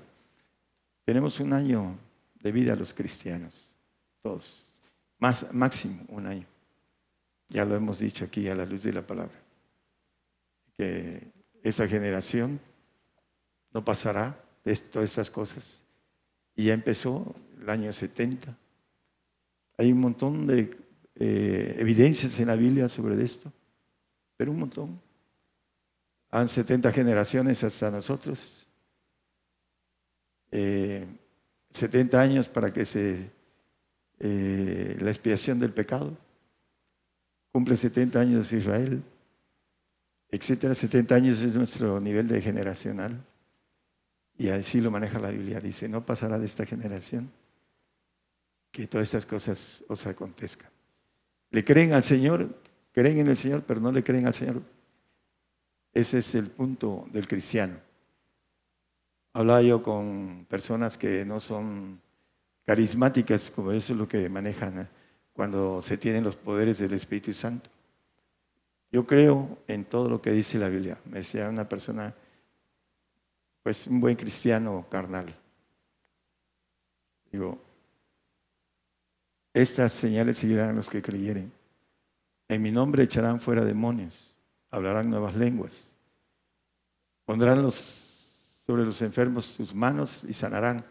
tenemos 1.05 1.41
un 1.41 1.53
año 1.53 1.97
de 2.41 2.53
vida 2.53 2.77
los 2.77 2.95
cristianos, 2.95 3.67
todos. 4.23 4.65
Más, 5.19 5.53
máximo 5.53 6.05
un 6.09 6.27
año. 6.27 6.47
Ya 7.49 7.65
lo 7.65 7.75
hemos 7.75 7.99
dicho 7.99 8.25
aquí 8.25 8.49
a 8.49 8.55
la 8.55 8.65
luz 8.65 8.83
de 8.83 8.93
la 8.93 9.03
palabra. 9.03 9.35
Que 10.77 11.27
esa 11.63 11.89
generación 11.89 12.61
no 13.73 13.85
pasará 13.85 14.39
de 14.65 14.77
todas 14.77 15.11
estas 15.11 15.31
cosas. 15.31 15.83
Y 16.55 16.67
ya 16.67 16.75
empezó 16.75 17.35
el 17.61 17.69
año 17.69 17.93
70 17.93 18.57
hay 19.79 19.93
un 19.93 20.01
montón 20.01 20.47
de 20.47 20.77
eh, 21.15 21.77
evidencias 21.79 22.39
en 22.41 22.49
la 22.49 22.57
Biblia 22.57 22.89
sobre 22.89 23.23
esto, 23.23 23.53
pero 24.37 24.51
un 24.51 24.59
montón. 24.59 25.01
Han 26.31 26.49
70 26.49 26.93
generaciones 26.93 27.63
hasta 27.63 27.91
nosotros. 27.91 28.67
70 30.51 30.97
eh, 31.71 32.21
años 32.21 32.49
para 32.49 32.73
que 32.73 32.85
se 32.85 33.31
eh, 34.19 34.97
la 35.01 35.11
expiación 35.11 35.61
del 35.61 35.73
pecado. 35.73 36.17
Cumple 37.53 37.77
70 37.77 38.21
años 38.21 38.53
Israel, 38.53 39.03
etcétera. 40.29 40.75
70 40.75 41.15
años 41.15 41.41
es 41.41 41.55
nuestro 41.55 42.01
nivel 42.01 42.27
de 42.27 42.43
generacional. 42.43 43.25
Y 44.37 44.49
así 44.49 44.81
lo 44.81 44.91
maneja 44.91 45.21
la 45.21 45.31
Biblia. 45.31 45.61
Dice, 45.61 45.89
no 45.89 46.05
pasará 46.05 46.39
de 46.39 46.47
esta 46.47 46.67
generación 46.67 47.31
que 48.79 48.87
todas 48.87 49.09
estas 49.09 49.27
cosas 49.27 49.85
os 49.89 50.07
acontezcan. 50.07 50.71
Le 51.51 51.65
creen 51.65 51.93
al 51.95 52.05
Señor, 52.05 52.63
creen 52.93 53.19
en 53.19 53.27
el 53.27 53.37
Señor, 53.37 53.65
pero 53.67 53.81
no 53.81 53.91
le 53.91 54.05
creen 54.05 54.25
al 54.25 54.35
Señor. 54.35 54.63
Ese 55.93 56.19
es 56.19 56.33
el 56.37 56.49
punto 56.49 57.05
del 57.11 57.27
cristiano. 57.27 57.77
Hablaba 59.33 59.63
yo 59.63 59.83
con 59.83 60.47
personas 60.49 60.97
que 60.97 61.25
no 61.25 61.41
son 61.41 62.01
carismáticas, 62.65 63.51
como 63.51 63.73
eso 63.73 63.95
es 63.95 63.99
lo 63.99 64.07
que 64.07 64.29
manejan 64.29 64.83
¿eh? 64.83 64.89
cuando 65.33 65.83
se 65.83 65.99
tienen 65.99 66.23
los 66.23 66.37
poderes 66.37 66.79
del 66.79 66.93
Espíritu 66.93 67.33
Santo. 67.33 67.69
Yo 68.93 69.05
creo 69.05 69.59
en 69.67 69.87
todo 69.87 70.09
lo 70.09 70.23
que 70.23 70.31
dice 70.31 70.57
la 70.57 70.69
Biblia. 70.69 70.99
Me 71.07 71.19
decía 71.19 71.49
una 71.49 71.69
persona, 71.69 72.15
pues 73.61 73.89
un 73.89 73.99
buen 73.99 74.15
cristiano 74.15 74.87
carnal. 74.89 75.35
Digo, 77.33 77.68
estas 79.63 79.93
señales 79.93 80.39
seguirán 80.39 80.71
a 80.71 80.73
los 80.73 80.89
que 80.89 81.03
creyeren. 81.03 81.53
En 82.49 82.63
mi 82.63 82.71
nombre 82.71 83.03
echarán 83.03 83.41
fuera 83.41 83.65
demonios, 83.65 84.35
hablarán 84.71 85.11
nuevas 85.11 85.35
lenguas, 85.35 85.93
pondrán 87.25 87.61
los, 87.63 87.75
sobre 88.65 88.85
los 88.85 89.03
enfermos 89.03 89.47
sus 89.47 89.75
manos 89.75 90.25
y 90.25 90.33
sanarán, 90.33 90.85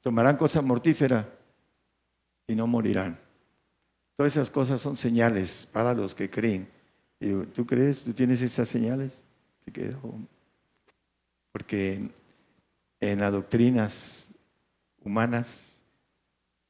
tomarán 0.00 0.38
cosas 0.38 0.64
mortíferas 0.64 1.26
y 2.46 2.54
no 2.54 2.66
morirán. 2.66 3.18
Todas 4.16 4.32
esas 4.32 4.48
cosas 4.48 4.80
son 4.80 4.96
señales 4.96 5.68
para 5.70 5.92
los 5.92 6.14
que 6.14 6.30
creen. 6.30 6.68
Y 7.20 7.32
¿tú 7.46 7.66
crees? 7.66 8.04
¿Tú 8.04 8.12
tienes 8.14 8.40
esas 8.40 8.68
señales? 8.68 9.22
Porque 11.52 12.10
en 13.00 13.20
las 13.20 13.32
doctrinas 13.32 14.28
humanas 15.04 15.73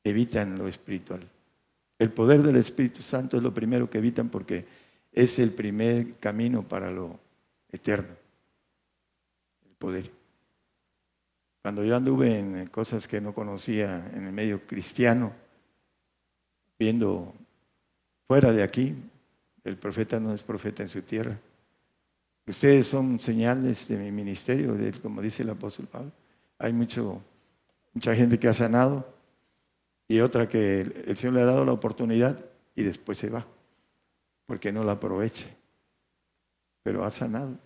evitan 0.05 0.59
lo 0.59 0.69
espiritual. 0.69 1.27
El 1.99 2.13
poder 2.13 2.43
del 2.43 2.57
Espíritu 2.57 3.03
Santo 3.03 3.39
es 3.39 3.43
lo 3.43 3.55
primero 3.55 3.89
que 3.89 3.99
evitan 3.99 4.29
porque 4.29 4.67
es 5.11 5.39
el 5.39 5.53
primer 5.53 6.19
camino 6.19 6.63
para 6.63 6.91
lo 6.91 7.19
eterno. 7.71 8.15
El 9.65 9.75
poder. 9.77 10.11
Cuando 11.63 11.83
yo 11.83 11.97
anduve 11.97 12.39
en 12.39 12.67
cosas 12.67 13.09
que 13.09 13.21
no 13.21 13.33
conocía 13.33 14.11
en 14.13 14.27
el 14.27 14.33
medio 14.33 14.67
cristiano, 14.67 15.33
viendo 16.79 17.33
fuera 18.27 18.53
de 18.53 18.63
aquí, 18.63 18.95
el 19.63 19.79
profeta 19.79 20.21
no 20.21 20.35
es 20.35 20.43
profeta 20.43 20.83
en 20.83 20.89
su 20.89 21.01
tierra. 21.03 21.39
Ustedes 22.47 22.87
son 22.87 23.19
señales 23.19 23.89
de 23.89 23.97
mi 23.97 24.13
ministerio, 24.13 24.77
como 25.01 25.23
dice 25.23 25.43
el 25.43 25.51
apóstol 25.51 25.87
Pablo. 25.87 26.13
Hay 26.59 26.75
mucho, 26.75 27.23
mucha 27.95 28.15
gente 28.15 28.39
que 28.39 28.49
ha 28.49 28.55
sanado, 28.55 29.14
y 30.07 30.21
otra 30.21 30.49
que 30.49 30.81
el 30.81 31.17
Señor 31.17 31.35
le 31.35 31.43
ha 31.43 31.47
dado 31.47 31.65
la 31.65 31.73
oportunidad 31.73 32.45
y 32.75 32.83
después 32.83 33.19
se 33.19 33.31
va, 33.31 33.47
porque 34.47 34.73
no 34.73 34.85
la 34.85 34.93
aproveche. 34.93 35.47
Pero 36.83 37.05
ha 37.05 37.11
sanado. 37.11 37.57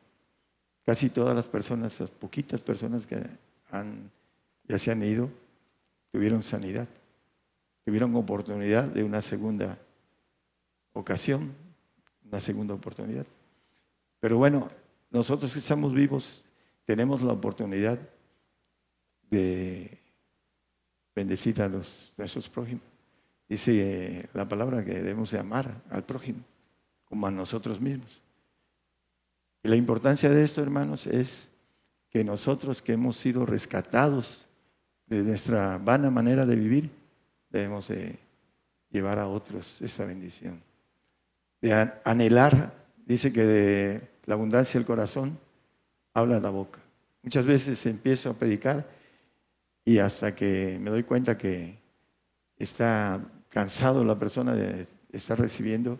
Casi 0.84 1.11
todas 1.11 1.34
las 1.34 1.47
personas, 1.47 1.99
las 2.01 2.11
poquitas 2.11 2.61
personas 2.61 3.07
que 3.07 3.20
han, 3.70 4.11
ya 4.64 4.78
se 4.78 4.91
han 4.91 5.03
ido, 5.03 5.28
tuvieron 6.12 6.43
sanidad, 6.43 6.86
tuvieron 7.84 8.14
oportunidad 8.14 8.84
de 8.84 9.03
una 9.03 9.20
segunda 9.20 9.78
ocasión, 10.93 11.53
una 12.26 12.41
segunda 12.41 12.74
oportunidad. 12.74 13.26
Pero 14.20 14.39
bueno, 14.39 14.68
nosotros 15.11 15.53
que 15.53 15.59
estamos 15.59 15.93
vivos 15.93 16.45
tenemos 16.84 17.22
la 17.22 17.32
oportunidad 17.32 17.99
de 19.30 19.97
bendecir 21.18 21.60
a 21.60 21.68
los, 21.68 22.12
nuestros 22.16 22.48
prójimos. 22.48 22.84
Dice 23.48 23.72
eh, 23.74 24.28
la 24.34 24.48
palabra 24.48 24.84
que 24.84 24.94
debemos 24.94 25.30
de 25.30 25.38
amar 25.38 25.82
al 25.90 26.04
prójimo 26.04 26.38
como 27.04 27.26
a 27.26 27.30
nosotros 27.30 27.80
mismos. 27.80 28.20
Y 29.62 29.68
la 29.68 29.76
importancia 29.76 30.30
de 30.30 30.44
esto, 30.44 30.62
hermanos, 30.62 31.06
es 31.06 31.50
que 32.10 32.22
nosotros 32.22 32.80
que 32.80 32.92
hemos 32.92 33.16
sido 33.16 33.46
rescatados 33.46 34.44
de 35.06 35.22
nuestra 35.22 35.78
vana 35.78 36.10
manera 36.10 36.46
de 36.46 36.54
vivir, 36.54 36.90
debemos 37.50 37.88
de 37.88 38.16
llevar 38.90 39.18
a 39.18 39.26
otros 39.26 39.82
esa 39.82 40.04
bendición. 40.04 40.60
De 41.60 41.90
anhelar, 42.04 42.72
dice 43.06 43.32
que 43.32 43.44
de 43.44 44.08
la 44.26 44.34
abundancia 44.34 44.78
del 44.78 44.86
corazón 44.86 45.36
habla 46.14 46.38
la 46.38 46.50
boca. 46.50 46.80
Muchas 47.22 47.44
veces 47.44 47.84
empiezo 47.86 48.30
a 48.30 48.34
predicar 48.34 48.97
y 49.89 50.01
hasta 50.01 50.34
que 50.34 50.78
me 50.78 50.91
doy 50.91 51.03
cuenta 51.03 51.39
que 51.39 51.78
está 52.59 53.24
cansado 53.49 54.05
la 54.05 54.18
persona 54.18 54.55
de 54.55 54.86
estar 55.11 55.41
recibiendo, 55.41 55.99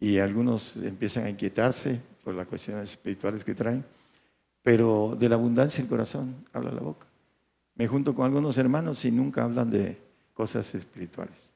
y 0.00 0.16
algunos 0.16 0.76
empiezan 0.76 1.26
a 1.26 1.28
inquietarse 1.28 2.00
por 2.24 2.34
las 2.34 2.46
cuestiones 2.46 2.90
espirituales 2.90 3.44
que 3.44 3.54
traen, 3.54 3.84
pero 4.62 5.14
de 5.20 5.28
la 5.28 5.34
abundancia 5.34 5.82
del 5.82 5.90
corazón 5.90 6.36
habla 6.54 6.72
la 6.72 6.80
boca. 6.80 7.06
Me 7.74 7.86
junto 7.86 8.14
con 8.14 8.24
algunos 8.24 8.56
hermanos 8.56 9.04
y 9.04 9.10
nunca 9.10 9.44
hablan 9.44 9.68
de 9.68 9.98
cosas 10.32 10.74
espirituales. 10.74 11.50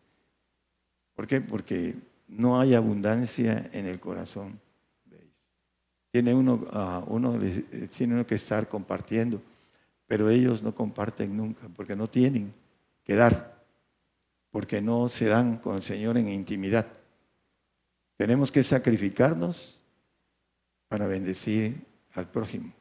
¿Por 1.15 1.27
qué? 1.27 1.41
Porque 1.41 1.97
no 2.29 2.61
hay 2.61 2.75
abundancia 2.75 3.71
en 3.73 3.87
el 3.87 3.99
corazón 3.99 4.61
de 5.07 5.17
ellos. 5.17 5.35
Tiene 6.13 6.35
uno, 6.35 6.67
ah, 6.75 7.03
uno, 7.07 7.41
tiene 7.97 8.13
uno 8.13 8.27
que 8.27 8.35
estar 8.35 8.69
compartiendo, 8.69 9.41
pero 10.07 10.31
ellos 10.31 10.63
no 10.63 10.75
comparten 10.75 11.37
nunca, 11.37 11.69
porque 11.75 11.97
no 11.97 12.09
tienen 12.09 12.53
que 13.05 13.15
dar, 13.15 13.63
porque 14.51 14.81
no 14.81 15.09
se 15.09 15.27
dan 15.27 15.59
con 15.59 15.77
el 15.77 15.83
Señor 15.83 16.17
en 16.17 16.29
intimidad. 16.29 16.87
Tenemos 18.17 18.51
que 18.51 18.63
sacrificarnos 18.63 19.81
para 20.89 21.07
bendecir 21.07 21.85
al 22.15 22.29
prójimo. 22.29 22.73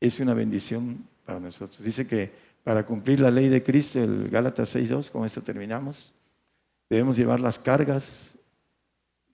Es 0.00 0.18
una 0.20 0.34
bendición 0.34 1.06
para 1.24 1.38
nosotros. 1.38 1.82
Dice 1.82 2.06
que 2.06 2.32
para 2.64 2.84
cumplir 2.84 3.20
la 3.20 3.30
ley 3.30 3.48
de 3.48 3.62
Cristo, 3.62 4.02
el 4.02 4.28
Gálatas 4.28 4.74
6.2, 4.74 5.10
con 5.10 5.24
esto 5.24 5.42
terminamos, 5.42 6.12
debemos 6.88 7.16
llevar 7.16 7.40
las 7.40 7.58
cargas 7.58 8.38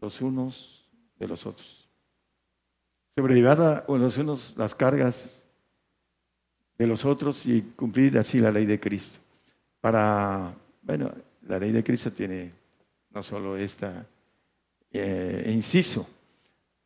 los 0.01 0.21
unos 0.21 0.85
de 1.19 1.29
los 1.29 1.47
otros. 1.47 1.89
Sobrellevar 3.17 3.85
los 3.89 4.19
unos 4.19 4.57
las 4.57 4.75
cargas 4.75 5.44
de 6.77 6.87
los 6.87 7.05
otros 7.05 7.47
y 7.47 7.63
cumplir 7.77 8.19
así 8.19 8.41
la 8.41 8.51
ley 8.51 8.67
de 8.67 8.81
Cristo. 8.81 9.19
Para, 9.81 10.55
bueno, 10.83 11.13
la 11.43 11.59
ley 11.59 11.73
de 11.73 11.85
Cristo 11.85 12.13
tiene 12.13 12.53
no 13.11 13.23
solo 13.23 13.57
esta 13.57 14.07
eh, 14.91 15.51
inciso, 15.55 16.09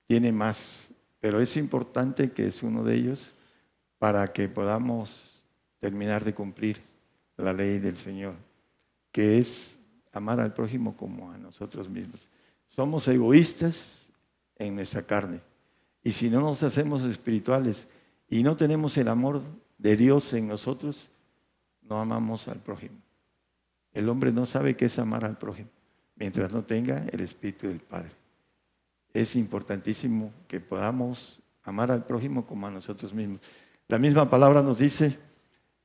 tiene 0.06 0.32
más, 0.32 0.90
pero 1.20 1.40
es 1.40 1.56
importante 1.56 2.32
que 2.32 2.46
es 2.46 2.62
uno 2.62 2.84
de 2.84 2.94
ellos 2.94 3.34
para 3.98 4.32
que 4.32 4.48
podamos 4.48 5.42
terminar 5.80 6.24
de 6.24 6.34
cumplir 6.34 6.82
la 7.36 7.52
ley 7.52 7.78
del 7.78 7.96
Señor, 7.96 8.34
que 9.12 9.38
es 9.38 9.78
amar 10.12 10.40
al 10.40 10.52
prójimo 10.52 10.96
como 10.96 11.30
a 11.30 11.38
nosotros 11.38 11.88
mismos. 11.88 12.26
Somos 12.68 13.06
egoístas 13.08 14.10
en 14.56 14.74
nuestra 14.74 15.02
carne. 15.02 15.40
Y 16.02 16.12
si 16.12 16.28
no 16.30 16.40
nos 16.40 16.62
hacemos 16.62 17.02
espirituales 17.04 17.86
y 18.28 18.42
no 18.42 18.56
tenemos 18.56 18.96
el 18.96 19.08
amor 19.08 19.42
de 19.78 19.96
Dios 19.96 20.32
en 20.34 20.48
nosotros, 20.48 21.10
no 21.82 22.00
amamos 22.00 22.48
al 22.48 22.58
prójimo. 22.58 22.96
El 23.92 24.08
hombre 24.08 24.32
no 24.32 24.44
sabe 24.46 24.76
qué 24.76 24.84
es 24.86 24.98
amar 24.98 25.24
al 25.24 25.38
prójimo 25.38 25.70
mientras 26.16 26.52
no 26.52 26.64
tenga 26.64 27.06
el 27.10 27.20
Espíritu 27.20 27.68
del 27.68 27.80
Padre. 27.80 28.10
Es 29.14 29.36
importantísimo 29.36 30.32
que 30.46 30.60
podamos 30.60 31.40
amar 31.62 31.90
al 31.90 32.04
prójimo 32.04 32.46
como 32.46 32.66
a 32.66 32.70
nosotros 32.70 33.14
mismos. 33.14 33.40
La 33.86 33.98
misma 33.98 34.28
palabra 34.28 34.62
nos 34.62 34.78
dice 34.78 35.18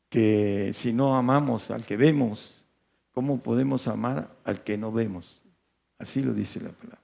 que 0.09 0.71
si 0.73 0.91
no 0.91 1.15
amamos 1.15 1.71
al 1.71 1.85
que 1.85 1.97
vemos, 1.97 2.65
¿cómo 3.11 3.41
podemos 3.41 3.87
amar 3.87 4.35
al 4.43 4.63
que 4.63 4.77
no 4.77 4.91
vemos? 4.91 5.41
Así 5.97 6.21
lo 6.21 6.33
dice 6.33 6.59
la 6.59 6.71
palabra. 6.71 7.01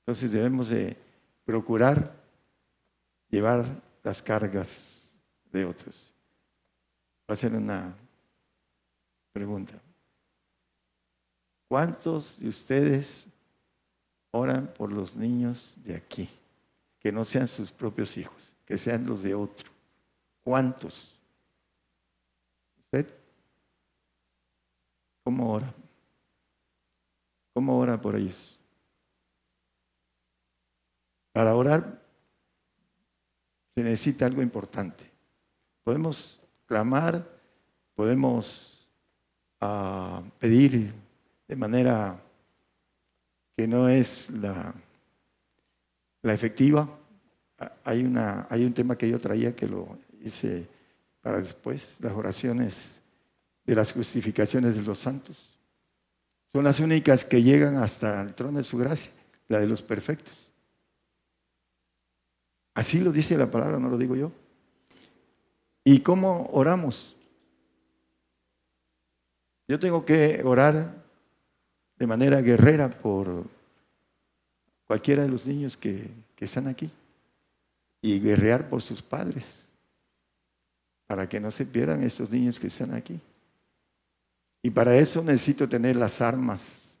Entonces 0.00 0.32
debemos 0.32 0.68
de 0.68 0.96
procurar 1.44 2.14
llevar 3.30 3.82
las 4.02 4.22
cargas 4.22 5.14
de 5.52 5.64
otros. 5.64 6.13
A 7.26 7.32
hacer 7.32 7.54
una 7.54 7.94
pregunta. 9.32 9.80
¿Cuántos 11.68 12.38
de 12.40 12.48
ustedes 12.48 13.26
oran 14.30 14.72
por 14.74 14.92
los 14.92 15.16
niños 15.16 15.74
de 15.84 15.96
aquí? 15.96 16.28
Que 17.00 17.10
no 17.10 17.24
sean 17.24 17.48
sus 17.48 17.70
propios 17.72 18.16
hijos, 18.16 18.54
que 18.66 18.78
sean 18.78 19.06
los 19.06 19.22
de 19.22 19.34
otro. 19.34 19.70
¿Cuántos? 20.42 21.18
¿Usted? 22.78 23.12
¿Cómo 25.24 25.52
ora? 25.52 25.74
¿Cómo 27.54 27.78
ora 27.78 28.00
por 28.00 28.14
ellos? 28.14 28.58
Para 31.32 31.56
orar 31.56 32.00
se 33.74 33.82
necesita 33.82 34.26
algo 34.26 34.42
importante. 34.42 35.10
Podemos 35.82 36.43
clamar, 36.66 37.26
podemos 37.94 38.88
ah, 39.60 40.22
pedir 40.38 40.92
de 41.48 41.56
manera 41.56 42.20
que 43.56 43.66
no 43.68 43.88
es 43.88 44.30
la, 44.30 44.74
la 46.22 46.34
efectiva. 46.34 46.88
Hay, 47.84 48.04
una, 48.04 48.46
hay 48.50 48.64
un 48.64 48.72
tema 48.72 48.96
que 48.96 49.08
yo 49.08 49.18
traía 49.18 49.54
que 49.54 49.68
lo 49.68 49.98
hice 50.20 50.68
para 51.20 51.38
después, 51.38 51.98
las 52.00 52.12
oraciones 52.12 53.00
de 53.64 53.74
las 53.74 53.92
justificaciones 53.92 54.76
de 54.76 54.82
los 54.82 54.98
santos. 54.98 55.58
Son 56.52 56.64
las 56.64 56.80
únicas 56.80 57.24
que 57.24 57.42
llegan 57.42 57.76
hasta 57.76 58.22
el 58.22 58.34
trono 58.34 58.58
de 58.58 58.64
su 58.64 58.76
gracia, 58.76 59.12
la 59.48 59.60
de 59.60 59.66
los 59.66 59.82
perfectos. 59.82 60.52
Así 62.74 63.00
lo 63.00 63.12
dice 63.12 63.38
la 63.38 63.50
palabra, 63.50 63.78
no 63.78 63.88
lo 63.88 63.96
digo 63.96 64.16
yo. 64.16 64.32
¿Y 65.84 66.00
cómo 66.00 66.48
oramos? 66.52 67.16
Yo 69.68 69.78
tengo 69.78 70.04
que 70.04 70.42
orar 70.42 71.04
de 71.98 72.06
manera 72.06 72.40
guerrera 72.40 72.90
por 72.90 73.44
cualquiera 74.86 75.22
de 75.22 75.28
los 75.28 75.46
niños 75.46 75.76
que, 75.76 76.08
que 76.34 76.46
están 76.46 76.66
aquí 76.66 76.90
y 78.02 78.18
guerrear 78.18 78.68
por 78.68 78.82
sus 78.82 79.02
padres 79.02 79.68
para 81.06 81.28
que 81.28 81.40
no 81.40 81.50
se 81.50 81.66
pierdan 81.66 82.02
estos 82.02 82.30
niños 82.30 82.58
que 82.58 82.68
están 82.68 82.94
aquí. 82.94 83.20
Y 84.62 84.70
para 84.70 84.96
eso 84.96 85.22
necesito 85.22 85.68
tener 85.68 85.96
las 85.96 86.20
armas 86.20 86.98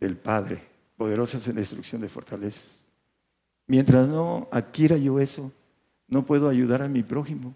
del 0.00 0.16
Padre, 0.16 0.60
poderosas 0.96 1.46
en 1.48 1.56
destrucción 1.56 2.00
de 2.00 2.08
fortalezas. 2.08 2.90
Mientras 3.66 4.08
no 4.08 4.48
adquiera 4.50 4.96
yo 4.96 5.20
eso, 5.20 5.52
no 6.08 6.26
puedo 6.26 6.48
ayudar 6.48 6.82
a 6.82 6.88
mi 6.88 7.02
prójimo. 7.02 7.54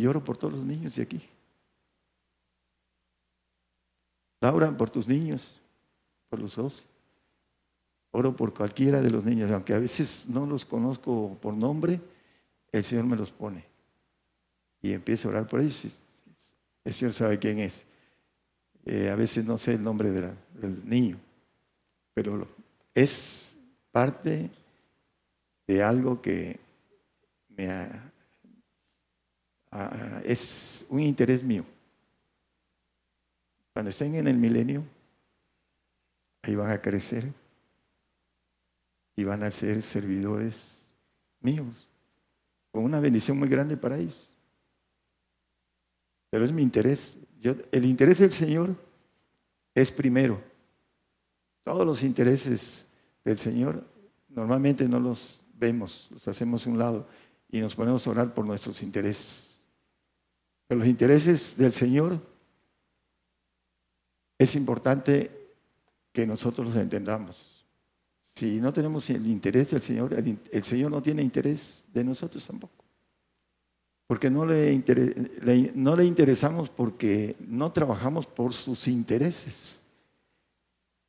Lloro 0.00 0.24
por 0.24 0.36
todos 0.36 0.54
los 0.54 0.64
niños 0.64 0.96
de 0.96 1.02
aquí. 1.02 1.20
Laura, 4.40 4.74
por 4.74 4.88
tus 4.88 5.06
niños, 5.06 5.60
por 6.28 6.40
los 6.40 6.56
dos. 6.56 6.84
Oro 8.12 8.34
por 8.34 8.54
cualquiera 8.54 9.00
de 9.00 9.10
los 9.10 9.24
niños, 9.24 9.50
aunque 9.50 9.74
a 9.74 9.78
veces 9.78 10.24
no 10.28 10.46
los 10.46 10.64
conozco 10.64 11.36
por 11.40 11.54
nombre, 11.54 12.00
el 12.72 12.82
Señor 12.82 13.04
me 13.04 13.16
los 13.16 13.30
pone. 13.30 13.64
Y 14.82 14.92
empiezo 14.92 15.28
a 15.28 15.32
orar 15.32 15.46
por 15.46 15.60
ellos. 15.60 15.98
El 16.82 16.92
Señor 16.92 17.12
sabe 17.12 17.38
quién 17.38 17.58
es. 17.58 17.84
Eh, 18.86 19.10
a 19.10 19.14
veces 19.14 19.44
no 19.44 19.58
sé 19.58 19.74
el 19.74 19.84
nombre 19.84 20.10
del 20.10 20.88
niño, 20.88 21.18
pero 22.14 22.48
es 22.94 23.54
parte 23.92 24.50
de 25.66 25.82
algo 25.82 26.22
que 26.22 26.58
me 27.50 27.68
es 30.24 30.86
un 30.88 31.00
interés 31.00 31.42
mío. 31.42 31.64
Cuando 33.72 33.90
estén 33.90 34.14
en 34.16 34.26
el 34.26 34.36
milenio, 34.36 34.84
ahí 36.42 36.54
van 36.54 36.70
a 36.70 36.80
crecer 36.80 37.32
y 39.16 39.24
van 39.24 39.42
a 39.42 39.50
ser 39.50 39.80
servidores 39.82 40.82
míos, 41.40 41.88
con 42.72 42.84
una 42.84 43.00
bendición 43.00 43.38
muy 43.38 43.48
grande 43.48 43.76
para 43.76 43.98
ellos. 43.98 44.32
Pero 46.30 46.44
es 46.44 46.52
mi 46.52 46.62
interés 46.62 47.16
el 47.72 47.84
interés 47.84 48.18
del 48.18 48.32
Señor 48.32 48.74
es 49.74 49.90
primero. 49.90 50.42
Todos 51.64 51.86
los 51.86 52.02
intereses 52.02 52.86
del 53.24 53.38
Señor 53.38 53.84
normalmente 54.28 54.86
no 54.88 55.00
los 55.00 55.40
vemos, 55.54 56.08
los 56.10 56.26
hacemos 56.28 56.66
a 56.66 56.70
un 56.70 56.78
lado 56.78 57.08
y 57.50 57.60
nos 57.60 57.74
ponemos 57.74 58.06
a 58.06 58.10
orar 58.10 58.34
por 58.34 58.44
nuestros 58.44 58.82
intereses. 58.82 59.49
Los 60.70 60.86
intereses 60.86 61.56
del 61.56 61.72
Señor 61.72 62.20
es 64.38 64.54
importante 64.56 65.30
que 66.12 66.26
nosotros 66.26 66.68
los 66.68 66.76
entendamos. 66.76 67.66
Si 68.34 68.60
no 68.60 68.72
tenemos 68.72 69.10
el 69.10 69.26
interés 69.26 69.70
del 69.70 69.82
Señor, 69.82 70.14
el 70.14 70.64
Señor 70.64 70.90
no 70.90 71.02
tiene 71.02 71.22
interés 71.22 71.84
de 71.92 72.04
nosotros 72.04 72.46
tampoco 72.46 72.80
porque 74.10 74.28
no 74.28 74.44
le, 74.44 74.82
no 75.76 75.94
le 75.94 76.04
interesamos 76.04 76.68
porque 76.68 77.36
no 77.46 77.70
trabajamos 77.70 78.26
por 78.26 78.52
sus 78.52 78.88
intereses. 78.88 79.82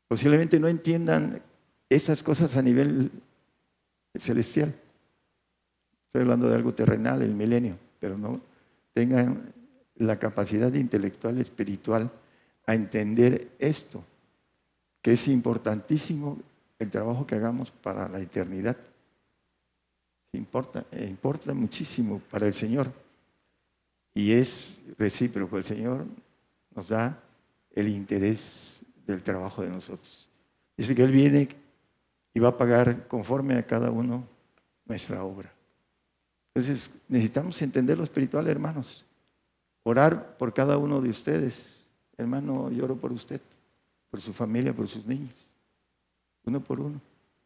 Posiblemente 0.08 0.60
no 0.60 0.68
entiendan 0.68 1.42
esas 1.90 2.22
cosas 2.22 2.56
a 2.56 2.62
nivel 2.62 3.10
celestial. 4.14 4.76
Estoy 6.06 6.22
hablando 6.22 6.48
de 6.48 6.56
algo 6.56 6.76
terrenal, 6.76 7.24
el 7.24 7.34
milenio, 7.34 7.76
pero 8.00 8.20
no 8.20 8.40
tengan 8.94 9.54
la 9.96 10.18
capacidad 10.18 10.74
intelectual, 10.74 11.40
espiritual, 11.40 12.12
a 12.66 12.76
entender 12.76 13.50
esto, 13.60 14.04
que 15.02 15.14
es 15.14 15.28
importantísimo 15.28 16.40
el 16.80 16.90
trabajo 16.90 17.26
que 17.26 17.36
hagamos 17.36 17.72
para 17.72 18.08
la 18.08 18.20
eternidad. 18.20 18.78
Importa, 20.34 20.86
eh, 20.92 21.06
importa 21.10 21.54
muchísimo 21.54 22.20
para 22.30 22.48
el 22.48 22.54
Señor. 22.54 22.92
Y 24.14 24.32
es 24.32 24.84
recíproco. 24.98 25.58
El 25.58 25.64
Señor 25.64 26.06
nos 26.74 26.88
da 26.88 27.22
el 27.72 27.88
interés 27.88 28.84
del 29.06 29.22
trabajo 29.22 29.62
de 29.62 29.70
nosotros. 29.70 30.30
Dice 30.78 30.96
que 30.96 31.04
Él 31.04 31.12
viene 31.12 31.50
y 32.34 32.40
va 32.40 32.50
a 32.50 32.58
pagar 32.58 33.08
conforme 33.08 33.56
a 33.56 33.66
cada 33.66 33.92
uno 33.92 34.28
nuestra 34.86 35.24
obra. 35.24 35.54
Entonces 36.54 36.92
necesitamos 37.08 37.62
entender 37.62 37.98
lo 37.98 38.04
espiritual, 38.04 38.48
hermanos. 38.48 39.06
Orar 39.84 40.38
por 40.38 40.54
cada 40.54 40.78
uno 40.78 41.02
de 41.02 41.10
ustedes. 41.10 41.88
Hermano, 42.18 42.70
lloro 42.70 42.96
por 42.96 43.12
usted, 43.12 43.42
por 44.10 44.22
su 44.22 44.34
familia, 44.34 44.74
por 44.74 44.88
sus 44.88 45.06
niños. 45.06 45.34
Uno 46.46 46.60
por 46.60 46.80
uno. 46.80 47.00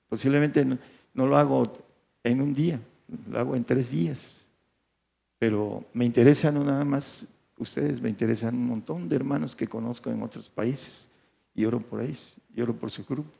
Posiblemente 0.10 0.66
no, 0.66 1.28
lo 1.28 1.38
hago 1.38 1.72
en 2.24 2.41
un 2.41 2.53
día, 2.53 2.80
lo 3.30 3.39
hago 3.39 3.56
en 3.56 3.64
tres 3.64 3.91
días. 3.91 4.47
Pero 5.38 5.86
me 5.93 6.06
interesan 6.06 6.56
no 6.56 6.64
nada 6.64 6.84
más 6.84 7.26
ustedes, 7.58 8.01
me 8.01 8.10
interesan 8.10 8.56
un 8.56 8.68
montón 8.68 9.08
de 9.08 9.16
hermanos 9.16 9.56
que 9.56 9.68
conozco 9.68 10.10
en 10.10 10.22
otros 10.24 10.49
países 10.49 11.10
y 11.53 11.66
oro 11.66 11.80
por 11.80 12.01
ellos, 12.01 12.36
y 12.53 12.62
oro 12.62 12.76
por 12.76 12.91
su 12.91 13.06
grupo. 13.06 13.32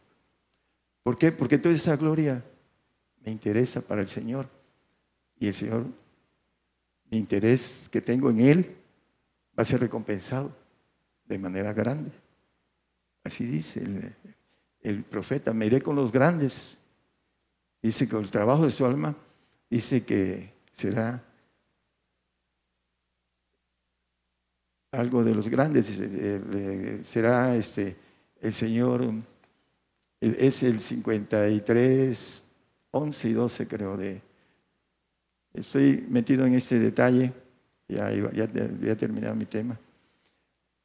¿Por 1.04 1.18
qué? 1.18 1.32
Porque 1.32 1.58
toda 1.58 1.76
esa 1.76 1.96
gloria 1.98 2.44
me 3.26 3.32
interesa 3.32 3.82
para 3.82 4.02
el 4.02 4.08
Señor. 4.08 4.48
Y 5.40 5.48
el 5.48 5.54
Señor, 5.54 5.86
mi 7.10 7.18
interés 7.18 7.88
que 7.92 8.02
tengo 8.02 8.30
en 8.30 8.40
Él 8.40 8.76
va 9.58 9.64
a 9.64 9.66
ser 9.66 9.80
recompensado 9.80 10.56
de 11.26 11.38
manera 11.38 11.74
grande. 11.74 12.12
Así 13.24 13.46
dice 13.46 13.84
el, 14.82 15.04
profeta, 15.04 15.54
me 15.54 15.66
iré 15.66 15.82
con 15.82 15.96
los 15.96 16.12
grandes. 16.12 16.78
Dice 17.82 18.08
que 18.08 18.18
el 18.18 18.30
trabajo 18.30 18.66
de 18.66 18.72
su 18.72 18.86
alma, 18.86 19.16
dice 19.70 20.06
que 20.06 20.54
será 20.74 21.24
algo 24.92 25.24
de 25.24 25.36
los 25.36 25.50
grandes, 25.50 25.88
será 27.04 27.56
este, 27.56 27.98
el 28.42 28.54
Señor, 28.54 29.12
es 30.22 30.64
el 30.64 30.80
53, 30.80 32.44
11 32.92 33.30
y 33.30 33.34
12 33.34 33.68
creo 33.68 33.98
de... 33.98 34.22
Estoy 35.56 36.06
metido 36.10 36.46
en 36.46 36.56
este 36.56 36.80
detalle 36.80 37.32
ya, 37.88 38.12
ya, 38.12 38.50
ya 38.52 38.96
terminado 38.96 39.36
mi 39.36 39.46
tema. 39.46 39.80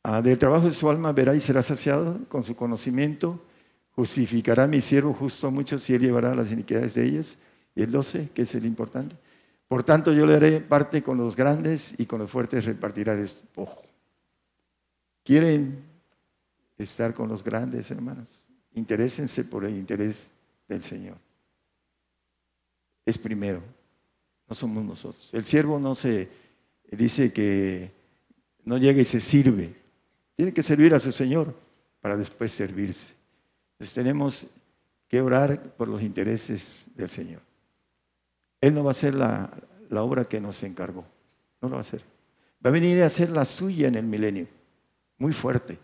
Ah, 0.03 0.23
del 0.23 0.39
trabajo 0.39 0.67
de 0.67 0.73
su 0.73 0.89
alma 0.89 1.13
verá 1.13 1.35
y 1.35 1.41
será 1.41 1.63
saciado 1.63 2.19
con 2.29 2.45
su 2.45 2.57
conocimiento. 2.57 3.43
Justificará 3.91 4.65
a 4.65 4.69
mi 4.69 4.81
siervo 4.81 5.13
justo 5.13 5.47
a 5.47 5.51
muchos 5.51 5.89
y 5.91 5.95
él 5.95 6.03
llevará 6.03 6.35
las 6.35 6.53
iniquidades 6.53 6.95
de 6.95 7.05
ellos. 7.05 7.39
Y 7.75 7.83
el 7.83 7.91
12, 7.91 8.31
que 8.35 8.43
es 8.43 8.55
el 8.55 8.65
importante. 8.65 9.17
Por 9.69 9.85
tanto, 9.85 10.13
yo 10.13 10.27
le 10.27 10.37
haré 10.37 10.61
parte 10.61 11.03
con 11.03 11.19
los 11.19 11.37
grandes 11.37 11.95
y 11.99 12.07
con 12.07 12.19
los 12.19 12.31
fuertes 12.31 12.65
repartirá 12.65 13.15
despojo. 13.15 13.83
¿Quieren 15.23 15.85
estar 16.79 17.15
con 17.15 17.29
los 17.29 17.45
grandes, 17.45 17.91
hermanos? 17.91 18.49
Interésense 18.75 19.45
por 19.45 19.65
el 19.65 19.77
interés 19.77 20.29
del 20.67 20.83
Señor. 20.83 21.17
Es 23.05 23.19
primero, 23.19 23.63
no 24.51 24.57
somos 24.57 24.85
nosotros. 24.85 25.31
El 25.33 25.45
siervo 25.45 25.79
no 25.79 25.95
se 25.95 26.29
dice 26.91 27.33
que 27.33 27.93
no 28.65 28.79
llega 28.79 29.01
y 29.01 29.05
se 29.05 29.21
sirve. 29.21 29.77
Tiene 30.35 30.53
que 30.53 30.65
servir 30.65 30.93
a 30.93 30.99
su 30.99 31.13
Señor 31.13 31.55
para 32.01 32.17
después 32.17 32.51
servirse. 32.51 33.15
Entonces 33.75 33.95
tenemos 33.95 34.51
que 35.07 35.21
orar 35.21 35.77
por 35.77 35.87
los 35.87 36.03
intereses 36.03 36.85
del 36.97 37.09
Señor. 37.09 37.41
Él 38.61 38.75
no 38.75 38.83
va 38.83 38.91
a 38.91 38.93
hacer 38.93 39.15
la, 39.15 39.57
la 39.89 40.03
obra 40.03 40.25
que 40.25 40.41
nos 40.41 40.61
encargó. 40.65 41.07
No 41.63 41.69
lo 41.69 41.77
va 41.77 41.79
a 41.79 41.83
hacer. 41.83 42.03
Va 42.65 42.71
a 42.71 42.73
venir 42.73 43.01
a 43.05 43.07
hacer 43.07 43.31
la 43.31 43.45
suya 43.45 43.87
en 43.87 43.95
el 43.95 44.05
milenio. 44.05 44.49
Muy 45.17 45.33
fuerte. 45.33 45.79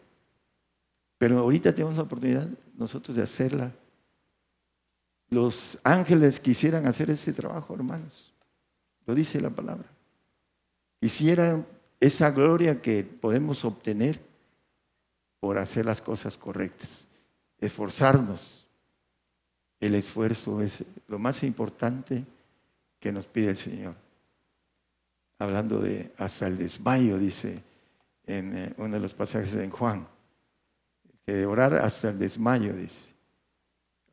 Pero 1.19 1.39
ahorita 1.39 1.73
tenemos 1.73 1.97
la 1.97 2.03
oportunidad 2.03 2.49
nosotros 2.77 3.17
de 3.17 3.23
hacerla. 3.23 3.73
Los 5.31 5.79
ángeles 5.85 6.41
quisieran 6.41 6.87
hacer 6.87 7.11
ese 7.11 7.33
trabajo, 7.33 7.73
hermanos. 7.73 8.33
Lo 9.07 9.14
dice 9.14 9.40
la 9.40 9.50
palabra. 9.50 9.88
Quisiera 11.00 11.64
esa 12.00 12.30
gloria 12.30 12.82
que 12.82 13.04
podemos 13.04 13.64
obtener 13.64 14.20
por 15.40 15.59
hacer 15.59 15.86
las 15.86 16.00
cosas 16.00 16.36
correctas, 16.36 17.07
esforzarnos. 17.59 18.66
El 19.78 19.94
esfuerzo 19.94 20.62
es 20.62 20.84
lo 21.07 21.18
más 21.18 21.42
importante 21.42 22.24
que 22.98 23.12
nos 23.12 23.26
pide 23.26 23.50
el 23.50 23.57
Señor. 23.57 23.94
Hablando 25.38 25.80
de 25.80 26.12
hasta 26.16 26.46
el 26.46 26.57
desmayo, 26.57 27.18
dice 27.18 27.62
en 28.26 28.57
eh, 28.57 28.74
uno 28.78 28.94
de 28.94 29.00
los 29.00 29.14
pasajes 29.14 29.54
en 29.54 29.70
Juan, 29.70 30.07
que 31.24 31.46
orar 31.46 31.74
hasta 31.74 32.11
el 32.11 32.18
desmayo, 32.18 32.72
dice. 32.72 33.12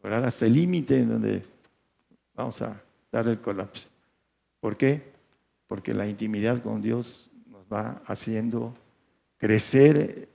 Orar 0.03 0.25
hasta 0.25 0.45
el 0.45 0.53
límite 0.53 0.99
en 0.99 1.09
donde 1.09 1.45
vamos 2.35 2.61
a 2.61 2.79
dar 3.11 3.27
el 3.27 3.39
colapso. 3.39 3.92
¿Por 4.63 4.77
qué? 4.77 5.13
porque 5.73 5.91
la 5.93 6.07
intimidad 6.07 6.61
con 6.61 6.83
Dios 6.83 7.31
nos 7.47 7.65
va 7.65 8.03
haciendo 8.05 8.75
crecer 9.37 10.29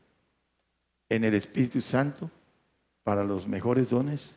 en 1.09 1.23
el 1.23 1.35
Espíritu 1.35 1.81
Santo 1.81 2.29
para 3.05 3.23
los 3.23 3.47
mejores 3.47 3.89
dones, 3.89 4.37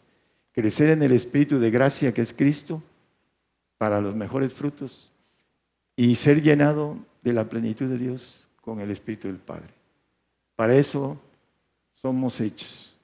crecer 0.51 0.91
en 0.91 1.01
el 1.01 1.11
Espíritu 1.11 1.57
de 1.57 1.71
gracia 1.71 2.13
que 2.13 2.21
es 2.21 2.33
Cristo 2.33 2.83
para 3.79 3.99
los 3.99 4.15
mejores 4.15 4.53
frutos 4.53 5.11
y 5.95 6.15
ser 6.15 6.43
llenado 6.43 6.99
de 7.23 7.33
la 7.33 7.49
plenitud 7.49 7.89
de 7.89 7.97
Dios 7.97 8.47
con 8.61 8.79
el 8.79 8.91
Espíritu 8.91 9.27
del 9.27 9.39
Padre. 9.39 9.73
Para 10.55 10.75
eso 10.75 11.19
somos 11.95 12.39
hechos. 12.39 12.95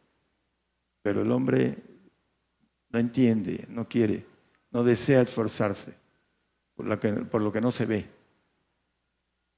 Pero 1.01 1.23
el 1.23 1.31
hombre 1.31 1.77
no 2.91 2.99
entiende, 2.99 3.65
no 3.69 3.89
quiere, 3.89 4.23
no 4.69 4.83
desea 4.83 5.21
esforzarse 5.21 6.06
por, 6.77 7.41
lo 7.41 7.51
que 7.51 7.61
no 7.61 7.71
se 7.71 7.85
ve. 7.85 8.05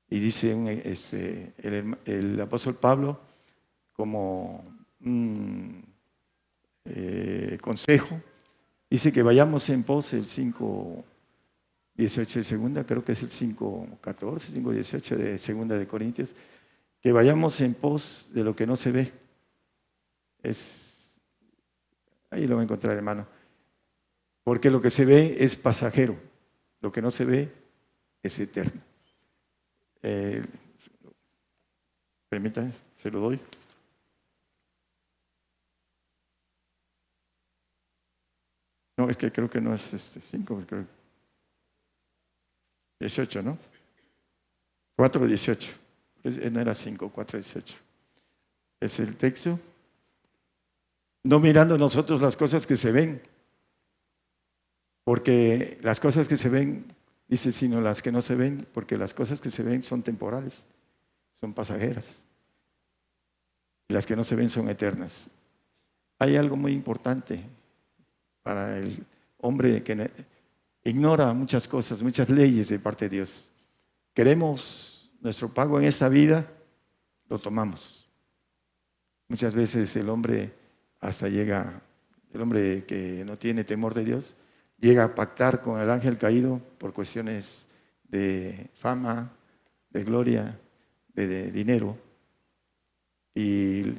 Y 0.09 0.19
dice 0.19 0.81
este, 0.85 1.53
el, 1.57 2.39
apóstol 2.39 2.75
Pablo 2.75 3.19
como 3.93 4.63
un 5.01 5.83
eh, 6.85 7.57
consejo, 7.61 8.19
dice 8.89 9.11
que 9.11 9.21
vayamos 9.21 9.69
en 9.69 9.83
pos 9.83 10.13
el 10.13 10.25
5, 10.25 11.05
18 11.95 12.39
de 12.39 12.43
segunda, 12.45 12.85
creo 12.85 13.03
que 13.03 13.11
es 13.11 13.21
el 13.21 13.29
5, 13.29 13.99
14, 14.01 14.53
5, 14.53 14.71
18 14.71 15.17
de 15.17 15.37
segunda 15.37 15.77
de 15.77 15.85
Corintios, 15.85 16.33
que 17.01 17.11
vayamos 17.11 17.59
en 17.61 17.73
pos 17.75 18.29
de 18.33 18.43
lo 18.43 18.55
que 18.55 18.65
no 18.65 18.75
se 18.77 18.91
ve. 18.91 19.11
Es, 20.41 21.13
ahí 22.29 22.47
lo 22.47 22.55
va 22.55 22.61
a 22.61 22.63
encontrar, 22.63 22.95
hermano. 22.95 23.27
Porque 24.43 24.71
lo 24.71 24.81
que 24.81 24.89
se 24.89 25.05
ve 25.05 25.37
es 25.39 25.55
pasajero. 25.55 26.28
Lo 26.81 26.91
que 26.91 27.01
no 27.01 27.11
se 27.11 27.25
ve 27.25 27.51
es 28.23 28.39
eterno. 28.39 28.81
Eh, 30.01 30.41
permítanme, 32.29 32.73
se 32.97 33.11
lo 33.11 33.19
doy. 33.19 33.39
No, 38.97 39.09
es 39.09 39.15
que 39.15 39.31
creo 39.31 39.49
que 39.49 39.61
no 39.61 39.73
es 39.73 39.93
este 39.93 40.19
5, 40.19 40.63
creo. 40.67 40.85
18, 42.99 43.41
¿no? 43.41 43.57
4, 44.97 45.25
18. 45.25 45.71
No 46.51 46.59
era 46.59 46.73
5, 46.73 47.09
4, 47.09 47.39
18. 47.39 47.77
Es 48.81 48.99
el 48.99 49.15
texto. 49.15 49.57
No 51.23 51.39
mirando 51.39 51.77
nosotros 51.77 52.21
las 52.21 52.35
cosas 52.35 52.67
que 52.67 52.75
se 52.75 52.91
ven, 52.91 53.21
porque 55.09 55.79
las 55.81 55.99
cosas 55.99 56.27
que 56.27 56.37
se 56.37 56.49
ven, 56.49 56.85
dice, 57.27 57.51
sino 57.51 57.81
las 57.81 57.99
que 57.99 58.11
no 58.11 58.21
se 58.21 58.35
ven, 58.35 58.67
porque 58.71 58.95
las 58.95 59.11
cosas 59.11 59.41
que 59.41 59.49
se 59.49 59.63
ven 59.63 59.81
son 59.81 60.03
temporales, 60.03 60.67
son 61.33 61.51
pasajeras. 61.51 62.23
Y 63.87 63.93
las 63.95 64.05
que 64.05 64.15
no 64.15 64.23
se 64.23 64.35
ven 64.35 64.51
son 64.51 64.69
eternas. 64.69 65.31
Hay 66.19 66.35
algo 66.35 66.55
muy 66.55 66.73
importante 66.73 67.43
para 68.43 68.77
el 68.77 69.03
hombre 69.39 69.81
que 69.81 70.11
ignora 70.83 71.33
muchas 71.33 71.67
cosas, 71.67 72.03
muchas 72.03 72.29
leyes 72.29 72.69
de 72.69 72.77
parte 72.77 73.09
de 73.09 73.15
Dios. 73.15 73.49
Queremos 74.13 75.09
nuestro 75.21 75.51
pago 75.51 75.79
en 75.79 75.85
esa 75.85 76.07
vida, 76.07 76.45
lo 77.27 77.39
tomamos. 77.39 78.07
Muchas 79.27 79.55
veces 79.55 79.95
el 79.95 80.07
hombre 80.07 80.53
hasta 80.99 81.29
llega, 81.29 81.81
el 82.31 82.41
hombre 82.41 82.85
que 82.85 83.23
no 83.25 83.39
tiene 83.39 83.63
temor 83.63 83.95
de 83.95 84.05
Dios, 84.05 84.35
llega 84.79 85.03
a 85.03 85.15
pactar 85.15 85.61
con 85.61 85.79
el 85.79 85.89
ángel 85.89 86.17
caído 86.17 86.59
por 86.77 86.93
cuestiones 86.93 87.67
de 88.03 88.69
fama, 88.75 89.31
de 89.89 90.03
gloria, 90.03 90.59
de, 91.13 91.51
dinero, 91.51 91.97
y 93.35 93.93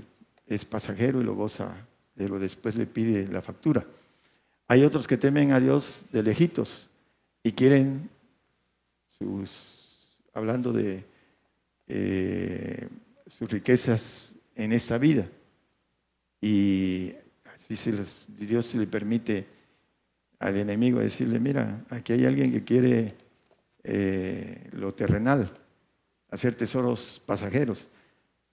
es 0.46 0.64
pasajero 0.64 1.20
y 1.20 1.24
lo 1.24 1.34
goza 1.34 1.74
pero 2.20 2.38
después 2.38 2.76
le 2.76 2.84
pide 2.84 3.26
la 3.28 3.40
factura. 3.40 3.82
Hay 4.68 4.84
otros 4.84 5.08
que 5.08 5.16
temen 5.16 5.52
a 5.52 5.58
Dios 5.58 6.02
de 6.12 6.22
lejitos 6.22 6.90
y 7.42 7.52
quieren 7.52 8.10
sus, 9.18 10.18
hablando 10.34 10.70
de 10.70 11.02
eh, 11.86 12.88
sus 13.26 13.50
riquezas 13.50 14.34
en 14.54 14.74
esta 14.74 14.98
vida. 14.98 15.26
Y 16.42 17.14
así 17.54 17.74
Dios 18.38 18.66
se 18.66 18.76
le 18.76 18.86
permite 18.86 19.46
al 20.40 20.56
enemigo 20.56 21.00
decirle, 21.00 21.38
mira, 21.38 21.84
aquí 21.90 22.14
hay 22.14 22.24
alguien 22.24 22.50
que 22.50 22.64
quiere 22.64 23.14
eh, 23.84 24.68
lo 24.72 24.92
terrenal, 24.94 25.52
hacer 26.30 26.54
tesoros 26.54 27.22
pasajeros. 27.24 27.86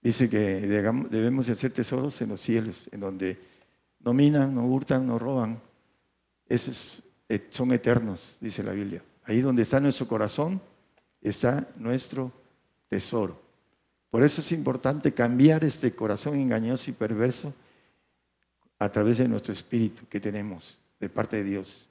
Dice 0.01 0.29
que 0.29 0.61
debemos 0.67 1.47
de 1.47 1.53
hacer 1.53 1.71
tesoros 1.71 2.21
en 2.21 2.29
los 2.29 2.41
cielos, 2.41 2.89
en 2.91 2.99
donde 2.99 3.39
no 4.01 4.13
minan, 4.13 4.53
no 4.53 4.65
hurtan, 4.65 5.07
no 5.07 5.17
roban. 5.17 5.59
Esos 6.47 7.03
eh, 7.29 7.47
son 7.49 7.71
eternos, 7.71 8.37
dice 8.41 8.63
la 8.63 8.73
Biblia. 8.73 9.01
Ahí 9.23 9.41
donde 9.41 9.61
está 9.61 9.79
nuestro 9.79 10.07
corazón, 10.07 10.61
está 11.21 11.69
nuestro 11.77 12.31
tesoro. 12.89 13.41
Por 14.09 14.23
eso 14.23 14.41
es 14.41 14.51
importante 14.51 15.13
cambiar 15.13 15.63
este 15.63 15.93
corazón 15.93 16.35
engañoso 16.35 16.91
y 16.91 16.93
perverso 16.93 17.53
a 18.77 18.89
través 18.89 19.19
de 19.19 19.27
nuestro 19.27 19.53
espíritu 19.53 20.03
que 20.09 20.19
tenemos 20.19 20.76
de 20.99 21.09
parte 21.09 21.37
de 21.37 21.43
Dios, 21.43 21.89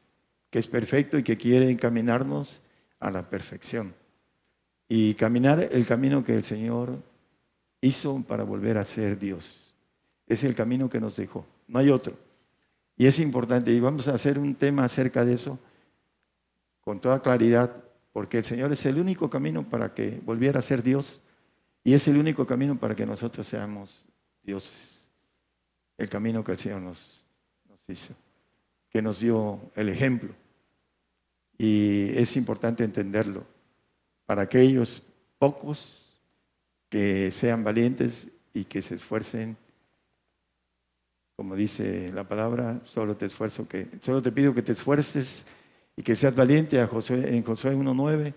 que 0.50 0.58
es 0.58 0.68
perfecto 0.68 1.18
y 1.18 1.22
que 1.22 1.36
quiere 1.36 1.70
encaminarnos 1.70 2.60
a 2.98 3.10
la 3.10 3.28
perfección. 3.28 3.94
Y 4.88 5.14
caminar 5.14 5.68
el 5.72 5.86
camino 5.86 6.24
que 6.24 6.34
el 6.34 6.44
Señor 6.44 6.98
hizo 7.80 8.22
para 8.22 8.44
volver 8.44 8.78
a 8.78 8.84
ser 8.84 9.18
Dios. 9.18 9.74
Es 10.26 10.44
el 10.44 10.54
camino 10.54 10.88
que 10.88 11.00
nos 11.00 11.16
dejó, 11.16 11.46
no 11.68 11.78
hay 11.78 11.90
otro. 11.90 12.16
Y 12.96 13.06
es 13.06 13.18
importante, 13.18 13.72
y 13.72 13.80
vamos 13.80 14.08
a 14.08 14.14
hacer 14.14 14.38
un 14.38 14.54
tema 14.54 14.84
acerca 14.84 15.24
de 15.24 15.34
eso 15.34 15.58
con 16.80 17.00
toda 17.00 17.20
claridad, 17.20 17.84
porque 18.12 18.38
el 18.38 18.44
Señor 18.44 18.72
es 18.72 18.86
el 18.86 18.98
único 18.98 19.28
camino 19.28 19.68
para 19.68 19.92
que 19.92 20.20
volviera 20.24 20.60
a 20.60 20.62
ser 20.62 20.82
Dios 20.82 21.20
y 21.84 21.94
es 21.94 22.08
el 22.08 22.16
único 22.16 22.46
camino 22.46 22.78
para 22.78 22.96
que 22.96 23.06
nosotros 23.06 23.46
seamos 23.46 24.06
dioses. 24.42 25.10
El 25.98 26.08
camino 26.08 26.42
que 26.42 26.52
el 26.52 26.58
Señor 26.58 26.80
nos, 26.80 27.24
nos 27.68 27.78
hizo, 27.88 28.14
nos 29.02 29.20
dio 29.20 29.60
el 29.74 29.88
ejemplo. 29.88 30.34
Y 31.58 32.10
es 32.14 32.36
importante 32.36 32.84
entenderlo 32.84 33.44
para 34.26 34.42
aquellos 34.42 35.02
pocos 35.38 36.20
que 36.88 37.30
sean 37.30 37.62
valientes 37.64 38.28
y 38.52 38.64
que 38.64 38.82
se 38.82 38.96
esfuercen. 38.96 39.56
Como 41.36 41.56
dice 41.56 42.10
la 42.12 42.24
palabra, 42.24 42.80
solo 42.84 43.16
te 43.16 43.24
esfuerzo 43.26 43.68
que, 43.68 43.86
solo 44.00 44.20
te 44.22 44.32
pido 44.32 44.54
que 44.54 44.62
te 44.62 44.72
esfuerces 44.72 45.46
y 45.96 46.02
que 46.02 46.16
seas 46.16 46.34
valiente 46.34 46.80
a 46.80 46.86
Josué, 46.86 47.36
en 47.36 47.42
Josué 47.42 47.76
1.9 47.76 48.32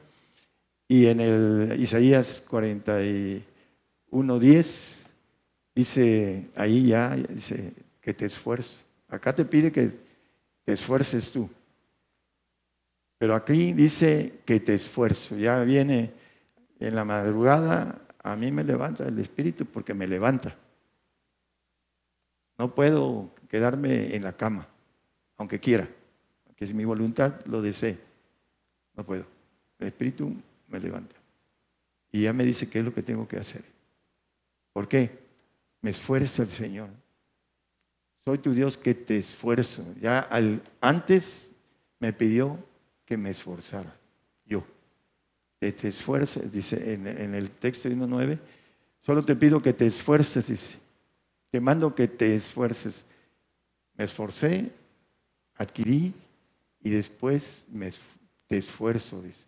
y 0.88 1.06
en 1.06 1.20
el 1.20 1.76
Isaías 1.80 2.44
41.10 2.50 5.08
dice 5.76 6.50
ahí 6.56 6.88
ya, 6.88 7.16
dice 7.16 7.74
que 8.02 8.14
te 8.14 8.26
esfuerzo. 8.26 8.78
Acá 9.08 9.34
te 9.34 9.46
pide 9.46 9.72
que 9.72 10.09
esfuerces 10.74 11.32
tú. 11.32 11.50
Pero 13.18 13.36
aquí 13.36 13.74
dice 13.74 14.40
que 14.46 14.60
te 14.60 14.76
esfuerzo. 14.76 15.38
Ya 15.38 15.60
viene 15.60 16.14
en 16.80 16.96
la 16.96 17.04
madrugada, 17.04 18.02
a 18.24 18.36
mí 18.36 18.52
me 18.52 18.64
levanta 18.64 19.08
el 19.08 19.20
Espíritu 19.20 19.66
porque 19.66 19.94
me 19.94 20.08
levanta. 20.08 20.56
No 22.58 22.74
puedo 22.74 23.30
quedarme 23.50 24.16
en 24.16 24.24
la 24.24 24.34
cama, 24.34 24.68
aunque 25.38 25.60
quiera, 25.60 25.88
que 26.56 26.68
si 26.68 26.74
mi 26.74 26.86
voluntad 26.86 27.46
lo 27.46 27.62
desee. 27.62 27.98
No 28.96 29.06
puedo. 29.06 29.26
El 29.80 29.88
Espíritu 29.88 30.34
me 30.68 30.80
levanta. 30.80 31.16
Y 32.12 32.24
ya 32.24 32.34
me 32.34 32.44
dice 32.44 32.70
qué 32.70 32.80
es 32.80 32.86
lo 32.86 32.94
que 32.94 33.04
tengo 33.04 33.28
que 33.28 33.38
hacer. 33.38 33.64
¿Por 34.74 34.88
qué? 34.88 35.20
Me 35.82 35.92
esfuerza 35.92 36.44
el 36.44 36.50
Señor. 36.50 36.90
Soy 38.30 38.38
tu 38.38 38.54
Dios 38.54 38.78
que 38.78 38.94
te 38.94 39.18
esfuerzo. 39.18 39.84
Ya 40.00 40.20
al, 40.20 40.62
antes 40.82 41.50
me 42.00 42.14
pidió 42.14 42.64
que 43.04 43.18
me 43.18 43.32
esforzara, 43.32 43.92
yo. 44.46 44.64
Que 45.60 45.72
te 45.72 45.88
esfuerces, 45.88 46.52
dice 46.52 46.94
en, 46.94 47.08
el 47.08 47.50
texto 47.50 47.90
de 47.90 47.96
1.9, 47.96 48.38
solo 49.02 49.26
te 49.26 49.36
pido 49.36 49.64
que 49.64 49.74
te 49.74 49.88
esfuerces, 49.88 50.46
dice. 50.46 50.78
Te 51.50 51.60
mando 51.60 51.96
que 51.96 52.08
te 52.08 52.36
esfuerces. 52.36 53.04
Me 53.98 54.04
esforcé, 54.04 54.74
adquirí 55.56 56.14
y 56.84 56.92
después 56.92 57.66
me, 57.72 57.92
te 58.46 58.60
esfuerzo, 58.60 59.24
dice. 59.24 59.46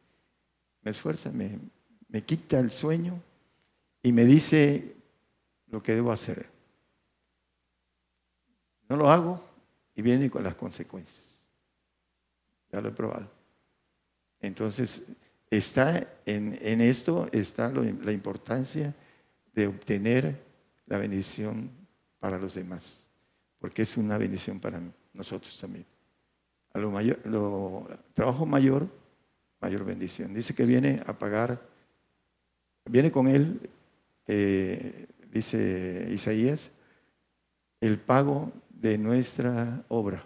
Me 0.81 0.89
esfuerza, 0.89 1.29
me, 1.29 1.59
me 2.07 2.23
quita 2.23 2.59
el 2.59 2.71
sueño 2.71 3.21
y 4.01 4.11
me 4.11 4.25
dice 4.25 4.95
lo 5.67 5.83
que 5.83 5.93
debo 5.93 6.11
hacer. 6.11 6.50
No 8.91 8.97
lo 8.97 9.09
hago 9.09 9.41
y 9.95 10.01
viene 10.01 10.29
con 10.29 10.43
las 10.43 10.55
consecuencias. 10.55 11.47
Ya 12.73 12.81
lo 12.81 12.89
he 12.89 12.91
probado. 12.91 13.31
Entonces, 14.41 15.07
está 15.49 16.05
en, 16.25 16.81
esto 16.81 17.29
está 17.31 17.71
la 17.71 18.11
importancia 18.11 18.93
de 19.53 19.67
obtener 19.67 20.37
la 20.87 20.97
bendición 20.97 21.71
para 22.19 22.37
los 22.37 22.53
demás, 22.55 23.07
porque 23.59 23.83
es 23.83 23.95
una 23.95 24.17
bendición 24.17 24.59
para 24.59 24.81
nosotros 25.13 25.57
también. 25.57 25.85
Lo, 26.73 27.87
trabajo 28.11 28.45
mayor, 28.45 28.89
mayor 29.61 29.85
bendición. 29.85 30.33
Dice 30.33 30.53
que 30.53 30.65
viene 30.65 31.01
a 31.05 31.17
pagar, 31.17 31.61
viene 32.89 33.09
con 33.09 33.29
él, 33.29 33.69
eh, 34.27 35.07
dice 35.31 36.09
Isaías, 36.11 36.73
el 37.79 37.97
pago 37.97 38.51
de 38.81 38.97
nuestra 38.97 39.85
obra. 39.89 40.23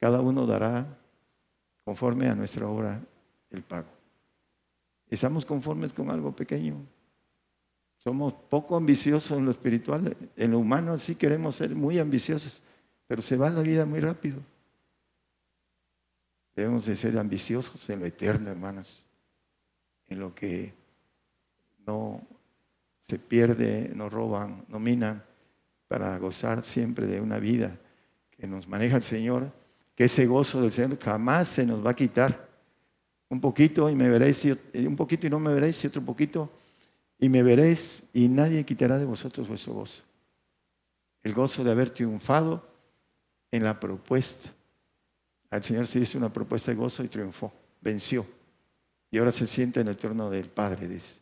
Cada 0.00 0.20
uno 0.20 0.46
dará 0.46 0.98
conforme 1.84 2.28
a 2.28 2.34
nuestra 2.34 2.66
obra 2.66 3.00
el 3.50 3.62
pago. 3.62 3.88
Estamos 5.08 5.44
conformes 5.44 5.92
con 5.92 6.10
algo 6.10 6.34
pequeño. 6.34 6.74
Somos 7.98 8.34
poco 8.34 8.76
ambiciosos 8.76 9.38
en 9.38 9.44
lo 9.44 9.52
espiritual. 9.52 10.16
En 10.36 10.50
lo 10.50 10.58
humano 10.58 10.98
sí 10.98 11.14
queremos 11.14 11.56
ser 11.56 11.74
muy 11.74 11.98
ambiciosos, 11.98 12.62
pero 13.06 13.22
se 13.22 13.36
va 13.36 13.48
la 13.48 13.62
vida 13.62 13.86
muy 13.86 14.00
rápido. 14.00 14.40
Debemos 16.54 16.86
de 16.86 16.96
ser 16.96 17.16
ambiciosos 17.16 17.88
en 17.88 18.00
lo 18.00 18.06
eterno, 18.06 18.50
hermanos. 18.50 19.04
En 20.08 20.18
lo 20.18 20.34
que 20.34 20.74
no 21.86 22.20
se 23.00 23.18
pierde, 23.18 23.92
no 23.94 24.08
roban, 24.08 24.64
no 24.68 24.78
minan, 24.78 25.22
para 25.88 26.16
gozar 26.18 26.64
siempre 26.64 27.06
de 27.06 27.20
una 27.20 27.38
vida 27.38 27.76
que 28.30 28.46
nos 28.46 28.68
maneja 28.68 28.96
el 28.96 29.02
Señor, 29.02 29.50
que 29.94 30.04
ese 30.04 30.26
gozo 30.26 30.62
del 30.62 30.70
Señor 30.70 30.98
jamás 31.00 31.48
se 31.48 31.66
nos 31.66 31.84
va 31.84 31.90
a 31.90 31.96
quitar 31.96 32.48
un 33.28 33.40
poquito 33.40 33.90
y 33.90 33.94
me 33.94 34.08
veréis, 34.08 34.46
un 34.74 34.96
poquito 34.96 35.26
y 35.26 35.30
no 35.30 35.40
me 35.40 35.52
veréis, 35.52 35.82
y 35.82 35.86
otro 35.88 36.02
poquito 36.02 36.50
y 37.18 37.28
me 37.28 37.42
veréis, 37.42 38.04
y 38.12 38.28
nadie 38.28 38.64
quitará 38.64 38.98
de 38.98 39.04
vosotros 39.04 39.48
vuestro 39.48 39.74
gozo. 39.74 40.02
El 41.22 41.34
gozo 41.34 41.64
de 41.64 41.72
haber 41.72 41.90
triunfado 41.90 42.64
en 43.50 43.64
la 43.64 43.80
propuesta. 43.80 44.50
Al 45.50 45.64
Señor 45.64 45.86
se 45.86 45.98
hizo 45.98 46.16
una 46.16 46.32
propuesta 46.32 46.70
de 46.70 46.76
gozo 46.76 47.02
y 47.02 47.08
triunfó, 47.08 47.52
venció. 47.80 48.24
Y 49.10 49.18
ahora 49.18 49.32
se 49.32 49.46
siente 49.46 49.80
en 49.80 49.88
el 49.88 49.96
trono 49.96 50.30
del 50.30 50.48
Padre, 50.48 50.86
dice. 50.86 51.18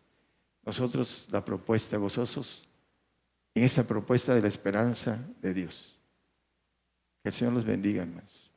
Nosotros 0.65 1.29
la 1.31 1.45
propuesta, 1.45 1.97
gozosos, 1.97 2.69
en 3.57 3.65
esa 3.65 3.89
propuesta 3.89 4.35
de 4.35 4.43
la 4.43 4.49
esperanza 4.49 5.19
de 5.43 5.53
Dios. 5.53 5.99
Que 7.25 7.31
el 7.31 7.33
Señor 7.33 7.55
los 7.55 7.65
bendiga, 7.65 8.03
hermanos 8.03 8.53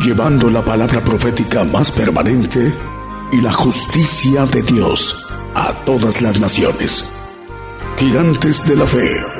llevando 0.00 0.48
la 0.50 0.64
palabra 0.64 1.02
profética 1.02 1.62
más 1.62 1.92
permanente 1.92 2.72
y 3.32 3.40
la 3.40 3.52
justicia 3.52 4.46
de 4.46 4.62
Dios 4.62 5.26
a 5.54 5.72
todas 5.84 6.22
las 6.22 6.40
naciones. 6.40 7.12
Gigantes 7.98 8.66
de 8.66 8.76
la 8.76 8.86
fe. 8.86 9.39